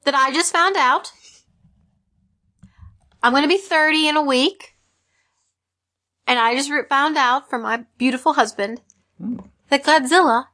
that 0.03 0.13
I 0.13 0.33
just 0.33 0.51
found 0.51 0.75
out. 0.75 1.13
I'm 3.23 3.31
going 3.31 3.43
to 3.43 3.47
be 3.47 3.55
30 3.55 4.09
in 4.09 4.17
a 4.17 4.21
week. 4.21 4.75
And 6.27 6.37
I 6.37 6.53
just 6.53 6.69
found 6.89 7.15
out 7.15 7.49
from 7.49 7.61
my 7.61 7.85
beautiful 7.97 8.33
husband 8.33 8.81
mm. 9.21 9.47
that 9.69 9.85
Godzilla 9.85 10.47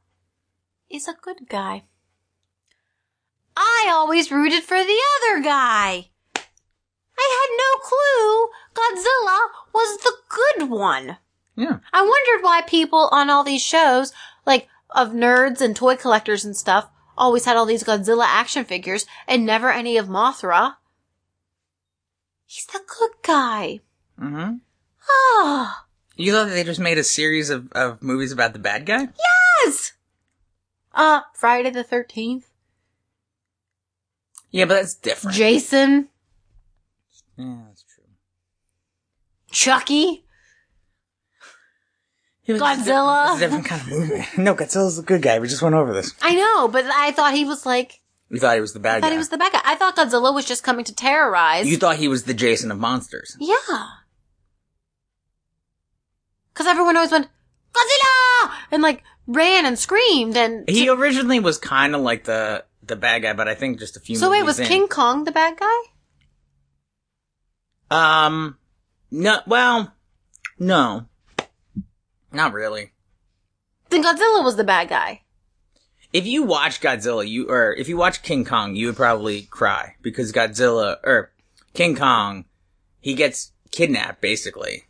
is 0.88 1.08
a 1.08 1.16
good 1.20 1.48
guy. 1.48 1.86
I 3.56 3.88
always 3.90 4.30
rooted 4.30 4.62
for 4.62 4.78
the 4.78 5.00
other 5.16 5.42
guy. 5.42 6.10
I 7.18 7.26
had 7.36 7.50
no 7.58 7.80
clue 7.82 8.48
Godzilla 8.76 9.48
was 9.74 9.98
the 10.04 10.14
good 10.28 10.70
one. 10.70 11.16
Yeah. 11.56 11.78
I 11.92 12.02
wondered 12.02 12.44
why 12.44 12.62
people 12.64 13.08
on 13.10 13.28
all 13.28 13.42
these 13.42 13.64
shows, 13.64 14.12
like 14.46 14.68
of 14.90 15.08
nerds 15.08 15.60
and 15.60 15.74
toy 15.74 15.96
collectors 15.96 16.44
and 16.44 16.56
stuff, 16.56 16.90
always 17.20 17.44
had 17.44 17.56
all 17.56 17.66
these 17.66 17.84
Godzilla 17.84 18.24
action 18.26 18.64
figures 18.64 19.06
and 19.28 19.46
never 19.46 19.70
any 19.70 19.96
of 19.96 20.08
Mothra. 20.08 20.76
He's 22.46 22.66
the 22.66 22.80
good 22.98 23.10
guy. 23.22 23.80
Mm-hmm. 24.20 24.54
Ah, 25.08 25.86
You 26.16 26.32
thought 26.32 26.48
they 26.48 26.64
just 26.64 26.80
made 26.80 26.98
a 26.98 27.04
series 27.04 27.50
of, 27.50 27.70
of 27.72 28.02
movies 28.02 28.32
about 28.32 28.52
the 28.54 28.58
bad 28.58 28.86
guy? 28.86 29.08
yes. 29.64 29.92
Uh, 30.92 31.20
Friday 31.34 31.70
the 31.70 31.84
13th. 31.84 32.44
Yeah, 34.50 34.64
but 34.64 34.74
that's 34.74 34.94
different. 34.94 35.36
Jason. 35.36 36.08
yeah, 37.36 37.58
that's 37.68 37.84
true. 37.84 38.04
Chucky. 39.52 40.24
Yeah, 42.39 42.39
but 42.39 42.39
it's 42.39 42.39
a 42.39 42.39
di- 42.39 42.39
Godzilla. 42.58 43.28
It's 43.32 43.36
a 43.36 43.40
different 43.40 43.64
kind 43.66 43.82
of 43.82 43.88
movie. 43.88 44.26
no, 44.38 44.54
Godzilla's 44.54 44.98
a 44.98 45.02
good 45.02 45.22
guy. 45.22 45.38
We 45.38 45.48
just 45.48 45.62
went 45.62 45.74
over 45.74 45.92
this. 45.92 46.14
I 46.22 46.34
know, 46.34 46.68
but 46.68 46.84
I 46.86 47.12
thought 47.12 47.34
he 47.34 47.44
was 47.44 47.64
like, 47.66 48.00
We 48.30 48.38
thought 48.38 48.54
he 48.54 48.60
was 48.60 48.72
the 48.72 48.80
bad 48.80 48.98
I 48.98 49.00
thought 49.00 49.06
guy. 49.08 49.12
he 49.12 49.18
was 49.18 49.28
the 49.28 49.38
bad 49.38 49.52
guy. 49.52 49.60
I 49.64 49.74
thought 49.76 49.96
Godzilla 49.96 50.34
was 50.34 50.44
just 50.44 50.62
coming 50.64 50.84
to 50.86 50.94
terrorize. 50.94 51.68
you 51.68 51.76
thought 51.76 51.96
he 51.96 52.08
was 52.08 52.24
the 52.24 52.34
Jason 52.34 52.70
of 52.70 52.78
monsters. 52.78 53.36
Yeah. 53.40 53.56
Cause 56.54 56.66
everyone 56.66 56.96
always 56.96 57.10
went, 57.12 57.28
Godzilla! 57.72 58.50
And 58.70 58.82
like, 58.82 59.02
ran 59.26 59.64
and 59.64 59.78
screamed 59.78 60.36
and. 60.36 60.68
He 60.68 60.88
originally 60.88 61.40
was 61.40 61.56
kind 61.58 61.94
of 61.94 62.00
like 62.02 62.24
the 62.24 62.64
the 62.82 62.96
bad 62.96 63.22
guy, 63.22 63.32
but 63.32 63.46
I 63.48 63.54
think 63.54 63.78
just 63.78 63.96
a 63.96 64.00
few. 64.00 64.16
so 64.16 64.30
wait, 64.30 64.40
movies 64.40 64.46
was 64.46 64.60
in- 64.60 64.66
King 64.66 64.88
Kong 64.88 65.24
the 65.24 65.30
bad 65.32 65.56
guy? 65.58 65.78
Um, 67.90 68.56
no. 69.10 69.40
Well, 69.46 69.94
no, 70.58 71.06
not 72.32 72.52
really. 72.52 72.92
Then 73.88 74.02
Godzilla 74.04 74.44
was 74.44 74.56
the 74.56 74.64
bad 74.64 74.88
guy. 74.88 75.22
If 76.12 76.26
you 76.26 76.42
watch 76.42 76.80
Godzilla, 76.80 77.26
you 77.28 77.48
or 77.48 77.72
if 77.74 77.88
you 77.88 77.96
watch 77.96 78.22
King 78.22 78.44
Kong, 78.44 78.74
you 78.76 78.86
would 78.86 78.96
probably 78.96 79.42
cry 79.42 79.94
because 80.02 80.32
Godzilla 80.32 80.96
or 81.04 81.32
King 81.74 81.96
Kong, 81.96 82.44
he 83.00 83.14
gets 83.14 83.52
kidnapped 83.70 84.20
basically 84.20 84.84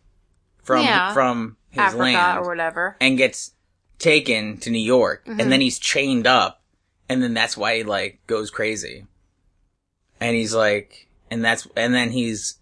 from 0.62 0.82
Yeah. 0.84 1.12
from 1.12 1.56
his 1.70 1.80
Africa 1.82 2.02
land 2.02 2.38
or 2.38 2.48
whatever. 2.48 2.96
and 3.00 3.18
gets 3.18 3.52
taken 3.98 4.56
to 4.58 4.70
New 4.70 4.78
York, 4.80 5.24
Mm-hmm. 5.26 5.40
and 5.40 5.52
then 5.52 5.60
he's 5.60 5.78
chained 5.78 6.26
up, 6.26 6.62
and 7.08 7.22
then 7.22 7.34
that's 7.34 7.54
why 7.56 7.76
he 7.76 7.82
like 7.84 8.20
goes 8.26 8.50
crazy, 8.50 9.06
and 10.20 10.34
he's 10.36 10.54
like, 10.54 11.08
and 11.30 11.44
that's 11.44 11.66
and 11.76 11.94
then 11.94 12.10
he's 12.12 12.58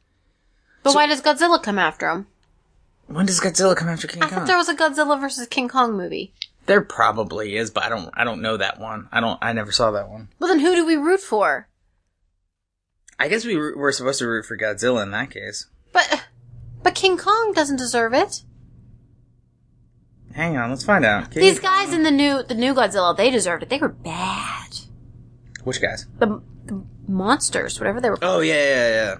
But 0.82 0.94
why 0.96 1.06
does 1.06 1.22
Godzilla 1.22 1.62
come 1.62 1.78
after 1.78 2.08
him? 2.10 2.26
When 3.08 3.26
does 3.26 3.40
Godzilla 3.40 3.74
come 3.76 3.88
after 3.88 4.06
King 4.06 4.22
I 4.22 4.28
Kong? 4.28 4.38
thought 4.40 4.46
there 4.46 4.56
was 4.56 4.68
a 4.68 4.74
Godzilla 4.76 5.18
versus 5.20 5.46
King 5.48 5.68
Kong 5.68 5.96
movie. 5.96 6.32
There 6.66 6.82
probably 6.82 7.56
is, 7.56 7.70
but 7.70 7.82
I 7.84 7.88
don't. 7.88 8.10
I 8.14 8.24
don't 8.24 8.42
know 8.42 8.56
that 8.58 8.78
one. 8.78 9.08
I 9.10 9.20
don't. 9.20 9.38
I 9.42 9.52
never 9.54 9.72
saw 9.72 9.90
that 9.92 10.08
one. 10.10 10.28
Well, 10.38 10.48
then 10.48 10.60
who 10.60 10.74
do 10.74 10.84
we 10.86 10.96
root 10.96 11.20
for? 11.20 11.68
I 13.18 13.28
guess 13.28 13.44
we 13.44 13.56
were 13.56 13.74
we're 13.76 13.92
supposed 13.92 14.18
to 14.20 14.28
root 14.28 14.44
for 14.44 14.56
Godzilla 14.56 15.02
in 15.02 15.10
that 15.12 15.30
case. 15.30 15.66
But, 15.92 16.26
but 16.82 16.94
King 16.94 17.16
Kong 17.16 17.52
doesn't 17.54 17.76
deserve 17.76 18.12
it. 18.12 18.42
Hang 20.34 20.56
on, 20.58 20.68
let's 20.70 20.84
find 20.84 21.04
out. 21.04 21.30
King- 21.30 21.42
These 21.42 21.58
guys 21.58 21.92
in 21.92 22.02
the 22.04 22.10
new, 22.10 22.42
the 22.42 22.54
new 22.54 22.74
Godzilla, 22.74 23.16
they 23.16 23.30
deserved 23.30 23.62
it. 23.62 23.70
They 23.70 23.78
were 23.78 23.88
bad. 23.88 24.68
Which 25.64 25.80
guys? 25.80 26.06
The, 26.18 26.40
the 26.66 26.84
monsters, 27.08 27.80
whatever 27.80 28.00
they 28.00 28.10
were. 28.10 28.18
Oh 28.22 28.40
yeah, 28.40 28.54
yeah, 28.54 28.88
yeah. 28.90 29.14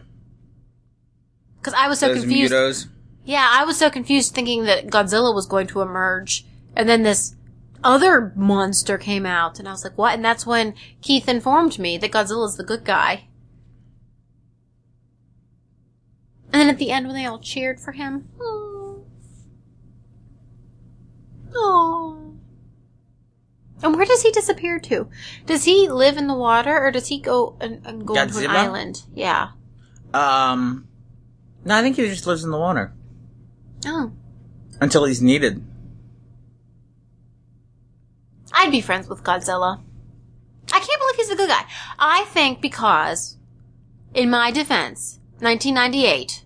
Because 1.59 1.74
I 1.74 1.89
was 1.89 1.99
so 1.99 2.09
Those 2.09 2.20
confused. 2.20 2.53
MUTOs. 2.53 2.89
Yeah, 3.29 3.47
I 3.53 3.66
was 3.66 3.76
so 3.76 3.91
confused 3.91 4.35
thinking 4.35 4.64
that 4.64 4.87
Godzilla 4.87 5.35
was 5.35 5.45
going 5.45 5.66
to 5.66 5.83
emerge, 5.83 6.47
and 6.74 6.89
then 6.89 7.03
this 7.03 7.37
other 7.85 8.33
monster 8.35 8.97
came 8.97 9.26
out, 9.26 9.59
and 9.59 9.68
I 9.68 9.72
was 9.72 9.85
like, 9.85 9.99
what? 9.99 10.14
And 10.14 10.24
that's 10.24 10.47
when 10.47 10.72
Keith 11.03 11.29
informed 11.29 11.79
me 11.79 11.99
that 11.99 12.11
Godzilla's 12.11 12.57
the 12.57 12.64
good 12.64 12.87
guy. 12.87 13.29
And 16.51 16.62
then 16.62 16.70
at 16.70 16.79
the 16.79 16.91
end, 16.91 17.07
when 17.07 17.16
they 17.16 17.26
all 17.26 17.39
cheered 17.39 17.79
for 17.79 17.93
him, 17.93 18.31
oh, 18.41 19.05
oh. 21.55 22.33
And 23.83 23.95
where 23.95 24.07
does 24.07 24.22
he 24.22 24.31
disappear 24.31 24.79
to? 24.79 25.11
Does 25.45 25.64
he 25.64 25.87
live 25.87 26.16
in 26.16 26.29
the 26.29 26.35
water, 26.35 26.79
or 26.79 26.91
does 26.91 27.09
he 27.09 27.20
go 27.20 27.59
and, 27.61 27.85
and 27.85 28.07
go 28.07 28.14
into 28.14 28.39
an 28.39 28.47
island? 28.49 29.03
Yeah. 29.14 29.49
Um, 30.14 30.89
no, 31.66 31.76
I 31.76 31.83
think 31.83 31.97
he 31.97 32.07
just 32.09 32.26
lives 32.26 32.43
in 32.43 32.51
the 32.51 32.59
water 32.59 32.95
Oh. 33.87 34.12
until 34.81 35.05
he's 35.05 35.22
needed. 35.22 35.64
I'd 38.53 38.70
be 38.72 38.81
friends 38.81 39.09
with 39.09 39.22
Godzilla. 39.22 39.81
I 40.72 40.81
can't 40.81 41.01
believe 41.01 41.16
he's 41.16 41.31
a 41.31 41.37
good 41.37 41.49
guy. 41.49 41.64
I 41.99 42.24
think 42.26 42.61
because, 42.61 43.37
in 44.14 44.31
my 44.31 44.51
defense, 44.51 45.20
1998, 45.41 46.45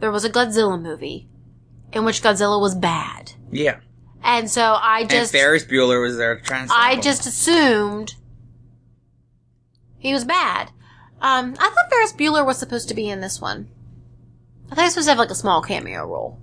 there 0.00 0.10
was 0.10 0.24
a 0.24 0.30
Godzilla 0.30 0.80
movie 0.80 1.28
in 1.92 2.04
which 2.04 2.22
Godzilla 2.22 2.60
was 2.60 2.74
bad. 2.74 3.32
Yeah, 3.52 3.78
And 4.22 4.50
so 4.50 4.62
I 4.72 5.00
and 5.02 5.10
just, 5.10 5.32
Ferris 5.32 5.64
Bueller 5.64 6.02
was 6.02 6.16
there 6.16 6.38
to 6.40 6.66
I 6.70 6.94
him. 6.94 7.00
just 7.00 7.26
assumed 7.26 8.14
he 9.98 10.12
was 10.12 10.24
bad. 10.24 10.70
Um, 11.22 11.52
I 11.58 11.68
thought 11.68 11.90
Ferris 11.90 12.12
Bueller 12.12 12.44
was 12.44 12.58
supposed 12.58 12.88
to 12.88 12.94
be 12.94 13.08
in 13.08 13.20
this 13.20 13.40
one. 13.40 13.68
I 14.70 14.74
thought 14.74 14.80
he 14.82 14.84
was 14.86 14.92
supposed 14.94 15.06
to 15.06 15.10
have 15.12 15.18
like 15.18 15.30
a 15.30 15.34
small 15.34 15.60
cameo 15.62 16.06
role. 16.06 16.38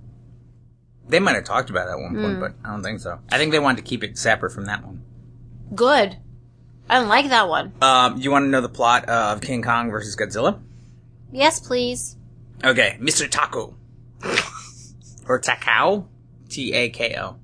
They 1.08 1.18
might 1.20 1.34
have 1.34 1.44
talked 1.44 1.68
about 1.70 1.88
it 1.88 1.92
at 1.92 1.98
one 1.98 2.14
Hmm. 2.14 2.22
point, 2.22 2.40
but 2.40 2.52
I 2.64 2.70
don't 2.72 2.82
think 2.82 3.00
so. 3.00 3.18
I 3.30 3.38
think 3.38 3.52
they 3.52 3.58
wanted 3.58 3.78
to 3.78 3.82
keep 3.82 4.02
it 4.04 4.16
separate 4.16 4.50
from 4.50 4.66
that 4.66 4.84
one. 4.84 5.02
Good. 5.74 6.16
I 6.88 6.98
don't 6.98 7.08
like 7.08 7.28
that 7.28 7.48
one. 7.48 7.72
Um, 7.82 8.18
you 8.18 8.30
want 8.30 8.44
to 8.44 8.48
know 8.48 8.60
the 8.60 8.68
plot 8.68 9.06
of 9.06 9.40
King 9.40 9.62
Kong 9.62 9.90
versus 9.90 10.16
Godzilla? 10.16 10.58
Yes, 11.32 11.60
please. 11.60 12.16
Okay, 12.64 12.96
Mr. 13.00 13.28
Taco. 13.30 13.74
or 15.28 15.40
Takao? 15.40 16.06
T 16.48 16.72
A 16.74 16.90
K 16.90 17.16
O. 17.18 17.36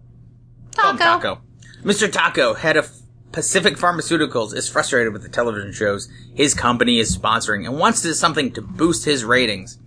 Taco. 0.72 0.98
Taco. 0.98 1.40
Mr. 1.82 2.10
Taco, 2.12 2.54
head 2.54 2.76
of 2.76 2.90
Pacific 3.32 3.76
Pharmaceuticals, 3.76 4.54
is 4.54 4.68
frustrated 4.68 5.12
with 5.12 5.22
the 5.22 5.28
television 5.28 5.72
shows 5.72 6.08
his 6.34 6.54
company 6.54 6.98
is 6.98 7.16
sponsoring 7.16 7.64
and 7.64 7.78
wants 7.78 8.02
to 8.02 8.08
do 8.08 8.14
something 8.14 8.52
to 8.52 8.60
boost 8.62 9.04
his 9.04 9.24
ratings. 9.24 9.78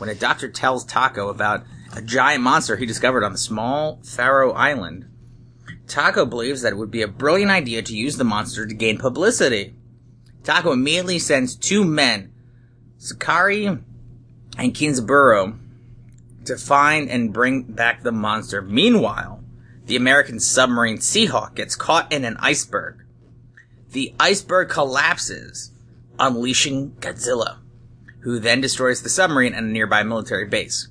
When 0.00 0.08
a 0.08 0.14
doctor 0.14 0.48
tells 0.48 0.86
Taco 0.86 1.28
about 1.28 1.66
a 1.94 2.00
giant 2.00 2.42
monster 2.42 2.76
he 2.76 2.86
discovered 2.86 3.22
on 3.22 3.32
the 3.32 3.38
small 3.38 4.00
Faro 4.02 4.52
Island, 4.52 5.04
Taco 5.86 6.24
believes 6.24 6.62
that 6.62 6.72
it 6.72 6.76
would 6.76 6.90
be 6.90 7.02
a 7.02 7.06
brilliant 7.06 7.50
idea 7.50 7.82
to 7.82 7.94
use 7.94 8.16
the 8.16 8.24
monster 8.24 8.66
to 8.66 8.72
gain 8.72 8.96
publicity. 8.96 9.74
Taco 10.42 10.72
immediately 10.72 11.18
sends 11.18 11.54
two 11.54 11.84
men, 11.84 12.32
Sakurai 12.96 13.66
and 14.56 14.74
Kinsaburo, 14.74 15.58
to 16.46 16.56
find 16.56 17.10
and 17.10 17.30
bring 17.30 17.64
back 17.64 18.02
the 18.02 18.10
monster. 18.10 18.62
Meanwhile, 18.62 19.44
the 19.84 19.96
American 19.96 20.40
submarine 20.40 20.96
Seahawk 20.96 21.54
gets 21.54 21.76
caught 21.76 22.10
in 22.10 22.24
an 22.24 22.38
iceberg. 22.38 23.04
The 23.90 24.14
iceberg 24.18 24.70
collapses, 24.70 25.72
unleashing 26.18 26.92
Godzilla, 27.00 27.58
who 28.22 28.38
then 28.38 28.60
destroys 28.60 29.02
the 29.02 29.08
submarine 29.08 29.54
and 29.54 29.68
a 29.68 29.72
nearby 29.72 30.02
military 30.02 30.46
base. 30.46 30.88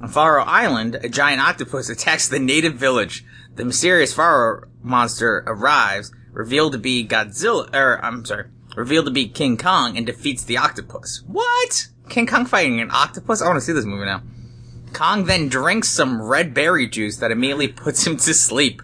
On 0.00 0.08
Faro 0.08 0.42
Island, 0.44 0.96
a 0.96 1.08
giant 1.08 1.40
octopus 1.40 1.88
attacks 1.90 2.28
the 2.28 2.38
native 2.38 2.74
village. 2.74 3.24
The 3.54 3.64
mysterious 3.64 4.12
Faro 4.12 4.68
monster 4.82 5.44
arrives, 5.46 6.12
revealed 6.32 6.72
to 6.72 6.78
be 6.78 7.06
Godzilla, 7.06 7.72
or 7.74 8.04
I'm 8.04 8.24
sorry, 8.24 8.46
revealed 8.76 9.06
to 9.06 9.12
be 9.12 9.28
King 9.28 9.56
Kong, 9.56 9.96
and 9.96 10.04
defeats 10.04 10.44
the 10.44 10.58
octopus. 10.58 11.22
What? 11.26 11.88
King 12.08 12.26
Kong 12.26 12.44
fighting 12.44 12.80
an 12.80 12.90
octopus? 12.90 13.40
I 13.40 13.46
want 13.46 13.56
to 13.56 13.60
see 13.60 13.72
this 13.72 13.84
movie 13.84 14.04
now. 14.04 14.22
Kong 14.92 15.24
then 15.24 15.48
drinks 15.48 15.88
some 15.88 16.22
red 16.22 16.54
berry 16.54 16.88
juice 16.88 17.16
that 17.18 17.30
immediately 17.30 17.68
puts 17.84 18.06
him 18.06 18.16
to 18.16 18.34
sleep. 18.34 18.82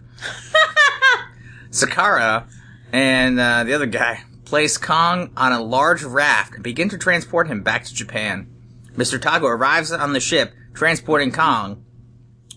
Sakara 1.71 2.49
and 2.93 3.39
uh, 3.39 3.65
the 3.65 3.75
other 3.75 3.87
guy 3.87 4.25
place 4.51 4.77
Kong 4.77 5.31
on 5.37 5.53
a 5.53 5.63
large 5.63 6.03
raft 6.03 6.55
and 6.55 6.65
begin 6.65 6.89
to 6.89 6.99
transport 6.99 7.47
him 7.47 7.63
back 7.63 7.85
to 7.85 7.95
Japan. 7.95 8.49
Mr. 8.97 9.17
Tago 9.17 9.45
arrives 9.45 9.93
on 9.93 10.13
the 10.13 10.19
ship 10.19 10.53
transporting 10.75 11.31
Kong, 11.31 11.85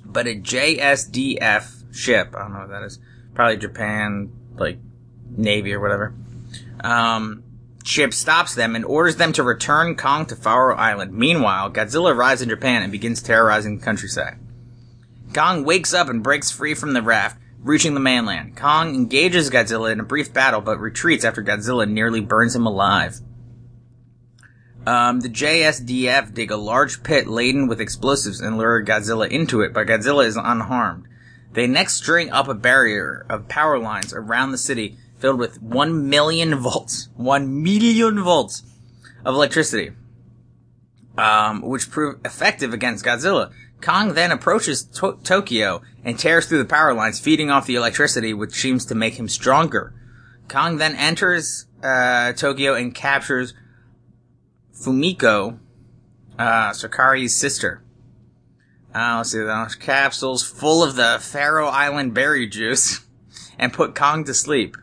but 0.03 0.25
a 0.25 0.35
JSDF 0.35 1.93
ship, 1.93 2.33
I 2.35 2.39
don't 2.39 2.53
know 2.53 2.59
what 2.61 2.69
that 2.69 2.81
is, 2.81 2.97
probably 3.35 3.57
Japan, 3.57 4.31
like, 4.55 4.79
Navy 5.37 5.71
or 5.71 5.79
whatever, 5.79 6.15
um, 6.83 7.43
ship 7.83 8.11
stops 8.11 8.55
them 8.55 8.75
and 8.75 8.85
orders 8.85 9.17
them 9.17 9.31
to 9.33 9.43
return 9.43 9.95
Kong 9.95 10.25
to 10.25 10.35
Faro 10.35 10.75
Island. 10.75 11.13
Meanwhile, 11.13 11.71
Godzilla 11.73 12.15
arrives 12.15 12.41
in 12.41 12.49
Japan 12.49 12.81
and 12.81 12.91
begins 12.91 13.21
terrorizing 13.21 13.77
the 13.77 13.85
countryside. 13.85 14.39
Kong 15.31 15.63
wakes 15.63 15.93
up 15.93 16.09
and 16.09 16.23
breaks 16.23 16.49
free 16.49 16.73
from 16.73 16.93
the 16.93 17.03
raft, 17.03 17.37
reaching 17.63 17.93
the 17.93 17.99
mainland. 17.99 18.55
Kong 18.55 18.93
engages 18.93 19.49
Godzilla 19.49 19.91
in 19.91 19.99
a 19.99 20.03
brief 20.03 20.33
battle, 20.33 20.61
but 20.61 20.79
retreats 20.79 21.25
after 21.25 21.41
Godzilla 21.41 21.89
nearly 21.89 22.21
burns 22.21 22.55
him 22.55 22.65
alive. 22.65 23.19
Um, 24.85 25.21
the 25.21 25.29
JSDF 25.29 26.33
dig 26.33 26.51
a 26.51 26.57
large 26.57 27.03
pit 27.03 27.27
laden 27.27 27.67
with 27.67 27.79
explosives 27.79 28.41
and 28.41 28.57
lure 28.57 28.83
Godzilla 28.83 29.29
into 29.29 29.61
it, 29.61 29.73
but 29.73 29.87
Godzilla 29.87 30.25
is 30.25 30.35
unharmed. 30.35 31.07
They 31.53 31.67
next 31.67 31.93
string 31.93 32.29
up 32.31 32.47
a 32.47 32.53
barrier 32.53 33.25
of 33.29 33.47
power 33.47 33.79
lines 33.79 34.13
around 34.13 34.51
the 34.51 34.57
city 34.57 34.97
filled 35.19 35.39
with 35.39 35.61
1 35.61 36.09
million 36.09 36.55
volts, 36.59 37.07
1 37.15 37.63
million 37.63 38.21
volts 38.21 38.63
of 39.23 39.35
electricity, 39.35 39.91
um, 41.17 41.61
which 41.61 41.89
prove 41.89 42.19
effective 42.25 42.73
against 42.73 43.05
Godzilla. 43.05 43.53
Kong 43.83 44.13
then 44.13 44.31
approaches 44.31 44.83
to- 44.83 45.19
Tokyo 45.23 45.81
and 46.05 46.17
tears 46.17 46.45
through 46.45 46.59
the 46.59 46.65
power 46.65 46.93
lines, 46.93 47.19
feeding 47.19 47.51
off 47.51 47.67
the 47.67 47.75
electricity, 47.75 48.33
which 48.33 48.53
seems 48.53 48.85
to 48.85 48.95
make 48.95 49.15
him 49.15 49.27
stronger. 49.27 49.93
Kong 50.47 50.77
then 50.77 50.95
enters 50.95 51.65
uh, 51.83 52.31
Tokyo 52.31 52.75
and 52.75 52.95
captures 52.95 53.53
Fumiko, 54.73 55.59
uh, 56.39 56.71
Sakurai's 56.71 57.35
sister. 57.35 57.83
Uh, 58.95 59.15
let's 59.17 59.31
see, 59.31 59.39
those 59.39 59.75
capsules 59.75 60.43
full 60.43 60.81
of 60.81 60.95
the 60.95 61.17
Faro 61.19 61.67
Island 61.67 62.13
berry 62.13 62.47
juice 62.47 63.05
and 63.59 63.73
put 63.73 63.95
Kong 63.95 64.23
to 64.23 64.33
sleep. 64.33 64.77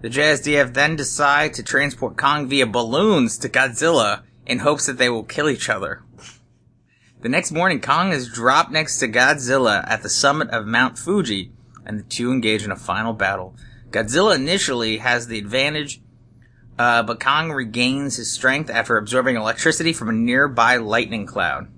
The 0.00 0.10
JSDF 0.10 0.74
then 0.74 0.96
decide 0.96 1.54
to 1.54 1.62
transport 1.62 2.16
Kong 2.16 2.48
via 2.48 2.66
balloons 2.66 3.38
to 3.38 3.48
Godzilla 3.48 4.22
in 4.44 4.58
hopes 4.58 4.86
that 4.86 4.98
they 4.98 5.08
will 5.08 5.22
kill 5.22 5.48
each 5.48 5.68
other. 5.68 6.02
The 7.22 7.28
next 7.28 7.52
morning, 7.52 7.80
Kong 7.80 8.10
is 8.10 8.26
dropped 8.26 8.72
next 8.72 8.98
to 8.98 9.06
Godzilla 9.06 9.88
at 9.88 10.02
the 10.02 10.08
summit 10.08 10.50
of 10.50 10.66
Mount 10.66 10.98
Fuji, 10.98 11.52
and 11.86 12.00
the 12.00 12.02
two 12.02 12.32
engage 12.32 12.64
in 12.64 12.72
a 12.72 12.76
final 12.76 13.12
battle. 13.12 13.54
Godzilla 13.92 14.34
initially 14.34 14.98
has 14.98 15.28
the 15.28 15.38
advantage, 15.38 16.02
uh, 16.80 17.04
but 17.04 17.20
Kong 17.20 17.52
regains 17.52 18.16
his 18.16 18.32
strength 18.32 18.68
after 18.68 18.96
absorbing 18.96 19.36
electricity 19.36 19.92
from 19.92 20.08
a 20.08 20.12
nearby 20.12 20.78
lightning 20.78 21.24
cloud. 21.24 21.68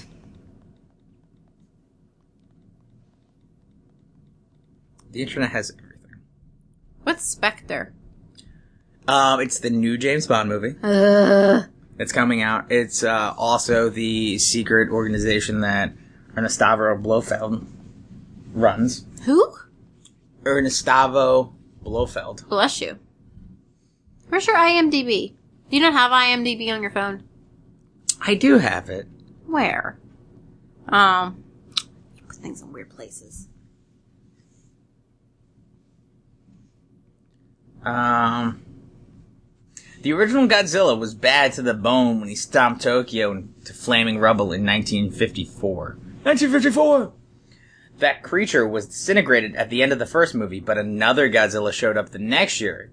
The 5.12 5.22
internet 5.24 5.50
has 5.52 5.72
everything. 5.72 6.22
What's 7.04 7.24
Spectre? 7.26 7.94
Um, 9.08 9.40
it's 9.40 9.58
the 9.60 9.72
new 9.72 9.98
James 9.98 10.28
Bond 10.28 10.50
movie. 10.50 10.76
Uh, 10.84 11.64
It's 12.04 12.12
coming 12.12 12.42
out. 12.42 12.70
It's 12.70 13.02
uh, 13.02 13.34
also 13.38 13.90
the 13.90 14.38
secret 14.38 14.90
organization 14.90 15.62
that 15.62 15.94
Ernestavo 16.36 17.02
Blofeld 17.02 17.66
runs. 18.54 19.06
who? 19.24 19.56
Ernestavo 20.44 21.54
Blofeld. 21.82 22.46
Bless 22.50 22.82
you. 22.82 23.00
Where's 24.28 24.46
your 24.46 24.58
IMDb? 24.58 25.32
Do 25.70 25.78
you 25.78 25.82
not 25.82 25.94
have 25.94 26.12
IMDb 26.12 26.70
on 26.74 26.82
your 26.82 26.92
phone? 26.92 27.24
I 28.20 28.36
do 28.36 28.58
have 28.58 28.90
it. 28.90 29.08
Where? 29.48 29.98
Um, 30.90 31.42
you 32.18 32.24
put 32.28 32.36
things 32.36 32.62
in 32.62 32.74
weird 32.74 32.90
places. 32.90 33.48
Um, 37.86 38.62
the 40.04 40.12
original 40.12 40.48
Godzilla 40.50 41.00
was 41.00 41.16
bad 41.16 41.54
to 41.54 41.62
the 41.62 41.74
bone 41.74 42.20
when 42.20 42.28
he 42.28 42.36
stomped 42.36 42.82
Tokyo 42.82 43.32
into 43.32 43.74
flaming 43.74 44.20
rubble 44.20 44.52
in 44.52 44.66
1954. 44.66 45.98
1954! 46.24 47.14
That 48.00 48.22
creature 48.22 48.68
was 48.68 48.88
disintegrated 48.88 49.56
at 49.56 49.70
the 49.70 49.82
end 49.82 49.94
of 49.94 50.00
the 50.00 50.06
first 50.06 50.36
movie, 50.36 50.60
but 50.60 50.78
another 50.78 51.30
Godzilla 51.30 51.72
showed 51.72 51.96
up 51.96 52.10
the 52.10 52.20
next 52.20 52.60
year 52.60 52.92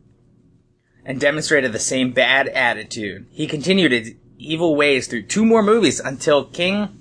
and 1.04 1.20
demonstrated 1.20 1.72
the 1.72 1.80
same 1.80 2.12
bad 2.12 2.46
attitude. 2.48 3.26
He 3.32 3.48
continued 3.48 3.90
his 3.90 4.14
evil 4.38 4.76
ways 4.76 5.08
through 5.08 5.22
two 5.22 5.44
more 5.44 5.64
movies 5.64 5.98
until 5.98 6.44
King 6.44 6.96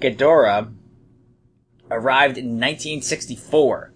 Ghidorah 0.00 0.72
arrived 1.90 2.38
in 2.38 2.58
1964. 2.58 3.92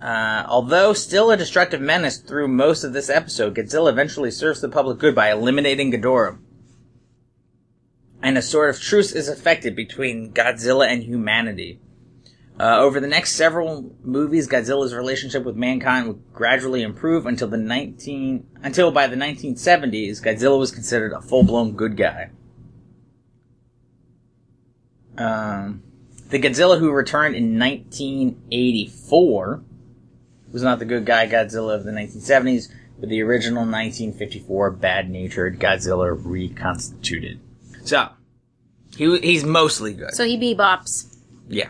Uh, 0.00 0.44
although 0.48 0.92
still 0.92 1.30
a 1.30 1.36
destructive 1.36 1.80
menace 1.80 2.18
through 2.18 2.46
most 2.46 2.84
of 2.84 2.92
this 2.92 3.10
episode, 3.10 3.56
Godzilla 3.56 3.90
eventually 3.90 4.30
serves 4.30 4.60
the 4.60 4.68
public 4.68 4.98
good 4.98 5.14
by 5.14 5.30
eliminating 5.30 5.92
Ghidorah. 5.92 6.38
And 8.22 8.38
a 8.38 8.42
sort 8.42 8.70
of 8.70 8.80
truce 8.80 9.12
is 9.12 9.28
effected 9.28 9.74
between 9.74 10.32
Godzilla 10.32 10.88
and 10.88 11.02
humanity. 11.02 11.80
Uh, 12.60 12.78
over 12.80 12.98
the 12.98 13.06
next 13.06 13.32
several 13.32 13.94
movies, 14.02 14.48
Godzilla's 14.48 14.94
relationship 14.94 15.44
with 15.44 15.54
mankind 15.54 16.08
would 16.08 16.32
gradually 16.32 16.82
improve 16.82 17.26
until 17.26 17.46
the 17.46 17.56
19, 17.56 18.46
until 18.62 18.90
by 18.90 19.06
the 19.06 19.14
1970s, 19.14 20.22
Godzilla 20.22 20.58
was 20.58 20.72
considered 20.72 21.12
a 21.12 21.20
full-blown 21.20 21.72
good 21.72 21.96
guy. 21.96 22.30
Um, 25.16 25.82
the 26.30 26.40
Godzilla 26.40 26.78
who 26.78 26.90
returned 26.90 27.36
in 27.36 27.58
1984 27.58 29.62
was 30.52 30.62
not 30.62 30.78
the 30.78 30.84
good 30.84 31.04
guy 31.04 31.26
Godzilla 31.28 31.74
of 31.74 31.84
the 31.84 31.90
1970s, 31.90 32.70
but 32.98 33.08
the 33.08 33.22
original 33.22 33.62
1954 33.62 34.70
bad-natured 34.72 35.58
Godzilla 35.58 36.18
reconstituted. 36.18 37.40
So, 37.84 38.10
he, 38.96 39.18
he's 39.18 39.44
mostly 39.44 39.92
good. 39.94 40.14
So 40.14 40.24
he 40.24 40.38
bebops. 40.38 41.16
Yeah. 41.48 41.68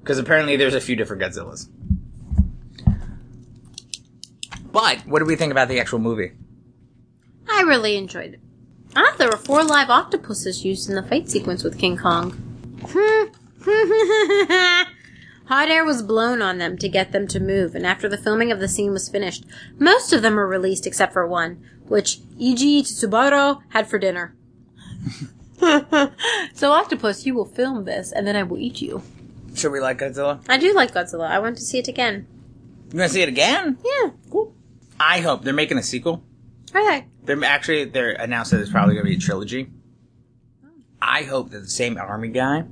Because 0.00 0.18
apparently 0.18 0.56
there's 0.56 0.74
a 0.74 0.80
few 0.80 0.96
different 0.96 1.22
Godzillas. 1.22 1.68
But, 4.70 5.06
what 5.06 5.20
do 5.20 5.24
we 5.24 5.36
think 5.36 5.52
about 5.52 5.68
the 5.68 5.80
actual 5.80 5.98
movie? 5.98 6.32
I 7.50 7.62
really 7.62 7.96
enjoyed 7.96 8.34
it. 8.34 8.40
Thought 8.90 9.18
there 9.18 9.30
were 9.30 9.36
four 9.36 9.64
live 9.64 9.90
octopuses 9.90 10.64
used 10.64 10.88
in 10.88 10.94
the 10.94 11.02
fight 11.02 11.30
sequence 11.30 11.62
with 11.62 11.78
King 11.78 11.96
Kong. 11.96 12.32
Hot 15.48 15.70
air 15.70 15.84
was 15.84 16.02
blown 16.02 16.42
on 16.42 16.58
them 16.58 16.76
to 16.76 16.88
get 16.88 17.12
them 17.12 17.26
to 17.28 17.40
move, 17.40 17.74
and 17.74 17.86
after 17.86 18.06
the 18.06 18.18
filming 18.18 18.52
of 18.52 18.60
the 18.60 18.68
scene 18.68 18.92
was 18.92 19.08
finished, 19.08 19.46
most 19.78 20.12
of 20.12 20.20
them 20.20 20.34
were 20.34 20.46
released 20.46 20.86
except 20.86 21.14
for 21.14 21.26
one, 21.26 21.64
which 21.86 22.20
Eiji 22.38 22.82
Tsuburaya 22.82 23.62
had 23.70 23.88
for 23.88 23.98
dinner. 23.98 24.34
so, 26.52 26.72
Octopus, 26.72 27.24
you 27.24 27.34
will 27.34 27.46
film 27.46 27.84
this, 27.86 28.12
and 28.12 28.26
then 28.26 28.36
I 28.36 28.42
will 28.42 28.58
eat 28.58 28.82
you. 28.82 29.02
Should 29.54 29.72
we 29.72 29.80
like 29.80 29.98
Godzilla? 29.98 30.40
I 30.48 30.58
do 30.58 30.74
like 30.74 30.92
Godzilla. 30.92 31.28
I 31.28 31.38
want 31.38 31.56
to 31.56 31.62
see 31.62 31.78
it 31.78 31.88
again. 31.88 32.26
You 32.92 32.98
want 32.98 33.08
to 33.08 33.14
see 33.14 33.22
it 33.22 33.28
again? 33.28 33.78
Yeah. 33.82 34.10
Cool. 34.30 34.54
I 35.00 35.20
hope 35.20 35.44
they're 35.44 35.54
making 35.54 35.78
a 35.78 35.82
sequel. 35.82 36.22
Okay. 36.74 37.06
They're 37.24 37.42
actually 37.44 37.86
they're 37.86 38.12
announced 38.12 38.50
that 38.50 38.60
it's 38.60 38.70
probably 38.70 38.94
going 38.94 39.06
to 39.06 39.10
be 39.10 39.16
a 39.16 39.20
trilogy. 39.20 39.70
I 41.00 41.22
hope 41.22 41.50
that 41.50 41.60
the 41.60 41.68
same 41.68 41.96
army 41.96 42.28
guy 42.28 42.64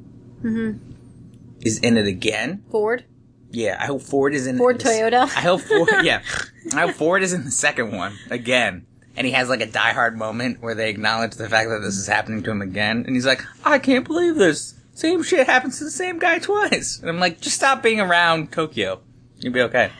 Mm-hmm. 0.43 0.93
Is 1.67 1.79
in 1.81 1.97
it 1.97 2.07
again. 2.07 2.65
Ford. 2.71 3.05
Yeah, 3.51 3.77
I 3.81 3.87
hope 3.87 4.03
Ford 4.03 4.35
is 4.35 4.47
in 4.47 4.59
Ford 4.59 4.79
this- 4.81 4.87
Toyota. 4.99 5.23
I 5.23 5.41
hope 5.41 5.61
Ford. 5.63 5.89
Yeah, 6.03 6.23
I 6.75 6.81
hope 6.87 6.93
Ford 6.93 7.23
is 7.23 7.33
in 7.33 7.45
the 7.45 7.51
second 7.51 7.93
one 7.93 8.17
again, 8.31 8.87
and 9.17 9.27
he 9.27 9.33
has 9.33 9.49
like 9.49 9.61
a 9.61 9.67
diehard 9.67 10.15
moment 10.17 10.61
where 10.63 10.75
they 10.75 10.91
acknowledge 10.91 11.35
the 11.37 11.49
fact 11.49 11.71
that 11.71 11.81
this 11.81 11.97
is 11.97 12.07
happening 12.07 12.43
to 12.43 12.51
him 12.51 12.61
again, 12.63 13.05
and 13.07 13.15
he's 13.15 13.27
like, 13.27 13.43
"I 13.65 13.79
can't 13.79 14.07
believe 14.07 14.35
this. 14.37 14.75
Same 14.95 15.23
shit 15.23 15.47
happens 15.47 15.79
to 15.79 15.85
the 15.85 15.91
same 15.91 16.19
guy 16.19 16.39
twice." 16.39 16.99
And 17.01 17.09
I'm 17.09 17.21
like, 17.21 17.41
"Just 17.41 17.57
stop 17.57 17.83
being 17.83 18.01
around 18.01 18.53
Tokyo. 18.53 19.01
You'll 19.39 19.53
be 19.53 19.63
okay." 19.63 19.91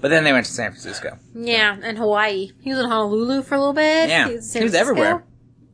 But 0.00 0.08
then 0.08 0.24
they 0.24 0.32
went 0.34 0.44
to 0.46 0.52
San 0.52 0.70
Francisco. 0.70 1.18
Yeah, 1.34 1.76
and 1.82 1.96
Hawaii. 1.96 2.50
He 2.60 2.70
was 2.70 2.78
in 2.80 2.84
Honolulu 2.90 3.42
for 3.42 3.54
a 3.54 3.58
little 3.58 3.72
bit. 3.72 4.10
Yeah, 4.10 4.28
in 4.28 4.42
San 4.42 4.60
he 4.60 4.64
was 4.64 4.74
everywhere. 4.74 5.24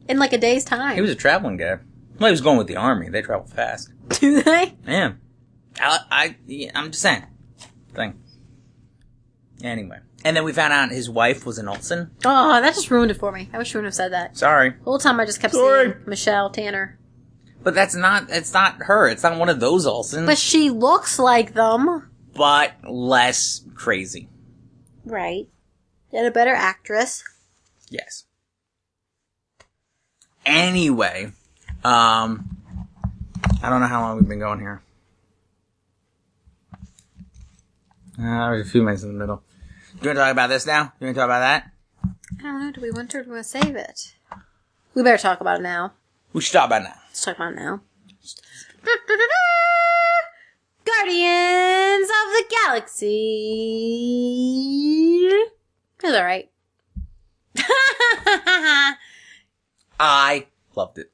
In 0.08 0.18
like 0.18 0.32
a 0.32 0.38
day's 0.38 0.64
time. 0.64 0.94
He 0.94 1.00
was 1.00 1.10
a 1.10 1.16
traveling 1.16 1.56
guy. 1.56 1.78
Well, 2.20 2.28
he 2.28 2.32
was 2.32 2.40
going 2.42 2.58
with 2.58 2.66
the 2.66 2.76
army. 2.76 3.08
They 3.08 3.22
travel 3.22 3.46
fast. 3.48 3.90
Do 4.20 4.42
they? 4.42 4.76
Yeah. 4.86 5.12
I, 5.80 5.98
I, 6.10 6.36
yeah, 6.46 6.70
I'm 6.74 6.90
just 6.90 7.02
saying. 7.02 7.24
Thing. 7.94 8.22
Anyway. 9.64 9.98
And 10.22 10.36
then 10.36 10.44
we 10.44 10.52
found 10.52 10.72
out 10.74 10.90
his 10.90 11.08
wife 11.08 11.46
was 11.46 11.56
an 11.58 11.66
Olsen. 11.66 12.10
Oh, 12.26 12.60
that 12.60 12.74
just 12.74 12.90
ruined 12.90 13.10
it 13.10 13.14
for 13.14 13.32
me. 13.32 13.48
I 13.54 13.58
wish 13.58 13.72
you 13.72 13.78
wouldn't 13.78 13.88
have 13.88 13.94
said 13.94 14.12
that. 14.12 14.36
Sorry. 14.36 14.70
The 14.70 14.84
whole 14.84 14.98
time 14.98 15.18
I 15.18 15.24
just 15.24 15.40
kept 15.40 15.54
Sorry. 15.54 15.92
seeing 15.92 16.02
Michelle 16.06 16.50
Tanner. 16.50 16.98
But 17.62 17.74
that's 17.74 17.94
not, 17.94 18.28
it's 18.28 18.52
not 18.52 18.76
her. 18.82 19.08
It's 19.08 19.22
not 19.22 19.38
one 19.38 19.48
of 19.48 19.60
those 19.60 19.86
Olsens. 19.86 20.26
But 20.26 20.36
she 20.38 20.68
looks 20.70 21.18
like 21.18 21.54
them. 21.54 22.10
but 22.34 22.72
less 22.86 23.64
crazy. 23.74 24.28
Right. 25.06 25.48
And 26.12 26.26
a 26.26 26.30
better 26.30 26.54
actress. 26.54 27.24
Yes. 27.88 28.24
Anyway, 30.44 31.32
um, 31.84 32.56
I 33.62 33.68
don't 33.68 33.80
know 33.80 33.86
how 33.86 34.02
long 34.02 34.18
we've 34.18 34.28
been 34.28 34.38
going 34.38 34.60
here. 34.60 34.82
Uh, 38.18 38.50
there's 38.50 38.66
a 38.66 38.70
few 38.70 38.82
minutes 38.82 39.02
in 39.02 39.12
the 39.12 39.18
middle. 39.18 39.42
Do 40.00 40.02
you 40.02 40.08
want 40.08 40.18
to 40.18 40.22
talk 40.24 40.32
about 40.32 40.48
this 40.48 40.66
now? 40.66 40.84
Do 40.84 40.90
you 41.00 41.06
want 41.06 41.16
to 41.16 41.20
talk 41.20 41.26
about 41.26 41.40
that? 41.40 41.70
I 42.38 42.42
don't 42.42 42.60
know. 42.60 42.72
Do 42.72 42.80
we 42.80 42.90
want 42.90 43.10
to 43.10 43.18
or 43.18 43.22
do 43.22 43.30
we 43.30 43.34
want 43.36 43.44
to 43.46 43.50
save 43.50 43.76
it? 43.76 44.14
We 44.94 45.02
better 45.02 45.18
talk 45.18 45.40
about 45.40 45.60
it 45.60 45.62
now. 45.62 45.92
We 46.32 46.40
should 46.42 46.52
talk 46.52 46.66
about 46.66 46.82
it 46.82 46.84
now. 46.84 46.94
Let's 47.08 47.24
talk 47.24 47.36
about 47.36 47.52
it 47.52 47.56
now. 47.56 47.80
Guardians 50.84 52.08
of 52.08 52.32
the 52.32 52.44
Galaxy. 52.50 53.06
It's 56.02 56.04
alright. 56.04 56.50
I 60.00 60.46
loved 60.74 60.98
it. 60.98 61.10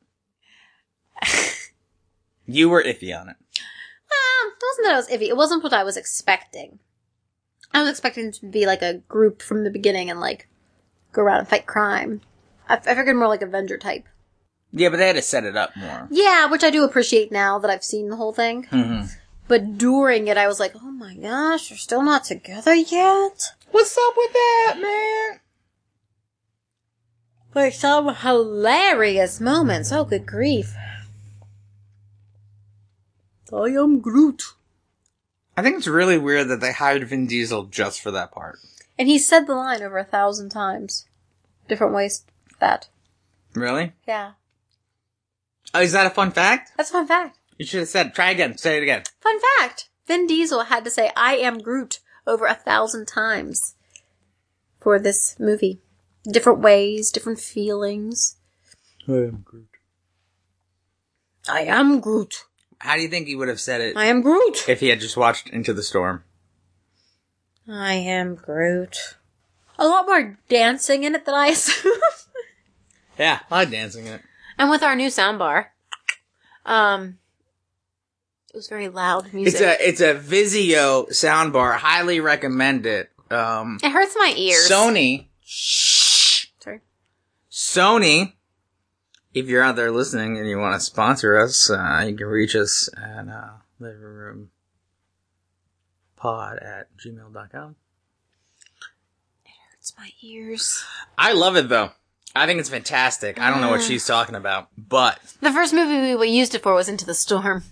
you 2.47 2.69
were 2.69 2.83
iffy 2.83 3.19
on 3.19 3.29
it. 3.29 3.37
Um, 3.37 4.53
it 4.53 4.63
wasn't 4.63 4.87
that 4.87 4.95
I 4.95 4.97
was 4.97 5.09
iffy. 5.09 5.29
It 5.29 5.37
wasn't 5.37 5.63
what 5.63 5.73
I 5.73 5.85
was 5.85 5.97
expecting. 5.97 6.79
I 7.73 7.81
was 7.81 7.91
expecting 7.91 8.27
it 8.29 8.35
to 8.35 8.47
be 8.47 8.67
like 8.67 8.83
a 8.83 8.95
group 9.09 9.43
from 9.43 9.65
the 9.65 9.71
beginning 9.71 10.11
and 10.11 10.21
like 10.21 10.49
go 11.13 11.23
around 11.23 11.41
and 11.41 11.49
fight 11.49 11.67
crime. 11.67 12.21
I, 12.69 12.77
I 12.77 12.95
figured 12.95 13.17
more 13.17 13.29
like 13.29 13.43
Avenger 13.43 13.79
type. 13.79 14.05
Yeah, 14.73 14.89
but 14.91 14.97
they 14.99 15.07
had 15.07 15.17
to 15.17 15.23
set 15.23 15.45
it 15.45 15.57
up 15.57 15.77
more. 15.77 16.09
Yeah, 16.11 16.47
which 16.47 16.65
I 16.65 16.71
do 16.71 16.85
appreciate 16.85 17.33
now 17.33 17.59
that 17.59 17.71
I've 17.71 17.85
seen 17.85 18.09
the 18.09 18.17
whole 18.17 18.33
thing. 18.33 18.65
hmm 18.65 19.03
But 19.49 19.79
during 19.79 20.27
it, 20.29 20.37
I 20.37 20.47
was 20.49 20.61
like, 20.61 20.73
oh 20.77 20.91
my 20.91 21.15
gosh, 21.15 21.69
they're 21.69 21.79
still 21.79 22.03
not 22.03 22.25
together 22.25 22.75
yet? 22.75 23.53
What's 23.71 23.97
up 23.97 24.15
with 24.17 24.33
that, 24.33 24.75
man? 24.81 25.41
Like 27.55 27.73
some 27.73 28.15
hilarious 28.15 29.41
moments. 29.41 29.91
Oh, 29.93 30.05
good 30.05 30.27
grief. 30.27 30.75
I 33.53 33.69
am 33.69 34.01
Groot. 34.01 34.43
I 35.57 35.63
think 35.63 35.79
it's 35.79 35.87
really 35.87 36.19
weird 36.19 36.49
that 36.49 36.61
they 36.61 36.73
hired 36.73 37.07
Vin 37.09 37.27
Diesel 37.27 37.65
just 37.65 38.01
for 38.01 38.11
that 38.11 38.33
part. 38.33 38.59
And 38.99 39.09
he 39.09 39.19
said 39.19 39.47
the 39.47 39.55
line 39.55 39.83
over 39.83 39.99
a 39.99 40.05
thousand 40.05 40.51
times. 40.51 41.07
Different 41.69 41.95
ways 41.95 42.25
that. 42.61 42.89
Really? 43.55 43.93
Yeah. 44.07 44.33
Oh, 45.73 45.81
is 45.81 45.93
that 45.93 46.07
a 46.07 46.11
fun 46.11 46.31
fact? 46.31 46.73
That's 46.77 46.91
a 46.91 46.95
fun 46.95 47.07
fact. 47.07 47.39
You 47.59 47.67
should 47.67 47.81
have 47.81 47.89
said. 47.89 48.15
Try 48.15 48.31
again. 48.31 48.59
Say 48.59 48.77
it 48.77 48.83
again. 48.83 49.03
Fun 49.21 49.39
fact. 49.59 49.89
Vin 50.07 50.27
Diesel 50.27 50.65
had 50.65 50.85
to 50.85 50.91
say, 50.91 51.11
I 51.17 51.37
am 51.37 51.59
Groot 51.59 52.01
over 52.27 52.47
a 52.47 52.55
thousand 52.55 53.07
times 53.07 53.75
for 54.81 54.99
this 54.99 55.37
movie. 55.39 55.81
Different 56.25 56.61
ways, 56.61 57.11
different 57.11 57.41
feelings. 57.41 58.37
I 59.09 59.13
am 59.13 59.43
Groot. 59.45 59.69
I 61.49 61.63
am 61.63 62.01
Groot. 62.01 62.46
How 62.79 62.95
do 62.97 63.03
you 63.03 63.09
think 63.09 63.27
he 63.27 63.35
would 63.37 63.49
have 63.49 63.61
said 63.61 63.81
it 63.81 63.97
I 63.97 64.07
am 64.07 64.21
Groot. 64.23 64.69
if 64.69 64.81
he 64.81 64.89
had 64.89 65.01
just 65.01 65.17
watched 65.17 65.49
Into 65.49 65.73
the 65.73 65.83
Storm? 65.83 66.25
I 67.69 67.95
am 67.95 68.35
Groot. 68.35 69.17
A 69.79 69.87
lot 69.87 70.07
more 70.07 70.39
dancing 70.49 71.05
in 71.05 71.15
it 71.15 71.25
than 71.27 71.35
I 71.35 71.47
assumed. 71.49 72.01
Yeah, 73.19 73.41
a 73.51 73.55
lot 73.55 73.65
of 73.65 73.71
dancing 73.71 74.07
in 74.07 74.15
it. 74.15 74.23
and 74.59 74.71
with 74.71 74.83
our 74.83 74.95
new 74.95 75.09
soundbar, 75.09 75.67
um, 76.65 77.19
it 78.53 78.57
was 78.57 78.69
very 78.69 78.89
loud 78.89 79.33
music. 79.33 79.61
It's 79.61 79.63
a 79.63 79.89
it's 79.89 80.01
a 80.01 80.15
Vizio 80.15 81.09
soundbar. 81.11 81.77
Highly 81.77 82.21
recommend 82.21 82.87
it. 82.87 83.11
Um, 83.31 83.79
it 83.83 83.91
hurts 83.91 84.15
my 84.19 84.33
ears. 84.37 84.69
Sony. 84.71 85.27
Shh. 85.45 86.47
Sorry. 86.61 86.81
Sony. 87.51 88.35
If 89.37 89.49
you're 89.49 89.63
out 89.63 89.77
there 89.77 89.91
listening 89.91 90.39
and 90.39 90.49
you 90.49 90.59
want 90.59 90.75
to 90.75 90.81
sponsor 90.81 91.37
us, 91.39 91.69
uh, 91.71 92.05
you 92.09 92.17
can 92.17 92.27
reach 92.27 92.57
us 92.57 92.89
at 92.97 93.29
uh, 93.29 93.49
living 93.79 94.01
room 94.01 94.51
pod 96.17 96.59
at 96.61 96.89
gmail.com. 96.97 97.77
It 99.45 99.51
hurts 99.71 99.93
my 99.99 100.09
ears. 100.23 100.83
I 101.19 101.33
love 101.33 101.55
it 101.57 101.69
though. 101.69 101.91
I 102.35 102.47
think 102.47 102.61
it's 102.61 102.71
fantastic. 102.71 103.39
I 103.39 103.51
don't 103.51 103.61
know 103.61 103.69
what 103.71 103.83
she's 103.83 104.07
talking 104.07 104.35
about, 104.35 104.69
but 104.77 105.21
The 105.43 105.53
first 105.53 105.75
movie 105.75 106.15
we 106.15 106.29
used 106.29 106.55
it 106.55 106.63
for 106.63 106.73
was 106.75 106.89
Into 106.89 107.05
the 107.05 107.15
Storm. 107.15 107.65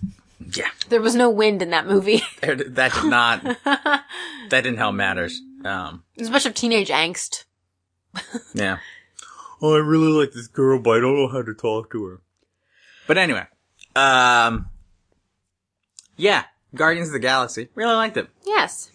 yeah, 0.55 0.69
There 0.89 1.01
was 1.01 1.15
no 1.15 1.31
wind 1.31 1.63
in 1.63 1.71
that 1.71 1.87
movie. 1.87 2.21
there- 2.41 2.55
that 2.55 2.93
did 2.93 3.05
not, 3.05 3.43
that 3.63 4.03
didn't 4.51 4.77
help 4.77 4.93
matters. 4.93 5.41
Um, 5.63 6.03
There's 6.15 6.29
a 6.29 6.31
bunch 6.31 6.45
of 6.45 6.53
teenage 6.53 6.89
angst. 6.89 7.45
yeah. 8.53 8.77
Oh, 9.67 9.73
I 9.73 9.79
really 9.79 10.11
like 10.11 10.31
this 10.31 10.45
girl, 10.45 10.77
but 10.79 10.91
I 10.91 10.99
don't 10.99 11.15
know 11.15 11.27
how 11.27 11.41
to 11.41 11.53
talk 11.55 11.89
to 11.91 12.05
her. 12.05 12.21
But 13.07 13.17
anyway, 13.17 13.45
um, 13.95 14.69
yeah, 16.17 16.43
Guardians 16.75 17.09
of 17.09 17.13
the 17.13 17.19
Galaxy. 17.19 17.69
Really 17.73 17.95
liked 17.95 18.15
it. 18.15 18.27
Yes. 18.45 18.91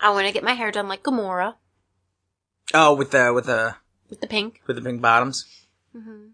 I 0.00 0.08
want 0.10 0.26
to 0.26 0.32
get 0.32 0.42
my 0.42 0.54
hair 0.54 0.70
done 0.70 0.88
like 0.88 1.02
Gamora 1.02 1.56
Oh, 2.72 2.94
with 2.94 3.10
the 3.10 3.30
with 3.34 3.44
the 3.44 3.74
with 4.08 4.22
the 4.22 4.26
pink. 4.26 4.62
with 4.66 4.76
the 4.76 4.82
pink 4.82 5.02
bottoms. 5.02 5.44
Mm-hmm. 5.94 6.28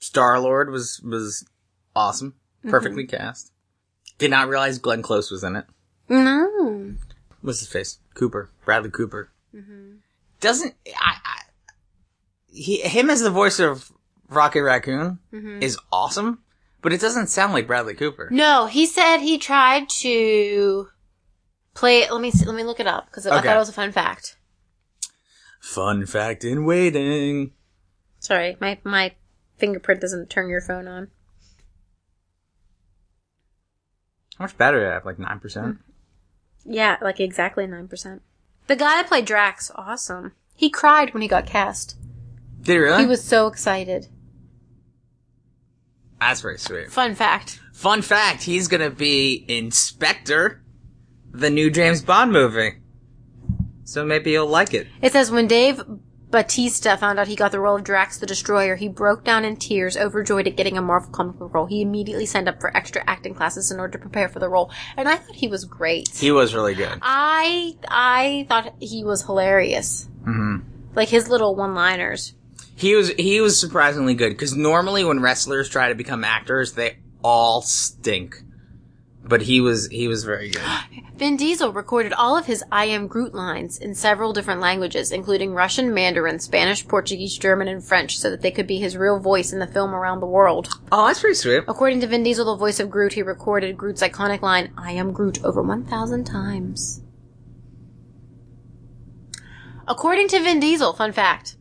Star 0.00 0.38
Lord 0.38 0.68
was 0.70 1.00
was 1.02 1.46
awesome, 1.96 2.34
perfectly 2.68 3.06
cast. 3.06 3.52
Did 4.18 4.30
not 4.30 4.48
realize 4.48 4.78
Glenn 4.78 5.00
Close 5.00 5.30
was 5.30 5.44
in 5.44 5.56
it. 5.56 5.64
No. 6.10 6.92
What's 7.40 7.60
his 7.60 7.68
face? 7.68 7.98
Cooper, 8.20 8.50
Bradley 8.66 8.90
Cooper. 8.90 9.30
Mm-hmm. 9.54 9.94
Doesn't 10.40 10.74
I, 10.94 11.16
I? 11.24 11.40
He 12.52 12.82
him 12.82 13.08
as 13.08 13.22
the 13.22 13.30
voice 13.30 13.58
of 13.58 13.90
Rocket 14.28 14.62
Raccoon 14.62 15.18
is 15.32 15.78
awesome, 15.90 16.40
but 16.82 16.92
it 16.92 17.00
doesn't 17.00 17.28
sound 17.28 17.54
like 17.54 17.66
Bradley 17.66 17.94
Cooper. 17.94 18.28
No, 18.30 18.66
he 18.66 18.84
said 18.84 19.18
he 19.18 19.38
tried 19.38 19.88
to 20.00 20.88
play. 21.72 22.10
Let 22.10 22.20
me 22.20 22.30
see, 22.30 22.44
let 22.44 22.54
me 22.54 22.62
look 22.62 22.78
it 22.78 22.86
up 22.86 23.06
because 23.06 23.26
I 23.26 23.40
thought 23.40 23.56
it 23.56 23.58
was 23.58 23.70
a 23.70 23.72
fun 23.72 23.90
fact. 23.90 24.36
Fun 25.60 26.04
fact 26.04 26.44
in 26.44 26.66
waiting. 26.66 27.52
Sorry, 28.18 28.58
my 28.60 28.78
my 28.84 29.14
fingerprint 29.56 30.02
doesn't 30.02 30.28
turn 30.28 30.50
your 30.50 30.60
phone 30.60 30.86
on. 30.86 31.08
How 34.36 34.44
much 34.44 34.58
battery 34.58 34.82
do 34.82 34.88
I 34.88 34.92
have? 34.92 35.06
Like 35.06 35.18
nine 35.18 35.40
percent. 35.40 35.78
Yeah, 36.64 36.96
like 37.00 37.20
exactly 37.20 37.66
nine 37.66 37.88
percent. 37.88 38.22
The 38.66 38.76
guy 38.76 38.96
that 38.96 39.08
played 39.08 39.24
Drax, 39.24 39.70
awesome. 39.74 40.32
He 40.54 40.70
cried 40.70 41.12
when 41.14 41.22
he 41.22 41.28
got 41.28 41.46
cast. 41.46 41.96
Did 42.60 42.72
he 42.72 42.78
really? 42.78 43.02
He 43.02 43.08
was 43.08 43.24
so 43.24 43.46
excited. 43.46 44.08
That's 46.20 46.42
very 46.42 46.58
sweet. 46.58 46.90
Fun 46.90 47.14
fact. 47.14 47.60
Fun 47.72 48.02
fact: 48.02 48.42
He's 48.42 48.68
gonna 48.68 48.90
be 48.90 49.44
in 49.48 49.70
Spectre, 49.70 50.62
the 51.32 51.50
new 51.50 51.70
James 51.70 52.02
Bond 52.02 52.30
movie. 52.32 52.74
So 53.84 54.04
maybe 54.04 54.32
you'll 54.32 54.46
like 54.46 54.74
it. 54.74 54.86
It 55.02 55.12
says 55.12 55.30
when 55.30 55.46
Dave 55.48 55.82
Bautista 56.30 56.96
found 56.96 57.18
out 57.18 57.26
he 57.28 57.34
got 57.36 57.50
the 57.50 57.58
role 57.60 57.76
of 57.76 57.84
Drax 57.84 58.18
the 58.18 58.26
Destroyer, 58.26 58.76
he 58.76 58.88
broke 58.88 59.24
down 59.24 59.44
in 59.44 59.56
tears, 59.56 59.96
overjoyed 59.96 60.46
at 60.46 60.56
getting 60.56 60.78
a 60.78 60.82
Marvel 60.82 61.10
comic 61.10 61.36
book 61.36 61.52
role. 61.52 61.66
He 61.66 61.82
immediately 61.82 62.26
signed 62.26 62.48
up 62.48 62.60
for 62.60 62.76
extra 62.76 63.02
acting 63.06 63.34
classes 63.34 63.70
in 63.70 63.80
order 63.80 63.92
to 63.92 63.98
prepare 63.98 64.28
for 64.28 64.38
the 64.38 64.48
role, 64.48 64.70
and 64.96 65.08
I 65.08 65.16
thought 65.16 65.34
he 65.34 65.48
was 65.48 65.64
great. 65.64 66.08
He 66.08 66.30
was 66.30 66.54
really 66.54 66.74
good. 66.74 66.98
I 67.02 67.74
I 67.88 68.46
thought 68.48 68.74
he 68.80 69.02
was 69.04 69.22
hilarious. 69.24 70.08
hmm 70.24 70.58
Like 70.94 71.08
his 71.08 71.28
little 71.28 71.56
one-liners. 71.56 72.34
He 72.76 72.94
was 72.94 73.10
he 73.10 73.40
was 73.40 73.58
surprisingly 73.60 74.14
good 74.14 74.30
because 74.30 74.54
normally 74.56 75.04
when 75.04 75.20
wrestlers 75.20 75.68
try 75.68 75.88
to 75.88 75.94
become 75.94 76.24
actors, 76.24 76.72
they 76.74 76.98
all 77.22 77.60
stink. 77.60 78.42
But 79.30 79.42
he 79.42 79.60
was 79.60 79.86
he 79.88 80.08
was 80.08 80.24
very 80.24 80.50
good. 80.50 80.62
Vin 81.14 81.36
Diesel 81.36 81.72
recorded 81.72 82.12
all 82.12 82.36
of 82.36 82.46
his 82.46 82.64
I 82.72 82.86
Am 82.86 83.06
Groot 83.06 83.32
lines 83.32 83.78
in 83.78 83.94
several 83.94 84.32
different 84.32 84.60
languages, 84.60 85.12
including 85.12 85.54
Russian, 85.54 85.94
Mandarin, 85.94 86.40
Spanish, 86.40 86.86
Portuguese, 86.88 87.38
German, 87.38 87.68
and 87.68 87.84
French, 87.84 88.18
so 88.18 88.28
that 88.28 88.40
they 88.42 88.50
could 88.50 88.66
be 88.66 88.78
his 88.78 88.96
real 88.96 89.20
voice 89.20 89.52
in 89.52 89.60
the 89.60 89.68
film 89.68 89.94
around 89.94 90.18
the 90.18 90.26
world. 90.26 90.68
Oh, 90.90 91.06
that's 91.06 91.20
pretty 91.20 91.36
sweet. 91.36 91.62
According 91.68 92.00
to 92.00 92.08
Vin 92.08 92.24
Diesel, 92.24 92.44
the 92.44 92.56
voice 92.56 92.80
of 92.80 92.90
Groot, 92.90 93.12
he 93.12 93.22
recorded 93.22 93.76
Groot's 93.76 94.02
iconic 94.02 94.42
line, 94.42 94.72
I 94.76 94.92
am 94.92 95.12
Groot, 95.12 95.44
over 95.44 95.62
1,000 95.62 96.24
times. 96.24 97.02
According 99.86 100.26
to 100.28 100.40
Vin 100.40 100.58
Diesel, 100.58 100.92
fun 100.92 101.12
fact, 101.12 101.56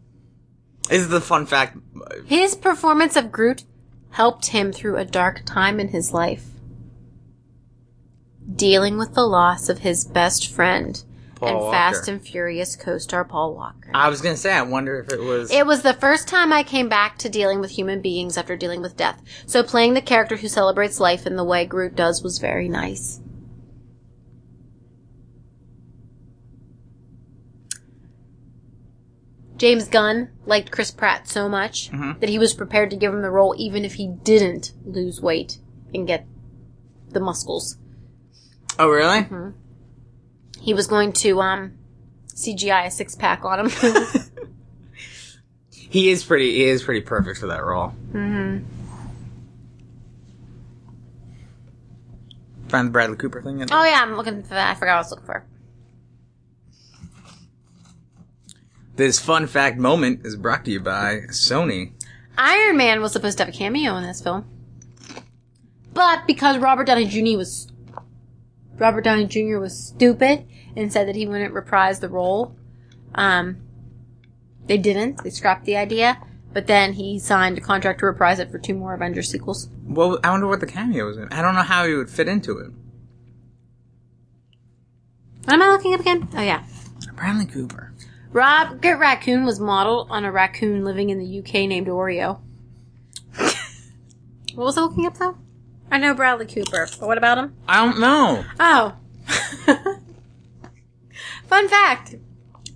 This 0.89 1.01
is 1.01 1.09
the 1.09 1.21
fun 1.21 1.45
fact. 1.45 1.77
his 2.25 2.55
performance 2.55 3.15
of 3.15 3.31
Groot 3.31 3.63
helped 4.11 4.47
him 4.47 4.71
through 4.71 4.97
a 4.97 5.05
dark 5.05 5.43
time 5.45 5.79
in 5.79 5.89
his 5.89 6.13
life. 6.13 6.45
Dealing 8.55 8.97
with 8.97 9.13
the 9.13 9.27
loss 9.27 9.69
of 9.69 9.79
his 9.79 10.05
best 10.05 10.47
friend 10.49 11.03
Paul 11.35 11.49
and 11.49 11.57
Walker. 11.59 11.71
Fast 11.71 12.07
and 12.07 12.21
Furious 12.21 12.75
co-star 12.75 13.23
Paul 13.23 13.53
Walker. 13.53 13.91
I 13.93 14.09
was 14.09 14.21
gonna 14.21 14.37
say, 14.37 14.51
I 14.53 14.61
wonder 14.63 14.99
if 14.99 15.11
it 15.11 15.21
was. 15.21 15.51
It 15.51 15.65
was 15.65 15.81
the 15.83 15.93
first 15.93 16.27
time 16.27 16.51
I 16.51 16.63
came 16.63 16.89
back 16.89 17.17
to 17.19 17.29
dealing 17.29 17.59
with 17.61 17.71
human 17.71 18.01
beings 18.01 18.37
after 18.37 18.57
dealing 18.57 18.81
with 18.81 18.97
death. 18.97 19.21
So 19.45 19.61
playing 19.63 19.93
the 19.93 20.01
character 20.01 20.37
who 20.37 20.47
celebrates 20.47 20.99
life 20.99 21.27
in 21.27 21.35
the 21.35 21.43
way 21.43 21.65
Groot 21.65 21.95
does 21.95 22.23
was 22.23 22.39
very 22.39 22.67
nice. 22.67 23.19
James 29.57 29.89
Gunn 29.89 30.29
liked 30.45 30.71
Chris 30.71 30.91
Pratt 30.91 31.27
so 31.27 31.49
much 31.49 31.91
Mhm. 31.91 32.19
that 32.21 32.29
he 32.29 32.39
was 32.39 32.53
prepared 32.53 32.89
to 32.91 32.95
give 32.95 33.13
him 33.13 33.21
the 33.21 33.29
role 33.31 33.53
even 33.57 33.83
if 33.83 33.95
he 33.95 34.07
didn't 34.07 34.71
lose 34.85 35.21
weight 35.21 35.57
and 35.93 36.07
get 36.07 36.25
the 37.11 37.19
muscles. 37.19 37.77
Oh, 38.79 38.89
really? 38.89 39.53
He 40.59 40.73
was 40.73 40.87
going 40.87 41.13
to 41.13 41.39
um 41.41 41.73
CGI 42.27 42.87
a 42.87 42.91
six 42.91 43.15
pack 43.15 43.45
on 43.45 43.69
him. 43.69 43.93
He 45.89 46.11
is 46.11 46.23
pretty. 46.23 46.51
He 46.53 46.65
is 46.65 46.83
pretty 46.83 47.01
perfect 47.01 47.39
for 47.39 47.47
that 47.47 47.65
role. 47.65 47.93
Mm-hmm. 48.11 48.63
Find 52.69 52.87
the 52.87 52.91
Bradley 52.91 53.17
Cooper 53.17 53.41
thing. 53.41 53.65
Oh 53.71 53.83
yeah, 53.83 53.99
I'm 54.03 54.15
looking 54.15 54.43
for 54.43 54.53
that. 54.53 54.69
I 54.69 54.73
forgot 54.75 54.91
what 54.91 54.95
I 54.95 54.99
was 54.99 55.11
looking 55.11 55.25
for. 55.25 55.45
This 58.95 59.19
fun 59.19 59.47
fact 59.47 59.79
moment 59.79 60.25
is 60.25 60.35
brought 60.35 60.65
to 60.65 60.71
you 60.71 60.79
by 60.79 61.21
Sony. 61.29 61.93
Iron 62.37 62.77
Man 62.77 63.01
was 63.01 63.11
supposed 63.11 63.39
to 63.39 63.45
have 63.45 63.53
a 63.53 63.57
cameo 63.57 63.95
in 63.95 64.03
this 64.03 64.21
film. 64.21 64.45
But 65.93 66.27
because 66.27 66.59
Robert 66.59 66.85
Downey 66.85 67.05
Jr. 67.05 67.37
was 67.37 67.68
Robert 68.79 69.01
Downey 69.01 69.25
Jr. 69.25 69.59
was 69.59 69.77
stupid 69.77 70.45
and 70.75 70.91
said 70.91 71.07
that 71.07 71.15
he 71.15 71.27
wouldn't 71.27 71.53
reprise 71.53 71.99
the 71.99 72.09
role, 72.09 72.55
um, 73.13 73.57
they 74.65 74.77
didn't. 74.77 75.23
They 75.23 75.29
scrapped 75.29 75.65
the 75.65 75.75
idea. 75.75 76.21
But 76.51 76.67
then 76.67 76.93
he 76.93 77.19
signed 77.19 77.57
a 77.57 77.61
contract 77.61 77.99
to 77.99 78.07
reprise 78.07 78.39
it 78.39 78.49
for 78.49 78.57
two 78.57 78.73
more 78.73 78.93
Avengers 78.93 79.29
sequels. 79.29 79.69
Well, 79.83 80.19
I 80.23 80.31
wonder 80.31 80.47
what 80.47 80.61
the 80.61 80.65
cameo 80.65 81.05
was 81.05 81.17
in. 81.17 81.27
I 81.31 81.41
don't 81.41 81.53
know 81.53 81.61
how 81.61 81.85
he 81.85 81.93
would 81.93 82.09
fit 82.09 82.27
into 82.27 82.57
it. 82.57 82.71
What 85.45 85.53
am 85.53 85.61
I 85.61 85.69
looking 85.69 85.93
up 85.93 85.99
again? 85.99 86.27
Oh 86.35 86.41
yeah. 86.41 86.63
Bradley 87.15 87.45
Cooper. 87.45 87.93
Rocket 88.31 88.97
Raccoon 88.97 89.45
was 89.45 89.59
modeled 89.59 90.07
on 90.11 90.23
a 90.23 90.31
raccoon 90.31 90.83
living 90.83 91.09
in 91.09 91.19
the 91.19 91.39
UK 91.39 91.67
named 91.67 91.87
Oreo. 91.87 92.39
what 93.37 94.65
was 94.65 94.77
I 94.77 94.81
looking 94.81 95.05
up 95.05 95.17
though? 95.17 95.37
I 95.91 95.97
know 95.97 96.13
Bradley 96.13 96.45
Cooper, 96.45 96.87
but 96.99 97.07
what 97.07 97.17
about 97.17 97.37
him? 97.37 97.55
I 97.67 97.85
don't 97.85 97.99
know. 97.99 98.45
Oh. 98.59 98.95
Fun 101.47 101.67
fact. 101.67 102.15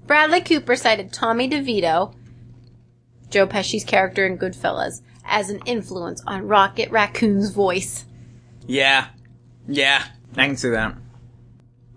Bradley 0.07 0.41
Cooper 0.41 0.75
cited 0.75 1.13
Tommy 1.13 1.49
DeVito, 1.49 2.13
Joe 3.29 3.47
Pesci's 3.47 3.85
character 3.85 4.25
in 4.25 4.37
Goodfellas, 4.37 5.01
as 5.25 5.49
an 5.49 5.61
influence 5.65 6.21
on 6.27 6.47
Rocket 6.47 6.91
Raccoon's 6.91 7.51
voice. 7.51 8.05
Yeah, 8.67 9.07
yeah, 9.67 10.03
I 10.35 10.47
can 10.47 10.57
see 10.57 10.69
that. 10.69 10.95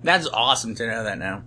That's 0.02 0.28
awesome 0.28 0.74
to 0.76 0.86
know 0.86 1.02
that 1.04 1.18
now. 1.18 1.42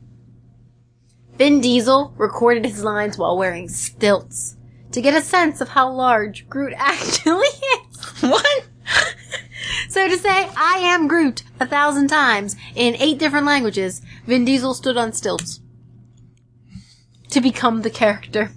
Vin 1.38 1.62
Diesel 1.62 2.14
recorded 2.18 2.66
his 2.66 2.84
lines 2.84 3.18
while 3.18 3.38
wearing 3.38 3.70
stilts 3.70 4.58
to 4.92 5.02
get 5.02 5.14
a 5.14 5.22
sense 5.22 5.62
of 5.62 5.70
how 5.70 5.90
large 5.90 6.50
Groot 6.50 6.74
actually 6.78 7.48
is. 7.48 8.22
What? 8.22 8.68
So 9.90 10.08
to 10.08 10.18
say, 10.18 10.48
I 10.56 10.78
am 10.84 11.08
Groot 11.08 11.42
a 11.60 11.66
thousand 11.66 12.10
times 12.10 12.56
in 12.76 12.96
eight 12.98 13.18
different 13.18 13.48
languages, 13.48 14.04
Vin 14.28 14.46
Diesel 14.46 14.76
stood 14.76 14.98
on 14.98 15.14
stilts. 15.14 15.62
To 17.32 17.42
become 17.42 17.82
the 17.82 17.90
character. 17.90 18.52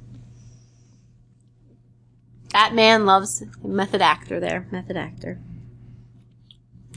That 2.50 2.74
man 2.74 3.06
loves 3.06 3.42
method 3.64 4.02
actor 4.02 4.40
there. 4.40 4.66
Method 4.70 4.98
actor. 4.98 5.38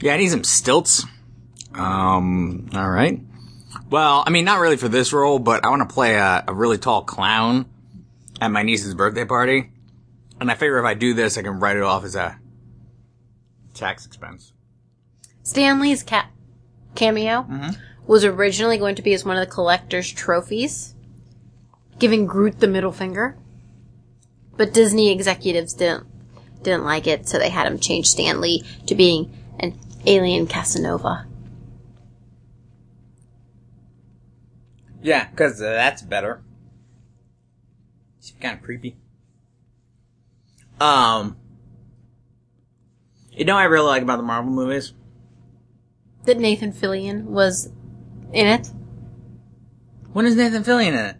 Yeah, 0.00 0.14
I 0.14 0.16
need 0.18 0.28
some 0.28 0.44
stilts. 0.44 1.04
Um, 1.74 2.68
all 2.74 2.90
right. 2.90 3.18
Well, 3.88 4.22
I 4.26 4.30
mean, 4.30 4.44
not 4.44 4.60
really 4.60 4.76
for 4.76 4.88
this 4.88 5.14
role, 5.14 5.38
but 5.38 5.64
I 5.64 5.70
want 5.70 5.88
to 5.88 5.94
play 5.94 6.16
a, 6.16 6.44
a 6.46 6.52
really 6.52 6.76
tall 6.76 7.04
clown 7.04 7.66
at 8.38 8.48
my 8.48 8.62
niece's 8.62 8.94
birthday 8.94 9.24
party. 9.24 9.70
And 10.38 10.50
I 10.50 10.54
figure 10.54 10.78
if 10.78 10.84
I 10.84 10.92
do 10.92 11.14
this, 11.14 11.38
I 11.38 11.42
can 11.42 11.58
write 11.58 11.78
it 11.78 11.82
off 11.82 12.04
as 12.04 12.16
a 12.16 12.38
tax 13.76 14.06
expense. 14.06 14.52
Stan 15.42 15.80
Lee's 15.80 16.02
ca- 16.02 16.30
cameo 16.94 17.46
was 18.06 18.24
originally 18.24 18.78
going 18.78 18.96
to 18.96 19.02
be 19.02 19.14
as 19.14 19.24
one 19.24 19.36
of 19.36 19.46
the 19.46 19.52
collector's 19.52 20.10
trophies, 20.10 20.94
giving 21.98 22.26
Groot 22.26 22.60
the 22.60 22.66
middle 22.66 22.92
finger. 22.92 23.36
But 24.56 24.72
Disney 24.72 25.12
executives 25.12 25.74
didn't 25.74 26.06
didn't 26.62 26.84
like 26.84 27.06
it, 27.06 27.28
so 27.28 27.38
they 27.38 27.50
had 27.50 27.66
him 27.66 27.78
change 27.78 28.08
Stan 28.08 28.40
Lee 28.40 28.64
to 28.86 28.94
being 28.94 29.32
an 29.60 29.78
alien 30.04 30.46
Casanova. 30.46 31.26
Yeah, 35.02 35.28
because 35.28 35.60
uh, 35.60 35.70
that's 35.70 36.02
better. 36.02 36.42
It's 38.18 38.32
kind 38.40 38.58
of 38.58 38.64
creepy. 38.64 38.96
Um, 40.80 41.36
you 43.36 43.44
know, 43.44 43.54
what 43.54 43.60
I 43.60 43.64
really 43.64 43.86
like 43.86 44.02
about 44.02 44.16
the 44.16 44.22
Marvel 44.22 44.50
movies. 44.50 44.92
That 46.24 46.38
Nathan 46.38 46.72
Fillion 46.72 47.24
was 47.24 47.70
in 48.32 48.46
it. 48.46 48.70
When 50.12 50.26
is 50.26 50.34
Nathan 50.34 50.64
Fillion 50.64 50.88
in 50.88 50.94
it? 50.94 51.16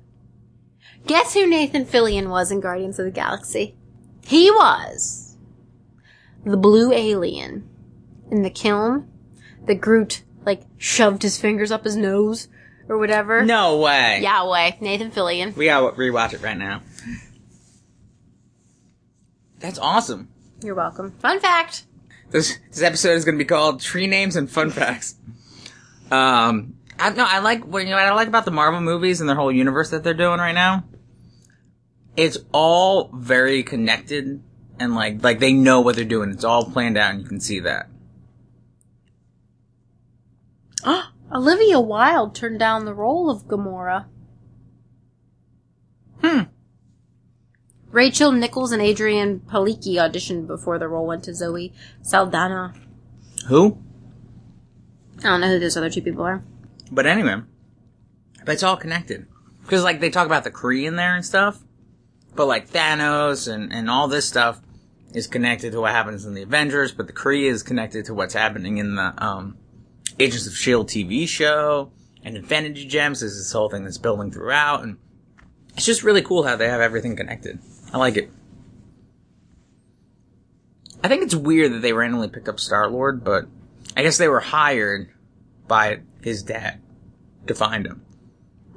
Guess 1.07 1.35
who 1.35 1.47
Nathan 1.47 1.85
Fillion 1.85 2.29
was 2.29 2.51
in 2.51 2.61
Guardians 2.61 2.99
of 2.99 3.05
the 3.05 3.13
Galaxy? 3.13 3.77
He 4.25 4.51
was 4.51 5.37
the 6.45 6.57
blue 6.57 6.93
alien 6.93 7.69
in 8.31 8.43
the 8.43 8.51
kiln 8.51 9.09
that 9.67 9.81
Groot 9.81 10.25
like 10.45 10.63
shoved 10.79 11.23
his 11.23 11.39
fingers 11.39 11.71
up 11.71 11.85
his 11.85 11.97
nose 11.97 12.49
or 12.89 12.99
whatever. 12.99 13.45
No 13.45 13.79
way. 13.79 14.21
Yahweh, 14.23 14.73
Nathan 14.81 15.11
Fillion. 15.11 15.55
We 15.55 15.67
gotta 15.67 15.95
rewatch 15.97 16.33
it 16.33 16.43
right 16.43 16.59
now. 16.59 16.83
That's 19.59 19.79
awesome. 19.79 20.29
You're 20.63 20.75
welcome. 20.75 21.13
Fun 21.19 21.41
fact. 21.41 21.86
This 22.37 22.59
this 22.69 22.83
episode 22.83 23.13
is 23.13 23.25
gonna 23.25 23.39
be 23.39 23.47
called 23.47 23.81
Tree 23.81 24.07
Names 24.07 24.37
and 24.37 24.51
Fun 24.51 24.71
Facts. 24.71 25.15
Um, 26.11 26.75
I 26.99 27.09
no, 27.09 27.25
I 27.27 27.39
like 27.39 27.65
what 27.65 27.83
you 27.83 27.89
know 27.89 27.97
what 27.97 28.05
I 28.05 28.13
like 28.13 28.29
about 28.29 28.45
the 28.45 28.51
Marvel 28.51 28.83
movies 28.83 29.23
and 29.23 29.29
their 29.29 29.37
whole 29.37 29.51
universe 29.51 29.89
that 29.89 30.05
they're 30.05 30.13
doing 30.13 30.39
right 30.39 30.53
now. 30.53 30.85
It's 32.15 32.37
all 32.53 33.09
very 33.15 33.63
connected 33.63 34.43
and 34.79 34.95
like 34.95 35.25
like 35.25 35.39
they 35.39 35.55
know 35.55 35.81
what 35.81 35.97
they're 35.97 36.05
doing. 36.05 36.29
It's 36.29 36.45
all 36.45 36.67
planned 36.67 36.99
out, 36.99 37.13
and 37.13 37.23
you 37.23 37.27
can 37.27 37.41
see 37.41 37.61
that. 37.61 37.89
Olivia 41.33 41.81
Wilde 41.81 42.35
turned 42.35 42.59
down 42.59 42.85
the 42.85 42.93
role 42.93 43.31
of 43.31 43.47
Gamora. 43.47 44.05
Hmm. 46.23 46.43
Rachel 47.97 48.31
Nichols 48.31 48.73
and 48.73 48.83
Adrianne 48.83 49.41
Palicki 49.41 49.95
auditioned 49.95 50.47
before 50.47 50.79
the 50.79 50.87
role 50.87 51.07
went 51.07 51.25
to 51.25 51.35
Zoe 51.35 51.73
Saldana. 52.03 52.75
Who? 53.49 53.83
I 55.21 55.23
don't 55.23 55.41
know 55.41 55.49
who 55.49 55.59
those 55.59 55.79
other 55.79 55.89
two 55.89 56.03
people 56.03 56.23
are. 56.23 56.45
But 56.93 57.07
anyway, 57.07 57.41
but 58.45 58.53
it's 58.53 58.63
all 58.63 58.77
connected 58.77 59.27
because 59.63 59.83
like 59.83 60.01
they 60.01 60.11
talk 60.11 60.27
about 60.27 60.45
the 60.45 60.51
Kree 60.51 60.87
in 60.87 60.97
there 60.97 61.17
and 61.17 61.25
stuff. 61.25 61.63
But 62.35 62.45
like 62.45 62.69
Thanos 62.69 63.51
and, 63.51 63.73
and 63.73 63.89
all 63.89 64.09
this 64.09 64.29
stuff 64.29 64.61
is 65.15 65.27
connected 65.27 65.73
to 65.73 65.81
what 65.81 65.93
happens 65.93 66.27
in 66.27 66.35
the 66.35 66.43
Avengers, 66.43 66.93
but 66.93 67.07
the 67.07 67.15
Kree 67.15 67.45
is 67.45 67.63
connected 67.63 68.05
to 68.05 68.15
what's 68.15 68.35
happening 68.35 68.77
in 68.77 68.97
the 68.97 69.15
um, 69.17 69.57
Agents 70.21 70.47
of 70.47 70.55
Shield 70.55 70.91
TV 70.91 71.27
show 71.27 71.93
and 72.23 72.37
Infinity 72.37 72.85
Gems 72.85 73.23
is 73.23 73.39
this 73.39 73.53
whole 73.53 73.71
thing 73.71 73.85
that's 73.85 73.97
building 73.97 74.31
throughout, 74.31 74.83
and 74.83 74.99
it's 75.79 75.87
just 75.87 76.03
really 76.03 76.21
cool 76.21 76.43
how 76.43 76.57
they 76.57 76.69
have 76.69 76.83
everything 76.83 77.17
connected. 77.17 77.59
I 77.93 77.99
like 77.99 78.17
it. 78.17 78.31
I 81.03 81.09
think 81.09 81.23
it's 81.23 81.35
weird 81.35 81.73
that 81.73 81.83
they 81.83 81.93
randomly 81.93 82.29
picked 82.29 82.49
up 82.49 82.59
Star 82.59 82.89
Lord, 82.89 83.23
but 83.23 83.47
I 83.97 84.03
guess 84.03 84.19
they 84.19 84.29
were 84.29 84.41
hired 84.41 85.09
by 85.69 86.01
his 86.23 86.43
dad 86.43 86.81
to 87.47 87.55
find 87.55 87.87
him. 87.87 88.05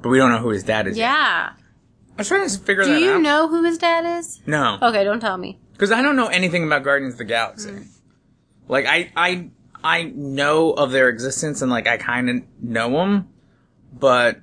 But 0.00 0.10
we 0.10 0.18
don't 0.18 0.30
know 0.30 0.38
who 0.38 0.50
his 0.50 0.62
dad 0.64 0.86
is. 0.86 0.96
yet. 0.96 1.04
Yeah. 1.04 1.52
I 1.54 2.14
was 2.16 2.28
trying 2.28 2.48
to 2.48 2.58
figure 2.58 2.82
out 2.82 2.86
Do 2.86 2.98
you 2.98 3.18
know 3.18 3.48
who 3.48 3.64
his 3.64 3.78
dad 3.78 4.18
is? 4.18 4.40
No. 4.46 4.78
Okay, 4.80 5.04
don't 5.04 5.20
tell 5.20 5.36
me. 5.36 5.58
Because 5.72 5.90
I 5.90 6.02
don't 6.02 6.16
know 6.16 6.28
anything 6.28 6.64
about 6.64 6.84
Guardians 6.84 7.14
of 7.14 7.18
the 7.18 7.24
Galaxy. 7.24 7.72
Like 8.68 8.86
I, 8.86 9.10
I, 9.16 9.50
I 9.82 10.04
know 10.04 10.70
of 10.72 10.92
their 10.92 11.08
existence 11.08 11.62
and 11.62 11.70
like 11.70 11.88
I 11.88 11.96
kind 11.96 12.30
of 12.30 12.36
know 12.62 12.90
them, 12.90 13.28
but 13.92 14.38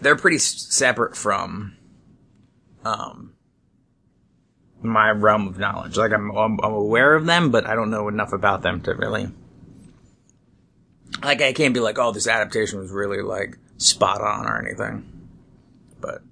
they're 0.00 0.16
pretty 0.16 0.38
separate 0.38 1.16
from, 1.16 1.76
um, 2.84 3.34
my 4.88 5.10
realm 5.10 5.48
of 5.48 5.58
knowledge. 5.58 5.96
Like 5.96 6.12
I'm, 6.12 6.30
I'm, 6.30 6.58
I'm 6.62 6.72
aware 6.72 7.14
of 7.14 7.26
them, 7.26 7.50
but 7.50 7.66
I 7.66 7.74
don't 7.74 7.90
know 7.90 8.08
enough 8.08 8.32
about 8.32 8.62
them 8.62 8.80
to 8.82 8.94
really. 8.94 9.28
Like 11.22 11.40
I 11.40 11.52
can't 11.52 11.74
be 11.74 11.80
like, 11.80 11.98
oh, 11.98 12.12
this 12.12 12.28
adaptation 12.28 12.78
was 12.78 12.90
really 12.90 13.22
like 13.22 13.58
spot 13.76 14.20
on 14.20 14.46
or 14.46 14.60
anything. 14.64 15.28
But 16.00 16.22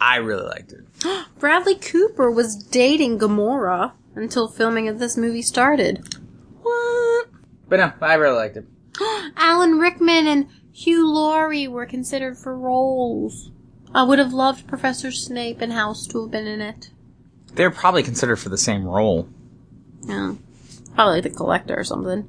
I 0.00 0.16
really 0.16 0.46
liked 0.46 0.72
it. 0.72 0.84
Bradley 1.38 1.76
Cooper 1.76 2.30
was 2.30 2.56
dating 2.56 3.18
Gamora 3.18 3.92
until 4.14 4.48
filming 4.48 4.88
of 4.88 4.98
this 4.98 5.16
movie 5.16 5.42
started. 5.42 6.16
What? 6.62 7.28
But 7.68 7.76
no, 7.78 7.92
I 8.00 8.14
really 8.14 8.36
liked 8.36 8.56
it. 8.56 8.66
Alan 9.36 9.78
Rickman 9.78 10.26
and 10.26 10.48
Hugh 10.72 11.08
Laurie 11.08 11.68
were 11.68 11.86
considered 11.86 12.36
for 12.36 12.56
roles. 12.56 13.50
I 13.94 14.04
would 14.04 14.18
have 14.18 14.32
loved 14.32 14.66
Professor 14.66 15.10
Snape 15.10 15.60
and 15.60 15.72
House 15.72 16.06
to 16.08 16.22
have 16.22 16.30
been 16.30 16.46
in 16.46 16.60
it. 16.60 16.90
They're 17.54 17.70
probably 17.70 18.02
considered 18.02 18.36
for 18.36 18.48
the 18.48 18.58
same 18.58 18.84
role. 18.84 19.28
Yeah. 20.04 20.34
Probably 20.94 21.20
the 21.20 21.30
collector 21.30 21.78
or 21.78 21.84
something. 21.84 22.28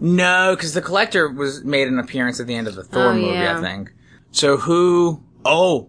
No, 0.00 0.54
because 0.56 0.74
the 0.74 0.82
collector 0.82 1.28
was 1.28 1.62
made 1.64 1.86
an 1.88 1.98
appearance 1.98 2.40
at 2.40 2.46
the 2.46 2.54
end 2.54 2.66
of 2.66 2.74
the 2.74 2.82
Thor 2.82 3.08
Oh, 3.08 3.14
movie, 3.14 3.26
yeah. 3.38 3.58
I 3.58 3.60
think. 3.60 3.92
So 4.32 4.56
who? 4.56 5.22
Oh, 5.44 5.88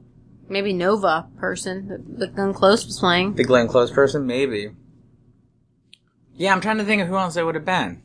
Maybe 0.50 0.74
Nova 0.74 1.28
person 1.40 1.88
that, 1.88 2.20
that 2.20 2.36
Glenn 2.36 2.54
Close 2.54 2.86
was 2.86 3.00
playing. 3.00 3.34
the 3.36 3.44
Glenn 3.44 3.68
Close 3.68 3.90
person, 3.90 4.28
maybe. 4.28 4.72
Yeah, 6.36 6.54
I'm 6.54 6.62
trying 6.62 6.78
to 6.80 6.84
think 6.84 7.02
of 7.02 7.08
who 7.08 7.16
else 7.16 7.34
they 7.36 7.44
would 7.44 7.56
have 7.56 7.66
been. 7.66 8.02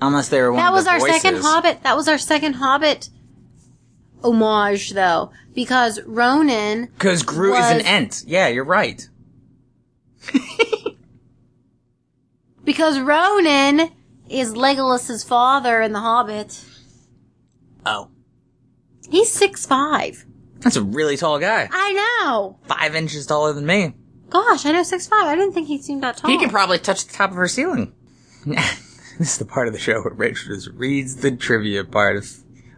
Unless 0.00 0.28
they 0.28 0.40
were 0.40 0.52
one 0.52 0.58
the 0.58 0.62
That 0.62 0.72
was 0.72 0.84
the 0.84 0.90
our 0.92 1.00
second. 1.00 1.36
Hobbit. 1.42 1.82
That 1.82 1.96
was 1.96 2.08
our 2.08 2.18
second 2.18 2.54
Hobbit 2.54 3.08
homage, 4.22 4.90
though, 4.90 5.32
because 5.54 6.00
Ronan. 6.06 6.86
Because 6.86 7.22
Groot 7.22 7.56
is 7.58 7.70
an 7.70 7.80
Ent. 7.82 8.24
Yeah, 8.26 8.48
you're 8.48 8.64
right. 8.64 9.08
Because 12.64 13.00
Ronan 13.00 13.90
is 14.28 14.56
Legolas's 14.56 15.24
father 15.24 15.80
in 15.80 15.92
The 15.92 16.00
Hobbit. 16.00 16.64
Oh, 17.84 18.08
He's 19.10 19.30
six 19.32 19.66
five. 19.66 20.24
that's 20.60 20.76
a 20.76 20.82
really 20.82 21.16
tall 21.16 21.38
guy. 21.38 21.68
I 21.70 21.92
know. 21.92 22.58
Five 22.62 22.94
inches 22.94 23.26
taller 23.26 23.52
than 23.52 23.66
me. 23.66 23.94
Gosh, 24.30 24.64
I 24.64 24.72
know 24.72 24.84
six 24.84 25.08
five. 25.08 25.26
I 25.26 25.34
didn't 25.34 25.52
think 25.52 25.66
he 25.66 25.78
seemed 25.78 26.02
that 26.02 26.16
tall. 26.18 26.30
He 26.30 26.38
can 26.38 26.50
probably 26.50 26.78
touch 26.78 27.04
the 27.04 27.12
top 27.12 27.30
of 27.30 27.36
her 27.36 27.48
ceiling. 27.48 27.92
this 28.46 29.18
is 29.18 29.38
the 29.38 29.44
part 29.44 29.66
of 29.66 29.74
the 29.74 29.80
show 29.80 30.00
where 30.00 30.14
Rich 30.14 30.46
just 30.46 30.68
reads 30.68 31.16
the 31.16 31.32
trivia 31.32 31.84
part 31.84 32.16
of 32.16 32.24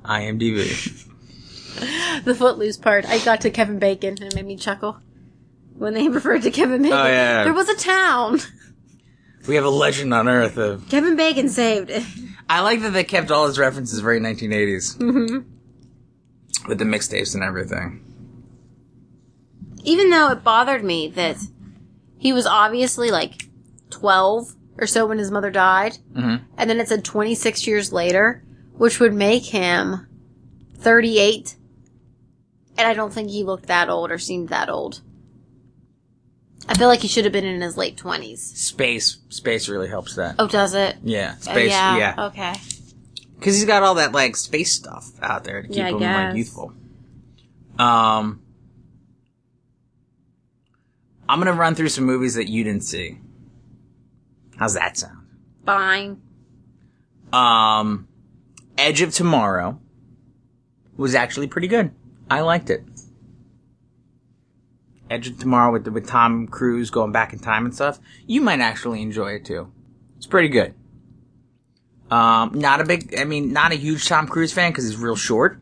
IMDb. 0.04 1.06
the 2.24 2.34
footloose 2.34 2.78
part. 2.78 3.04
I 3.04 3.18
got 3.18 3.42
to 3.42 3.50
Kevin 3.50 3.78
Bacon 3.78 4.16
and 4.20 4.32
it 4.32 4.34
made 4.34 4.46
me 4.46 4.56
chuckle 4.56 4.98
when 5.76 5.94
they 5.94 6.08
referred 6.10 6.42
to 6.42 6.50
Kevin 6.50 6.82
Bacon. 6.82 6.96
Oh, 6.98 7.06
yeah. 7.06 7.44
There 7.44 7.54
was 7.54 7.68
a 7.68 7.76
town. 7.76 8.40
We 9.46 9.56
have 9.56 9.64
a 9.64 9.70
legend 9.70 10.14
on 10.14 10.28
Earth 10.28 10.56
of. 10.56 10.88
Kevin 10.88 11.16
Bacon 11.16 11.48
saved 11.48 11.90
it. 11.90 12.02
I 12.48 12.60
like 12.60 12.80
that 12.82 12.90
they 12.94 13.04
kept 13.04 13.30
all 13.30 13.46
his 13.46 13.58
references 13.58 14.00
very 14.00 14.20
1980s. 14.20 14.96
Mm-hmm. 14.98 16.68
With 16.68 16.78
the 16.78 16.84
mixtapes 16.84 17.34
and 17.34 17.42
everything. 17.44 18.00
Even 19.84 20.08
though 20.10 20.30
it 20.30 20.42
bothered 20.44 20.82
me 20.82 21.08
that 21.08 21.36
he 22.16 22.32
was 22.32 22.46
obviously 22.46 23.10
like 23.10 23.48
12 23.90 24.54
or 24.78 24.86
so 24.86 25.06
when 25.06 25.18
his 25.18 25.30
mother 25.30 25.50
died, 25.50 25.98
Mhm. 26.16 26.40
and 26.56 26.70
then 26.70 26.80
it 26.80 26.88
said 26.88 27.04
26 27.04 27.66
years 27.66 27.92
later, 27.92 28.42
which 28.76 28.98
would 28.98 29.12
make 29.14 29.44
him 29.44 30.06
38. 30.78 31.56
And 32.78 32.88
I 32.88 32.94
don't 32.94 33.12
think 33.12 33.28
he 33.30 33.44
looked 33.44 33.66
that 33.66 33.88
old 33.90 34.10
or 34.10 34.18
seemed 34.18 34.48
that 34.48 34.68
old. 34.70 35.02
I 36.68 36.74
feel 36.74 36.88
like 36.88 37.00
he 37.00 37.08
should 37.08 37.24
have 37.24 37.32
been 37.32 37.44
in 37.44 37.60
his 37.60 37.76
late 37.76 37.96
20s. 37.96 38.38
Space. 38.38 39.18
Space 39.28 39.68
really 39.68 39.88
helps 39.88 40.14
that. 40.16 40.36
Oh, 40.38 40.48
does 40.48 40.74
it? 40.74 40.96
Yeah. 41.02 41.34
Oh, 41.36 41.40
Space. 41.40 41.70
yeah. 41.70 41.96
yeah. 41.98 42.26
Okay. 42.26 42.54
Because 43.38 43.54
he's 43.56 43.66
got 43.66 43.82
all 43.82 43.96
that, 43.96 44.12
like, 44.12 44.36
space 44.36 44.72
stuff 44.72 45.10
out 45.20 45.44
there 45.44 45.60
to 45.62 45.68
keep 45.68 45.76
Yeah, 45.76 45.86
I 45.86 45.90
him, 45.90 45.98
guess. 45.98 46.16
like, 46.28 46.36
youthful. 46.36 46.72
Um. 47.78 48.40
I'm 51.28 51.38
gonna 51.38 51.52
run 51.54 51.74
through 51.74 51.88
some 51.88 52.04
movies 52.04 52.34
that 52.34 52.48
you 52.48 52.64
didn't 52.64 52.84
see. 52.84 53.18
How's 54.56 54.74
that 54.74 54.96
sound? 54.98 55.26
Fine. 55.64 56.20
Um, 57.32 58.06
Edge 58.78 59.00
of 59.00 59.12
Tomorrow 59.12 59.80
was 60.96 61.14
actually 61.14 61.46
pretty 61.46 61.66
good. 61.66 61.92
I 62.30 62.42
liked 62.42 62.68
it. 62.70 62.84
Edge 65.10 65.28
of 65.28 65.38
Tomorrow 65.38 65.72
with 65.72 65.86
with 65.88 66.08
Tom 66.08 66.46
Cruise 66.48 66.90
going 66.90 67.12
back 67.12 67.32
in 67.32 67.38
time 67.38 67.64
and 67.64 67.74
stuff. 67.74 67.98
You 68.26 68.40
might 68.40 68.60
actually 68.60 69.02
enjoy 69.02 69.32
it 69.32 69.44
too. 69.44 69.70
It's 70.16 70.26
pretty 70.26 70.48
good. 70.48 70.74
Um, 72.10 72.52
not 72.54 72.80
a 72.80 72.84
big, 72.84 73.18
I 73.18 73.24
mean, 73.24 73.52
not 73.52 73.72
a 73.72 73.76
huge 73.76 74.06
Tom 74.08 74.26
Cruise 74.28 74.52
fan 74.52 74.70
because 74.70 74.84
he's 74.88 74.96
real 74.96 75.16
short. 75.16 75.58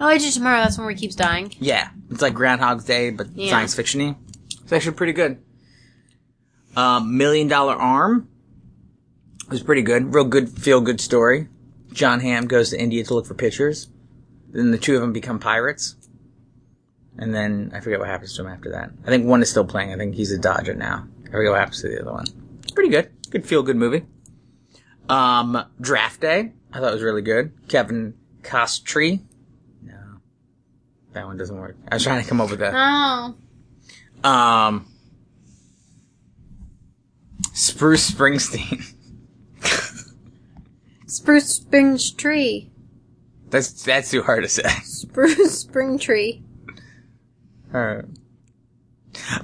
Oh, 0.00 0.06
I 0.06 0.18
do 0.18 0.30
tomorrow. 0.30 0.60
That's 0.62 0.78
when 0.78 0.88
he 0.88 0.94
keeps 0.94 1.14
dying. 1.14 1.52
Yeah, 1.58 1.90
it's 2.10 2.22
like 2.22 2.32
Groundhog's 2.34 2.84
Day, 2.84 3.10
but 3.10 3.28
Yeah. 3.34 3.50
science 3.50 3.74
fictiony. 3.74 4.16
It's 4.62 4.72
actually 4.72 4.92
pretty 4.96 5.12
good. 5.12 5.38
Um, 6.76 7.16
Million 7.18 7.48
Dollar 7.48 7.74
Arm 7.74 8.28
It 9.44 9.50
was 9.50 9.62
pretty 9.64 9.82
good. 9.82 10.14
Real 10.14 10.24
good, 10.24 10.48
feel 10.48 10.80
good 10.80 11.00
story. 11.00 11.48
Jon 11.92 12.20
Hamm 12.20 12.46
goes 12.46 12.70
to 12.70 12.80
India 12.80 13.02
to 13.02 13.14
look 13.14 13.26
for 13.26 13.34
pictures. 13.34 13.88
Then 14.52 14.70
the 14.70 14.78
two 14.78 14.94
of 14.94 15.00
them 15.00 15.12
become 15.12 15.40
pirates. 15.40 15.96
And 17.20 17.34
then 17.34 17.70
I 17.74 17.80
forget 17.80 17.98
what 18.00 18.08
happens 18.08 18.34
to 18.36 18.42
him 18.42 18.48
after 18.48 18.70
that. 18.70 18.90
I 19.04 19.08
think 19.08 19.26
one 19.26 19.42
is 19.42 19.50
still 19.50 19.66
playing. 19.66 19.92
I 19.92 19.96
think 19.96 20.14
he's 20.14 20.32
a 20.32 20.38
Dodger 20.38 20.74
now. 20.74 21.06
I 21.26 21.30
forget 21.30 21.52
what 21.52 21.60
happens 21.60 21.82
to 21.82 21.88
the 21.88 22.00
other 22.00 22.12
one. 22.12 22.24
Pretty 22.74 22.88
good. 22.88 23.10
Good 23.28 23.46
feel 23.46 23.62
good 23.62 23.76
movie. 23.76 24.06
Um, 25.08 25.64
Draft 25.80 26.22
Day. 26.22 26.52
I 26.72 26.78
thought 26.80 26.90
it 26.90 26.94
was 26.94 27.02
really 27.02 27.20
good. 27.20 27.52
Kevin 27.68 28.14
Costry. 28.42 29.20
No. 29.82 29.98
That 31.12 31.26
one 31.26 31.36
doesn't 31.36 31.56
work. 31.56 31.76
I 31.90 31.96
was 31.96 32.02
trying 32.02 32.22
to 32.22 32.28
come 32.28 32.40
up 32.40 32.50
with 32.50 32.60
that. 32.60 32.72
Oh. 32.74 34.28
Um, 34.28 34.86
Spruce 37.52 38.10
Springsteen. 38.10 38.94
Spruce 41.06 41.48
Spring 41.56 41.98
Tree. 42.16 42.70
That's 43.50 43.82
that's 43.82 44.10
too 44.10 44.22
hard 44.22 44.44
to 44.44 44.48
say. 44.48 44.68
Spruce 44.84 45.60
Spring 45.60 45.98
Tree. 45.98 46.44
Alright. 47.74 48.04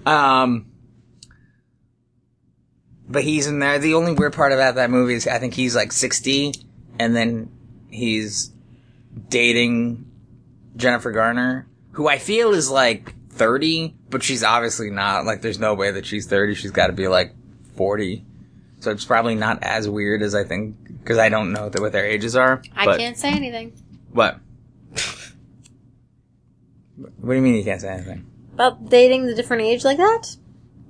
Um, 0.05 0.67
but 3.09 3.25
he's 3.25 3.47
in 3.47 3.59
there. 3.59 3.79
The 3.79 3.95
only 3.95 4.13
weird 4.13 4.33
part 4.33 4.53
about 4.53 4.77
that 4.77 4.91
movie 4.91 5.15
is 5.15 5.27
I 5.27 5.39
think 5.39 5.55
he's 5.55 5.77
like 5.77 5.93
sixty, 5.93 6.53
and 6.99 7.15
then 7.15 7.51
he's 7.91 8.51
dating 9.29 10.11
Jennifer 10.77 11.13
Garner, 11.13 11.67
who 11.93 12.09
I 12.09 12.19
feel 12.19 12.53
is 12.53 12.71
like 12.71 13.15
thirty, 13.31 13.95
but 14.11 14.23
she's 14.23 14.43
obviously 14.43 14.91
not. 14.91 15.25
Like, 15.25 15.43
there's 15.43 15.59
no 15.59 15.75
way 15.75 15.91
that 15.93 16.07
she's 16.07 16.27
thirty. 16.27 16.55
She's 16.55 16.71
got 16.73 16.89
to 16.89 16.93
be 16.93 17.09
like 17.09 17.35
forty. 17.75 18.25
So 18.81 18.91
it's 18.91 19.05
probably 19.05 19.35
not 19.35 19.63
as 19.63 19.89
weird 19.89 20.23
as 20.23 20.35
I 20.35 20.45
think 20.45 20.77
because 20.99 21.19
I 21.19 21.29
don't 21.29 21.53
know 21.53 21.69
that 21.69 21.81
what 21.81 21.93
their 21.93 22.07
ages 22.07 22.37
are. 22.37 22.63
I 22.75 22.85
but- 22.85 22.99
can't 22.99 23.17
say 23.17 23.31
anything 23.31 23.73
What? 24.13 24.41
What 26.97 27.31
do 27.31 27.35
you 27.37 27.43
mean 27.43 27.55
you 27.55 27.65
can't 27.65 27.81
say 27.81 27.89
anything? 27.89 28.27
about 28.55 28.89
dating 28.89 29.27
the 29.27 29.35
different 29.35 29.63
age 29.63 29.85
like 29.85 29.99
that. 29.99 30.35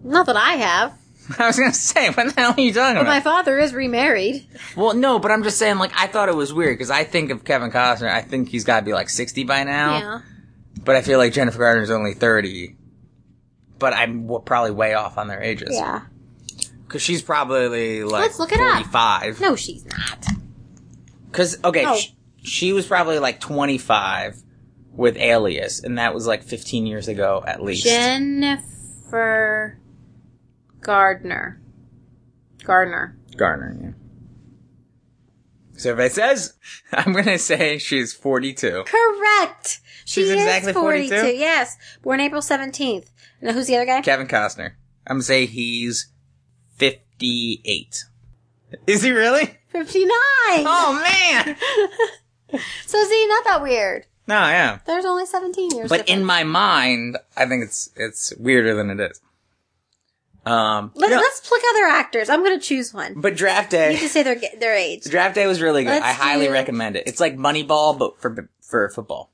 Not 0.04 0.26
that 0.26 0.36
I 0.36 0.52
have, 0.52 0.96
I 1.38 1.48
was 1.48 1.58
gonna 1.58 1.72
say, 1.72 2.08
what 2.10 2.32
the 2.34 2.40
hell 2.40 2.54
are 2.56 2.60
you 2.60 2.72
talking 2.72 2.94
but 3.02 3.06
my 3.06 3.20
father 3.20 3.58
is 3.58 3.74
remarried. 3.74 4.46
well, 4.76 4.94
no, 4.94 5.18
but 5.18 5.32
I'm 5.32 5.42
just 5.42 5.58
saying, 5.58 5.78
like, 5.78 5.90
I 5.96 6.06
thought 6.06 6.28
it 6.28 6.36
was 6.36 6.54
weird 6.54 6.74
because 6.78 6.90
I 6.90 7.02
think 7.02 7.30
of 7.30 7.44
Kevin 7.44 7.72
Costner, 7.72 8.08
I 8.08 8.22
think 8.22 8.48
he's 8.50 8.62
got 8.64 8.80
to 8.80 8.86
be 8.86 8.92
like 8.92 9.08
60 9.10 9.42
by 9.44 9.64
now. 9.64 9.98
Yeah. 9.98 10.20
But 10.84 10.94
I 10.94 11.02
feel 11.02 11.18
like 11.18 11.32
Jennifer 11.32 11.58
Garner's 11.58 11.90
only 11.90 12.14
30. 12.14 12.76
but 13.80 13.92
I'm 13.92 14.22
w- 14.28 14.42
probably 14.44 14.70
way 14.70 14.94
off 14.94 15.18
on 15.18 15.26
their 15.26 15.42
ages. 15.42 15.70
Yeah. 15.72 16.02
Because 16.86 17.02
she's 17.02 17.20
probably 17.22 18.04
like 18.04 18.22
Let's 18.22 18.38
look 18.38 18.52
it 18.52 18.60
up. 18.60 18.74
45. 18.86 19.40
No, 19.40 19.56
she's 19.56 19.84
not. 19.86 20.26
Because, 21.32 21.58
okay, 21.64 21.82
No. 21.82 21.96
sh- 21.96 22.12
she 22.44 22.72
was 22.72 22.86
probably 22.86 23.18
like 23.18 23.40
25 23.40 24.40
with 24.96 25.16
Alias, 25.16 25.82
and 25.82 25.98
that 25.98 26.14
was 26.14 26.26
like 26.26 26.42
15 26.42 26.86
years 26.86 27.08
ago 27.08 27.42
at 27.46 27.62
least. 27.62 27.84
Jennifer 27.84 29.78
Gardner. 30.80 31.60
Gardner. 32.64 33.16
Garner, 33.36 33.76
yeah. 33.80 33.90
So 35.76 35.92
if 35.92 35.98
it 35.98 36.12
says, 36.12 36.54
I'm 36.92 37.12
gonna 37.12 37.38
say 37.38 37.78
she's 37.78 38.12
42. 38.12 38.84
Correct. 38.86 39.80
She 40.04 40.22
She's 40.22 40.30
is 40.30 40.34
exactly 40.34 40.72
42? 40.72 41.14
Yes. 41.36 41.76
Born 42.02 42.20
April 42.20 42.40
17th. 42.40 43.06
Now, 43.42 43.52
who's 43.52 43.66
the 43.66 43.76
other 43.76 43.86
guy? 43.86 44.00
Kevin 44.00 44.26
Costner. 44.26 44.72
I'm 45.06 45.16
gonna 45.16 45.22
say 45.22 45.46
he's 45.46 46.08
58. 46.76 48.04
Is 48.86 49.02
he 49.02 49.10
really? 49.10 49.58
59. 49.68 50.08
Oh 50.10 51.02
man! 51.04 51.56
So, 52.86 53.02
see, 53.04 53.26
not 53.28 53.44
that 53.44 53.60
weird. 53.62 54.06
No, 54.28 54.34
yeah. 54.34 54.78
There's 54.86 55.04
only 55.04 55.26
17 55.26 55.70
years. 55.70 55.88
But 55.88 56.08
in 56.08 56.24
my 56.24 56.42
mind, 56.44 57.16
I 57.36 57.46
think 57.46 57.64
it's 57.64 57.90
it's 57.96 58.32
weirder 58.38 58.74
than 58.74 58.90
it 58.90 59.00
is. 59.10 59.20
Um, 60.44 60.92
Let, 60.94 61.10
no, 61.10 61.16
Let's 61.16 61.40
pick 61.48 61.60
other 61.70 61.86
actors. 61.86 62.28
I'm 62.28 62.44
going 62.44 62.58
to 62.58 62.64
choose 62.64 62.94
one. 62.94 63.20
but 63.20 63.34
Draft 63.36 63.70
Day. 63.70 63.94
You 63.94 63.98
just 63.98 64.12
say 64.12 64.22
their 64.22 64.40
their 64.60 64.74
age. 64.74 65.04
Draft 65.04 65.34
Day 65.34 65.46
was 65.46 65.60
really 65.60 65.82
good. 65.84 65.90
Let's 65.90 66.04
I 66.04 66.12
highly 66.12 66.46
do- 66.46 66.52
recommend 66.52 66.96
it. 66.96 67.04
It's 67.06 67.20
like 67.20 67.36
Moneyball, 67.36 67.98
but 67.98 68.20
for 68.20 68.48
for 68.60 68.88
football. 68.90 69.32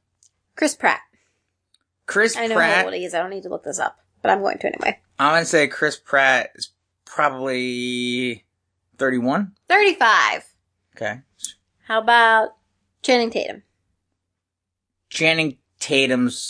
Chris 0.56 0.74
Pratt. 0.74 1.00
Chris 2.06 2.36
I 2.36 2.46
know 2.46 2.56
Pratt. 2.56 2.78
how 2.78 2.84
old 2.86 2.94
he 2.94 3.04
is. 3.04 3.14
I 3.14 3.18
don't 3.18 3.30
need 3.30 3.42
to 3.44 3.48
look 3.48 3.64
this 3.64 3.78
up, 3.78 3.98
but 4.22 4.30
I'm 4.30 4.40
going 4.40 4.58
to 4.58 4.66
anyway. 4.66 5.00
I'm 5.18 5.32
gonna 5.34 5.44
say 5.44 5.68
Chris 5.68 5.96
Pratt 5.98 6.50
is 6.54 6.70
probably 7.04 8.44
31. 8.98 9.52
35. 9.68 10.44
Okay. 10.96 11.20
How 11.86 11.98
about 12.00 12.56
Channing 13.02 13.30
Tatum? 13.30 13.62
Channing 15.12 15.58
Tatum's 15.78 16.40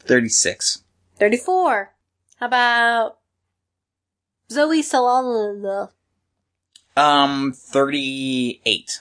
36. 0.00 0.82
34. 1.16 1.94
How 2.36 2.46
about 2.46 3.16
Zoe 4.52 4.82
Saldana? 4.82 5.88
Um, 6.94 7.52
38. 7.54 9.00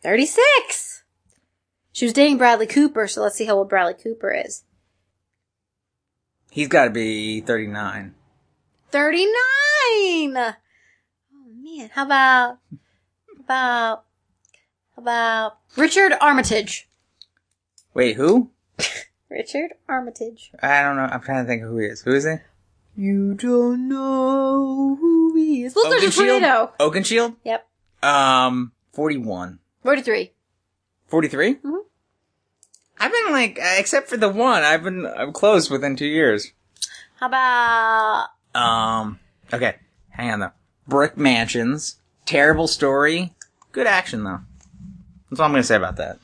36. 0.00 1.02
She 1.92 2.06
was 2.06 2.14
dating 2.14 2.38
Bradley 2.38 2.66
Cooper, 2.66 3.06
so 3.06 3.20
let's 3.20 3.36
see 3.36 3.44
how 3.44 3.58
old 3.58 3.68
Bradley 3.68 4.02
Cooper 4.02 4.32
is. 4.32 4.64
He's 6.50 6.68
got 6.68 6.84
to 6.84 6.90
be 6.90 7.42
39. 7.42 8.14
39! 8.90 9.28
Oh 9.28 10.54
man, 11.62 11.90
how 11.92 12.06
about, 12.06 12.58
how 12.70 13.40
about, 13.40 14.04
about 15.00 15.58
Richard 15.76 16.12
Armitage? 16.20 16.88
Wait, 17.94 18.16
who? 18.16 18.50
Richard 19.28 19.72
Armitage. 19.88 20.52
I 20.62 20.82
don't 20.82 20.96
know. 20.96 21.02
I'm 21.10 21.20
trying 21.20 21.44
to 21.44 21.48
think 21.48 21.62
of 21.62 21.70
who 21.70 21.78
he 21.78 21.86
is. 21.86 22.02
Who 22.02 22.12
is 22.14 22.24
he? 22.24 22.36
You 22.96 23.34
don't 23.34 23.88
know 23.88 24.96
who 25.00 25.34
he 25.36 25.64
is. 25.64 25.74
Well, 25.74 25.88
there's 25.90 26.02
a 26.02 26.06
Oakenshield? 26.08 26.40
tornado. 26.40 26.72
Oakenshield? 26.80 27.36
Yep. 27.44 27.66
Um, 28.02 28.72
41. 28.92 29.58
43. 29.82 30.32
43? 31.08 31.54
Mhm. 31.56 31.80
I've 32.98 33.12
been 33.12 33.32
like, 33.32 33.58
uh, 33.58 33.74
except 33.78 34.08
for 34.08 34.16
the 34.16 34.28
one, 34.28 34.62
I've 34.62 34.82
been, 34.82 35.06
I'm 35.06 35.32
close 35.32 35.70
within 35.70 35.96
two 35.96 36.06
years. 36.06 36.52
How 37.18 37.26
about 37.26 38.28
Um, 38.60 39.20
okay. 39.52 39.76
Hang 40.10 40.30
on 40.32 40.40
though. 40.40 40.50
Brick 40.86 41.16
Mansions. 41.16 41.96
Terrible 42.26 42.66
story. 42.66 43.34
Good 43.72 43.86
action 43.86 44.24
though. 44.24 44.40
That's 45.30 45.40
all 45.40 45.46
I'm 45.46 45.52
gonna 45.52 45.62
say 45.62 45.76
about 45.76 45.96
that. 45.96 46.18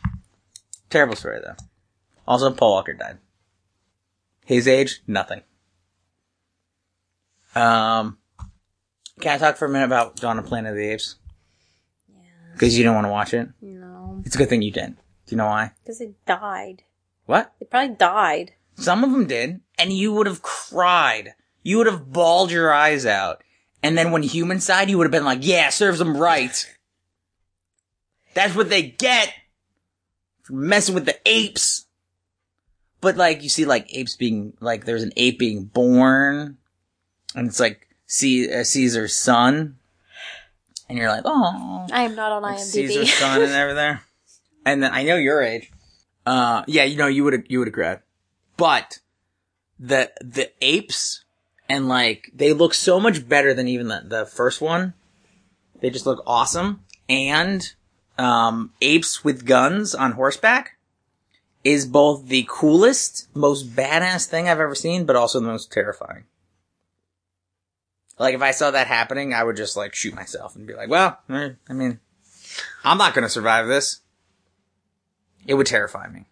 Terrible 0.90 1.16
story 1.16 1.40
though. 1.42 1.54
Also, 2.26 2.50
Paul 2.52 2.72
Walker 2.72 2.92
died. 2.92 3.18
His 4.44 4.66
age, 4.68 5.02
nothing. 5.07 5.42
Um, 7.54 8.18
can 9.20 9.34
I 9.34 9.38
talk 9.38 9.57
for 9.57 9.64
a 9.66 9.68
minute 9.68 9.86
about 9.86 10.16
Dawn 10.16 10.38
of 10.38 10.46
Planet 10.46 10.72
of 10.72 10.76
the 10.76 10.88
Apes? 10.90 11.16
Yeah. 12.09 12.20
Because 12.52 12.76
you 12.76 12.84
don't 12.84 12.94
want 12.94 13.07
to 13.07 13.11
watch 13.12 13.32
it. 13.32 13.48
no? 13.62 14.22
It's 14.24 14.34
a 14.34 14.38
good 14.38 14.48
thing 14.48 14.62
you 14.62 14.70
didn't. 14.72 14.96
Do 15.26 15.34
you 15.34 15.36
know 15.36 15.46
why? 15.46 15.72
Because 15.82 15.98
they 15.98 16.12
died. 16.26 16.82
What? 17.26 17.52
They 17.59 17.66
probably 17.66 17.96
died. 17.96 18.52
Some 18.76 19.02
of 19.04 19.11
them 19.11 19.26
did, 19.26 19.61
and 19.78 19.92
you 19.92 20.12
would 20.12 20.26
have 20.26 20.42
cried. 20.42 21.34
You 21.62 21.78
would 21.78 21.86
have 21.86 22.12
bawled 22.12 22.50
your 22.50 22.72
eyes 22.72 23.07
out. 23.07 23.42
And 23.82 23.96
then 23.96 24.11
when 24.12 24.22
human 24.22 24.61
side, 24.61 24.90
you 24.90 24.98
would 24.98 25.04
have 25.04 25.12
been 25.12 25.24
like, 25.24 25.40
yeah, 25.42 25.70
serves 25.70 25.98
them 25.98 26.16
right. 26.16 26.76
That's 28.37 28.55
what 28.55 28.68
they 28.68 28.82
get 28.82 29.32
for 30.43 30.53
messing 30.53 30.95
with 30.95 31.07
the 31.07 31.18
apes. 31.24 31.87
But 33.01 33.16
like, 33.16 33.43
you 33.43 33.49
see 33.49 33.64
like 33.64 33.89
apes 33.97 34.14
being, 34.14 34.53
like 34.61 34.84
there's 34.84 35.03
an 35.03 35.12
ape 35.16 35.39
being 35.39 35.64
born, 35.64 36.59
and 37.34 37.49
it's 37.49 37.59
like 37.59 37.89
C- 38.07 38.53
uh, 38.53 38.62
Caesar's 38.62 39.16
son. 39.16 39.78
And 40.87 40.99
you're 40.99 41.09
like, 41.09 41.22
oh, 41.24 41.87
I 41.91 42.03
am 42.03 42.14
not 42.14 42.30
on 42.30 42.43
like 42.43 42.59
IMDb. 42.59 42.62
Caesar's 42.72 43.14
son 43.14 43.41
and 43.41 43.53
everything. 43.53 43.99
And 44.66 44.82
then 44.82 44.93
I 44.93 45.05
know 45.05 45.14
your 45.14 45.41
age. 45.43 45.70
Uh, 46.26 46.64
yeah, 46.66 46.82
you 46.82 46.97
know, 46.97 47.07
you 47.07 47.22
would 47.22 47.34
have, 47.34 47.45
you 47.47 47.61
would 47.61 47.72
have. 47.72 48.03
But 48.57 48.99
the, 49.78 50.11
the 50.20 50.51
apes 50.61 51.22
and 51.68 51.89
like, 51.89 52.32
they 52.34 52.53
look 52.53 52.74
so 52.74 52.99
much 52.99 53.28
better 53.28 53.55
than 53.55 53.68
even 53.68 53.87
the, 53.87 54.03
the 54.05 54.26
first 54.26 54.61
one. 54.61 54.95
They 55.80 55.89
just 55.89 56.05
look 56.05 56.20
awesome. 56.26 56.80
And, 57.09 57.72
um, 58.18 58.72
apes 58.80 59.24
with 59.24 59.44
guns 59.44 59.94
on 59.94 60.12
horseback 60.12 60.76
is 61.64 61.84
both 61.84 62.28
the 62.28 62.46
coolest, 62.48 63.28
most 63.34 63.74
badass 63.74 64.26
thing 64.26 64.48
I've 64.48 64.60
ever 64.60 64.74
seen, 64.74 65.04
but 65.04 65.16
also 65.16 65.40
the 65.40 65.46
most 65.46 65.72
terrifying. 65.72 66.24
Like 68.18 68.34
if 68.34 68.42
I 68.42 68.52
saw 68.52 68.70
that 68.70 68.86
happening, 68.86 69.34
I 69.34 69.44
would 69.44 69.56
just 69.56 69.76
like 69.76 69.94
shoot 69.94 70.14
myself 70.14 70.56
and 70.56 70.66
be 70.66 70.74
like, 70.74 70.88
well, 70.88 71.18
eh, 71.28 71.50
I 71.68 71.72
mean, 71.72 72.00
I'm 72.84 72.98
not 72.98 73.14
gonna 73.14 73.28
survive 73.28 73.66
this. 73.66 74.00
It 75.46 75.54
would 75.54 75.66
terrify 75.66 76.08
me. 76.08 76.26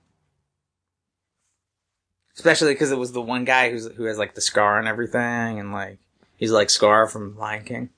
Especially 2.36 2.72
because 2.72 2.90
it 2.90 2.98
was 2.98 3.12
the 3.12 3.20
one 3.20 3.44
guy 3.44 3.70
who's, 3.70 3.86
who 3.92 4.04
has 4.04 4.18
like 4.18 4.34
the 4.34 4.40
scar 4.40 4.78
and 4.78 4.88
everything, 4.88 5.60
and 5.60 5.72
like, 5.72 5.98
he's 6.36 6.50
like 6.50 6.70
Scar 6.70 7.06
from 7.06 7.38
Lion 7.38 7.64
King. 7.64 7.90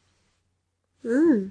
Mm. 1.04 1.50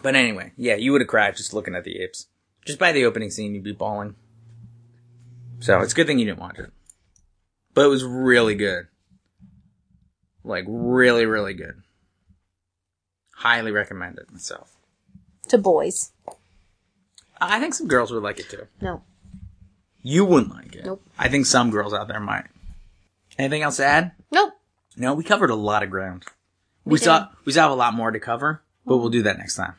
But 0.00 0.14
anyway, 0.14 0.52
yeah, 0.56 0.76
you 0.76 0.92
would 0.92 1.00
have 1.00 1.08
cried 1.08 1.36
just 1.36 1.52
looking 1.52 1.74
at 1.74 1.84
the 1.84 2.00
apes. 2.00 2.28
Just 2.64 2.78
by 2.78 2.92
the 2.92 3.04
opening 3.04 3.30
scene, 3.30 3.54
you'd 3.54 3.64
be 3.64 3.72
bawling. 3.72 4.14
So 5.60 5.80
it's 5.80 5.92
a 5.92 5.96
good 5.96 6.06
thing 6.06 6.18
you 6.18 6.24
didn't 6.24 6.40
watch 6.40 6.58
it. 6.58 6.70
But 7.74 7.84
it 7.84 7.88
was 7.88 8.04
really 8.04 8.54
good. 8.54 8.88
Like, 10.44 10.64
really, 10.66 11.26
really 11.26 11.54
good. 11.54 11.82
Highly 13.34 13.70
recommend 13.70 14.18
it 14.18 14.30
myself. 14.30 14.76
To 15.48 15.58
boys. 15.58 16.12
I 17.40 17.60
think 17.60 17.74
some 17.74 17.88
girls 17.88 18.12
would 18.12 18.22
like 18.22 18.38
it 18.38 18.48
too. 18.48 18.66
No. 18.80 19.02
You 20.02 20.24
wouldn't 20.24 20.52
like 20.52 20.74
it. 20.74 20.84
Nope. 20.84 21.02
I 21.18 21.28
think 21.28 21.46
some 21.46 21.70
girls 21.70 21.92
out 21.92 22.08
there 22.08 22.20
might. 22.20 22.46
Anything 23.38 23.62
else 23.62 23.76
to 23.76 23.84
add? 23.84 24.12
Nope. 24.30 24.52
No, 24.96 25.14
we 25.14 25.24
covered 25.24 25.50
a 25.50 25.54
lot 25.54 25.82
of 25.82 25.90
ground. 25.90 26.24
We, 26.84 26.92
We 26.92 26.98
saw 26.98 27.28
we 27.44 27.52
still 27.52 27.62
have 27.62 27.72
a 27.72 27.76
lot 27.76 27.94
more 27.94 28.10
to 28.10 28.20
cover, 28.20 28.62
but 28.84 28.98
we'll 28.98 29.08
do 29.10 29.22
that 29.22 29.38
next 29.38 29.56
time. 29.56 29.74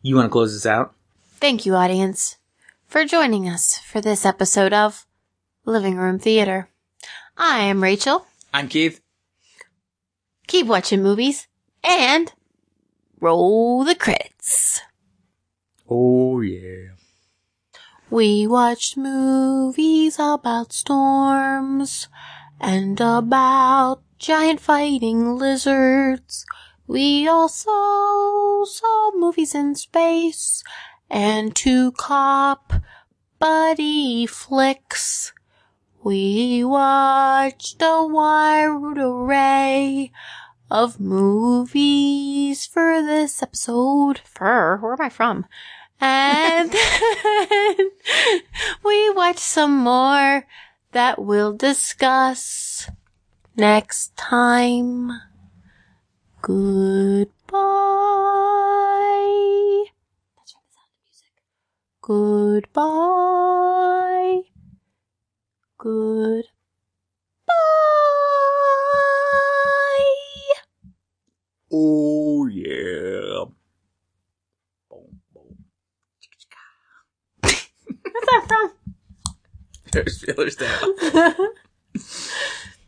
You 0.00 0.14
want 0.14 0.26
to 0.26 0.30
close 0.32 0.52
this 0.52 0.66
out? 0.66 0.94
Thank 1.34 1.66
you, 1.66 1.74
audience, 1.74 2.36
for 2.86 3.04
joining 3.04 3.48
us 3.48 3.78
for 3.78 4.00
this 4.00 4.24
episode 4.24 4.72
of 4.72 5.06
Living 5.64 5.96
Room 5.96 6.18
Theater. 6.18 6.68
I 7.36 7.60
am 7.60 7.82
Rachel. 7.82 8.26
I'm 8.54 8.68
Keith. 8.68 9.00
Keep 10.46 10.66
watching 10.66 11.02
movies 11.02 11.48
and 11.82 12.32
roll 13.20 13.84
the 13.84 13.96
credits. 13.96 14.82
Oh 15.88 16.40
yeah. 16.40 16.90
We 18.08 18.46
watched 18.46 18.96
movies 18.96 20.16
about 20.18 20.72
storms 20.72 22.08
and 22.60 23.00
about 23.00 24.02
giant 24.18 24.60
fighting 24.60 25.36
lizards. 25.36 26.46
We 26.88 27.28
also 27.28 28.64
saw 28.64 29.10
movies 29.14 29.54
in 29.54 29.74
space 29.74 30.64
and 31.10 31.54
two 31.54 31.92
cop 31.92 32.72
buddy 33.38 34.24
flicks. 34.24 35.34
We 36.02 36.64
watched 36.64 37.82
a 37.82 38.06
wide 38.06 38.96
array 38.96 40.12
of 40.70 40.98
movies 40.98 42.64
for 42.64 43.02
this 43.02 43.42
episode. 43.42 44.20
Fur, 44.24 44.78
where 44.78 44.94
am 44.94 45.02
I 45.02 45.10
from? 45.10 45.44
And 46.00 46.70
then 47.50 47.90
we 48.82 49.10
watched 49.10 49.40
some 49.40 49.76
more 49.76 50.46
that 50.92 51.18
we'll 51.18 51.52
discuss 51.52 52.88
next 53.56 54.16
time. 54.16 55.27
Goodbye. 56.48 57.28
That's 60.38 60.52
from 60.52 60.62
the 60.64 60.72
sound 60.74 60.90
of 60.90 61.04
music. 61.04 61.34
Goodbye. 62.02 62.82
Goodbye. 65.78 66.44
Oh 71.72 72.46
yeah. 72.46 73.44
Boom, 74.90 75.20
boom. 75.34 75.56
What's 78.12 78.26
that 78.26 78.44
from? 78.48 78.70
Ferris 79.92 80.24
Bueller's 80.24 80.56
Day 80.56 80.66
Off. 80.66 81.38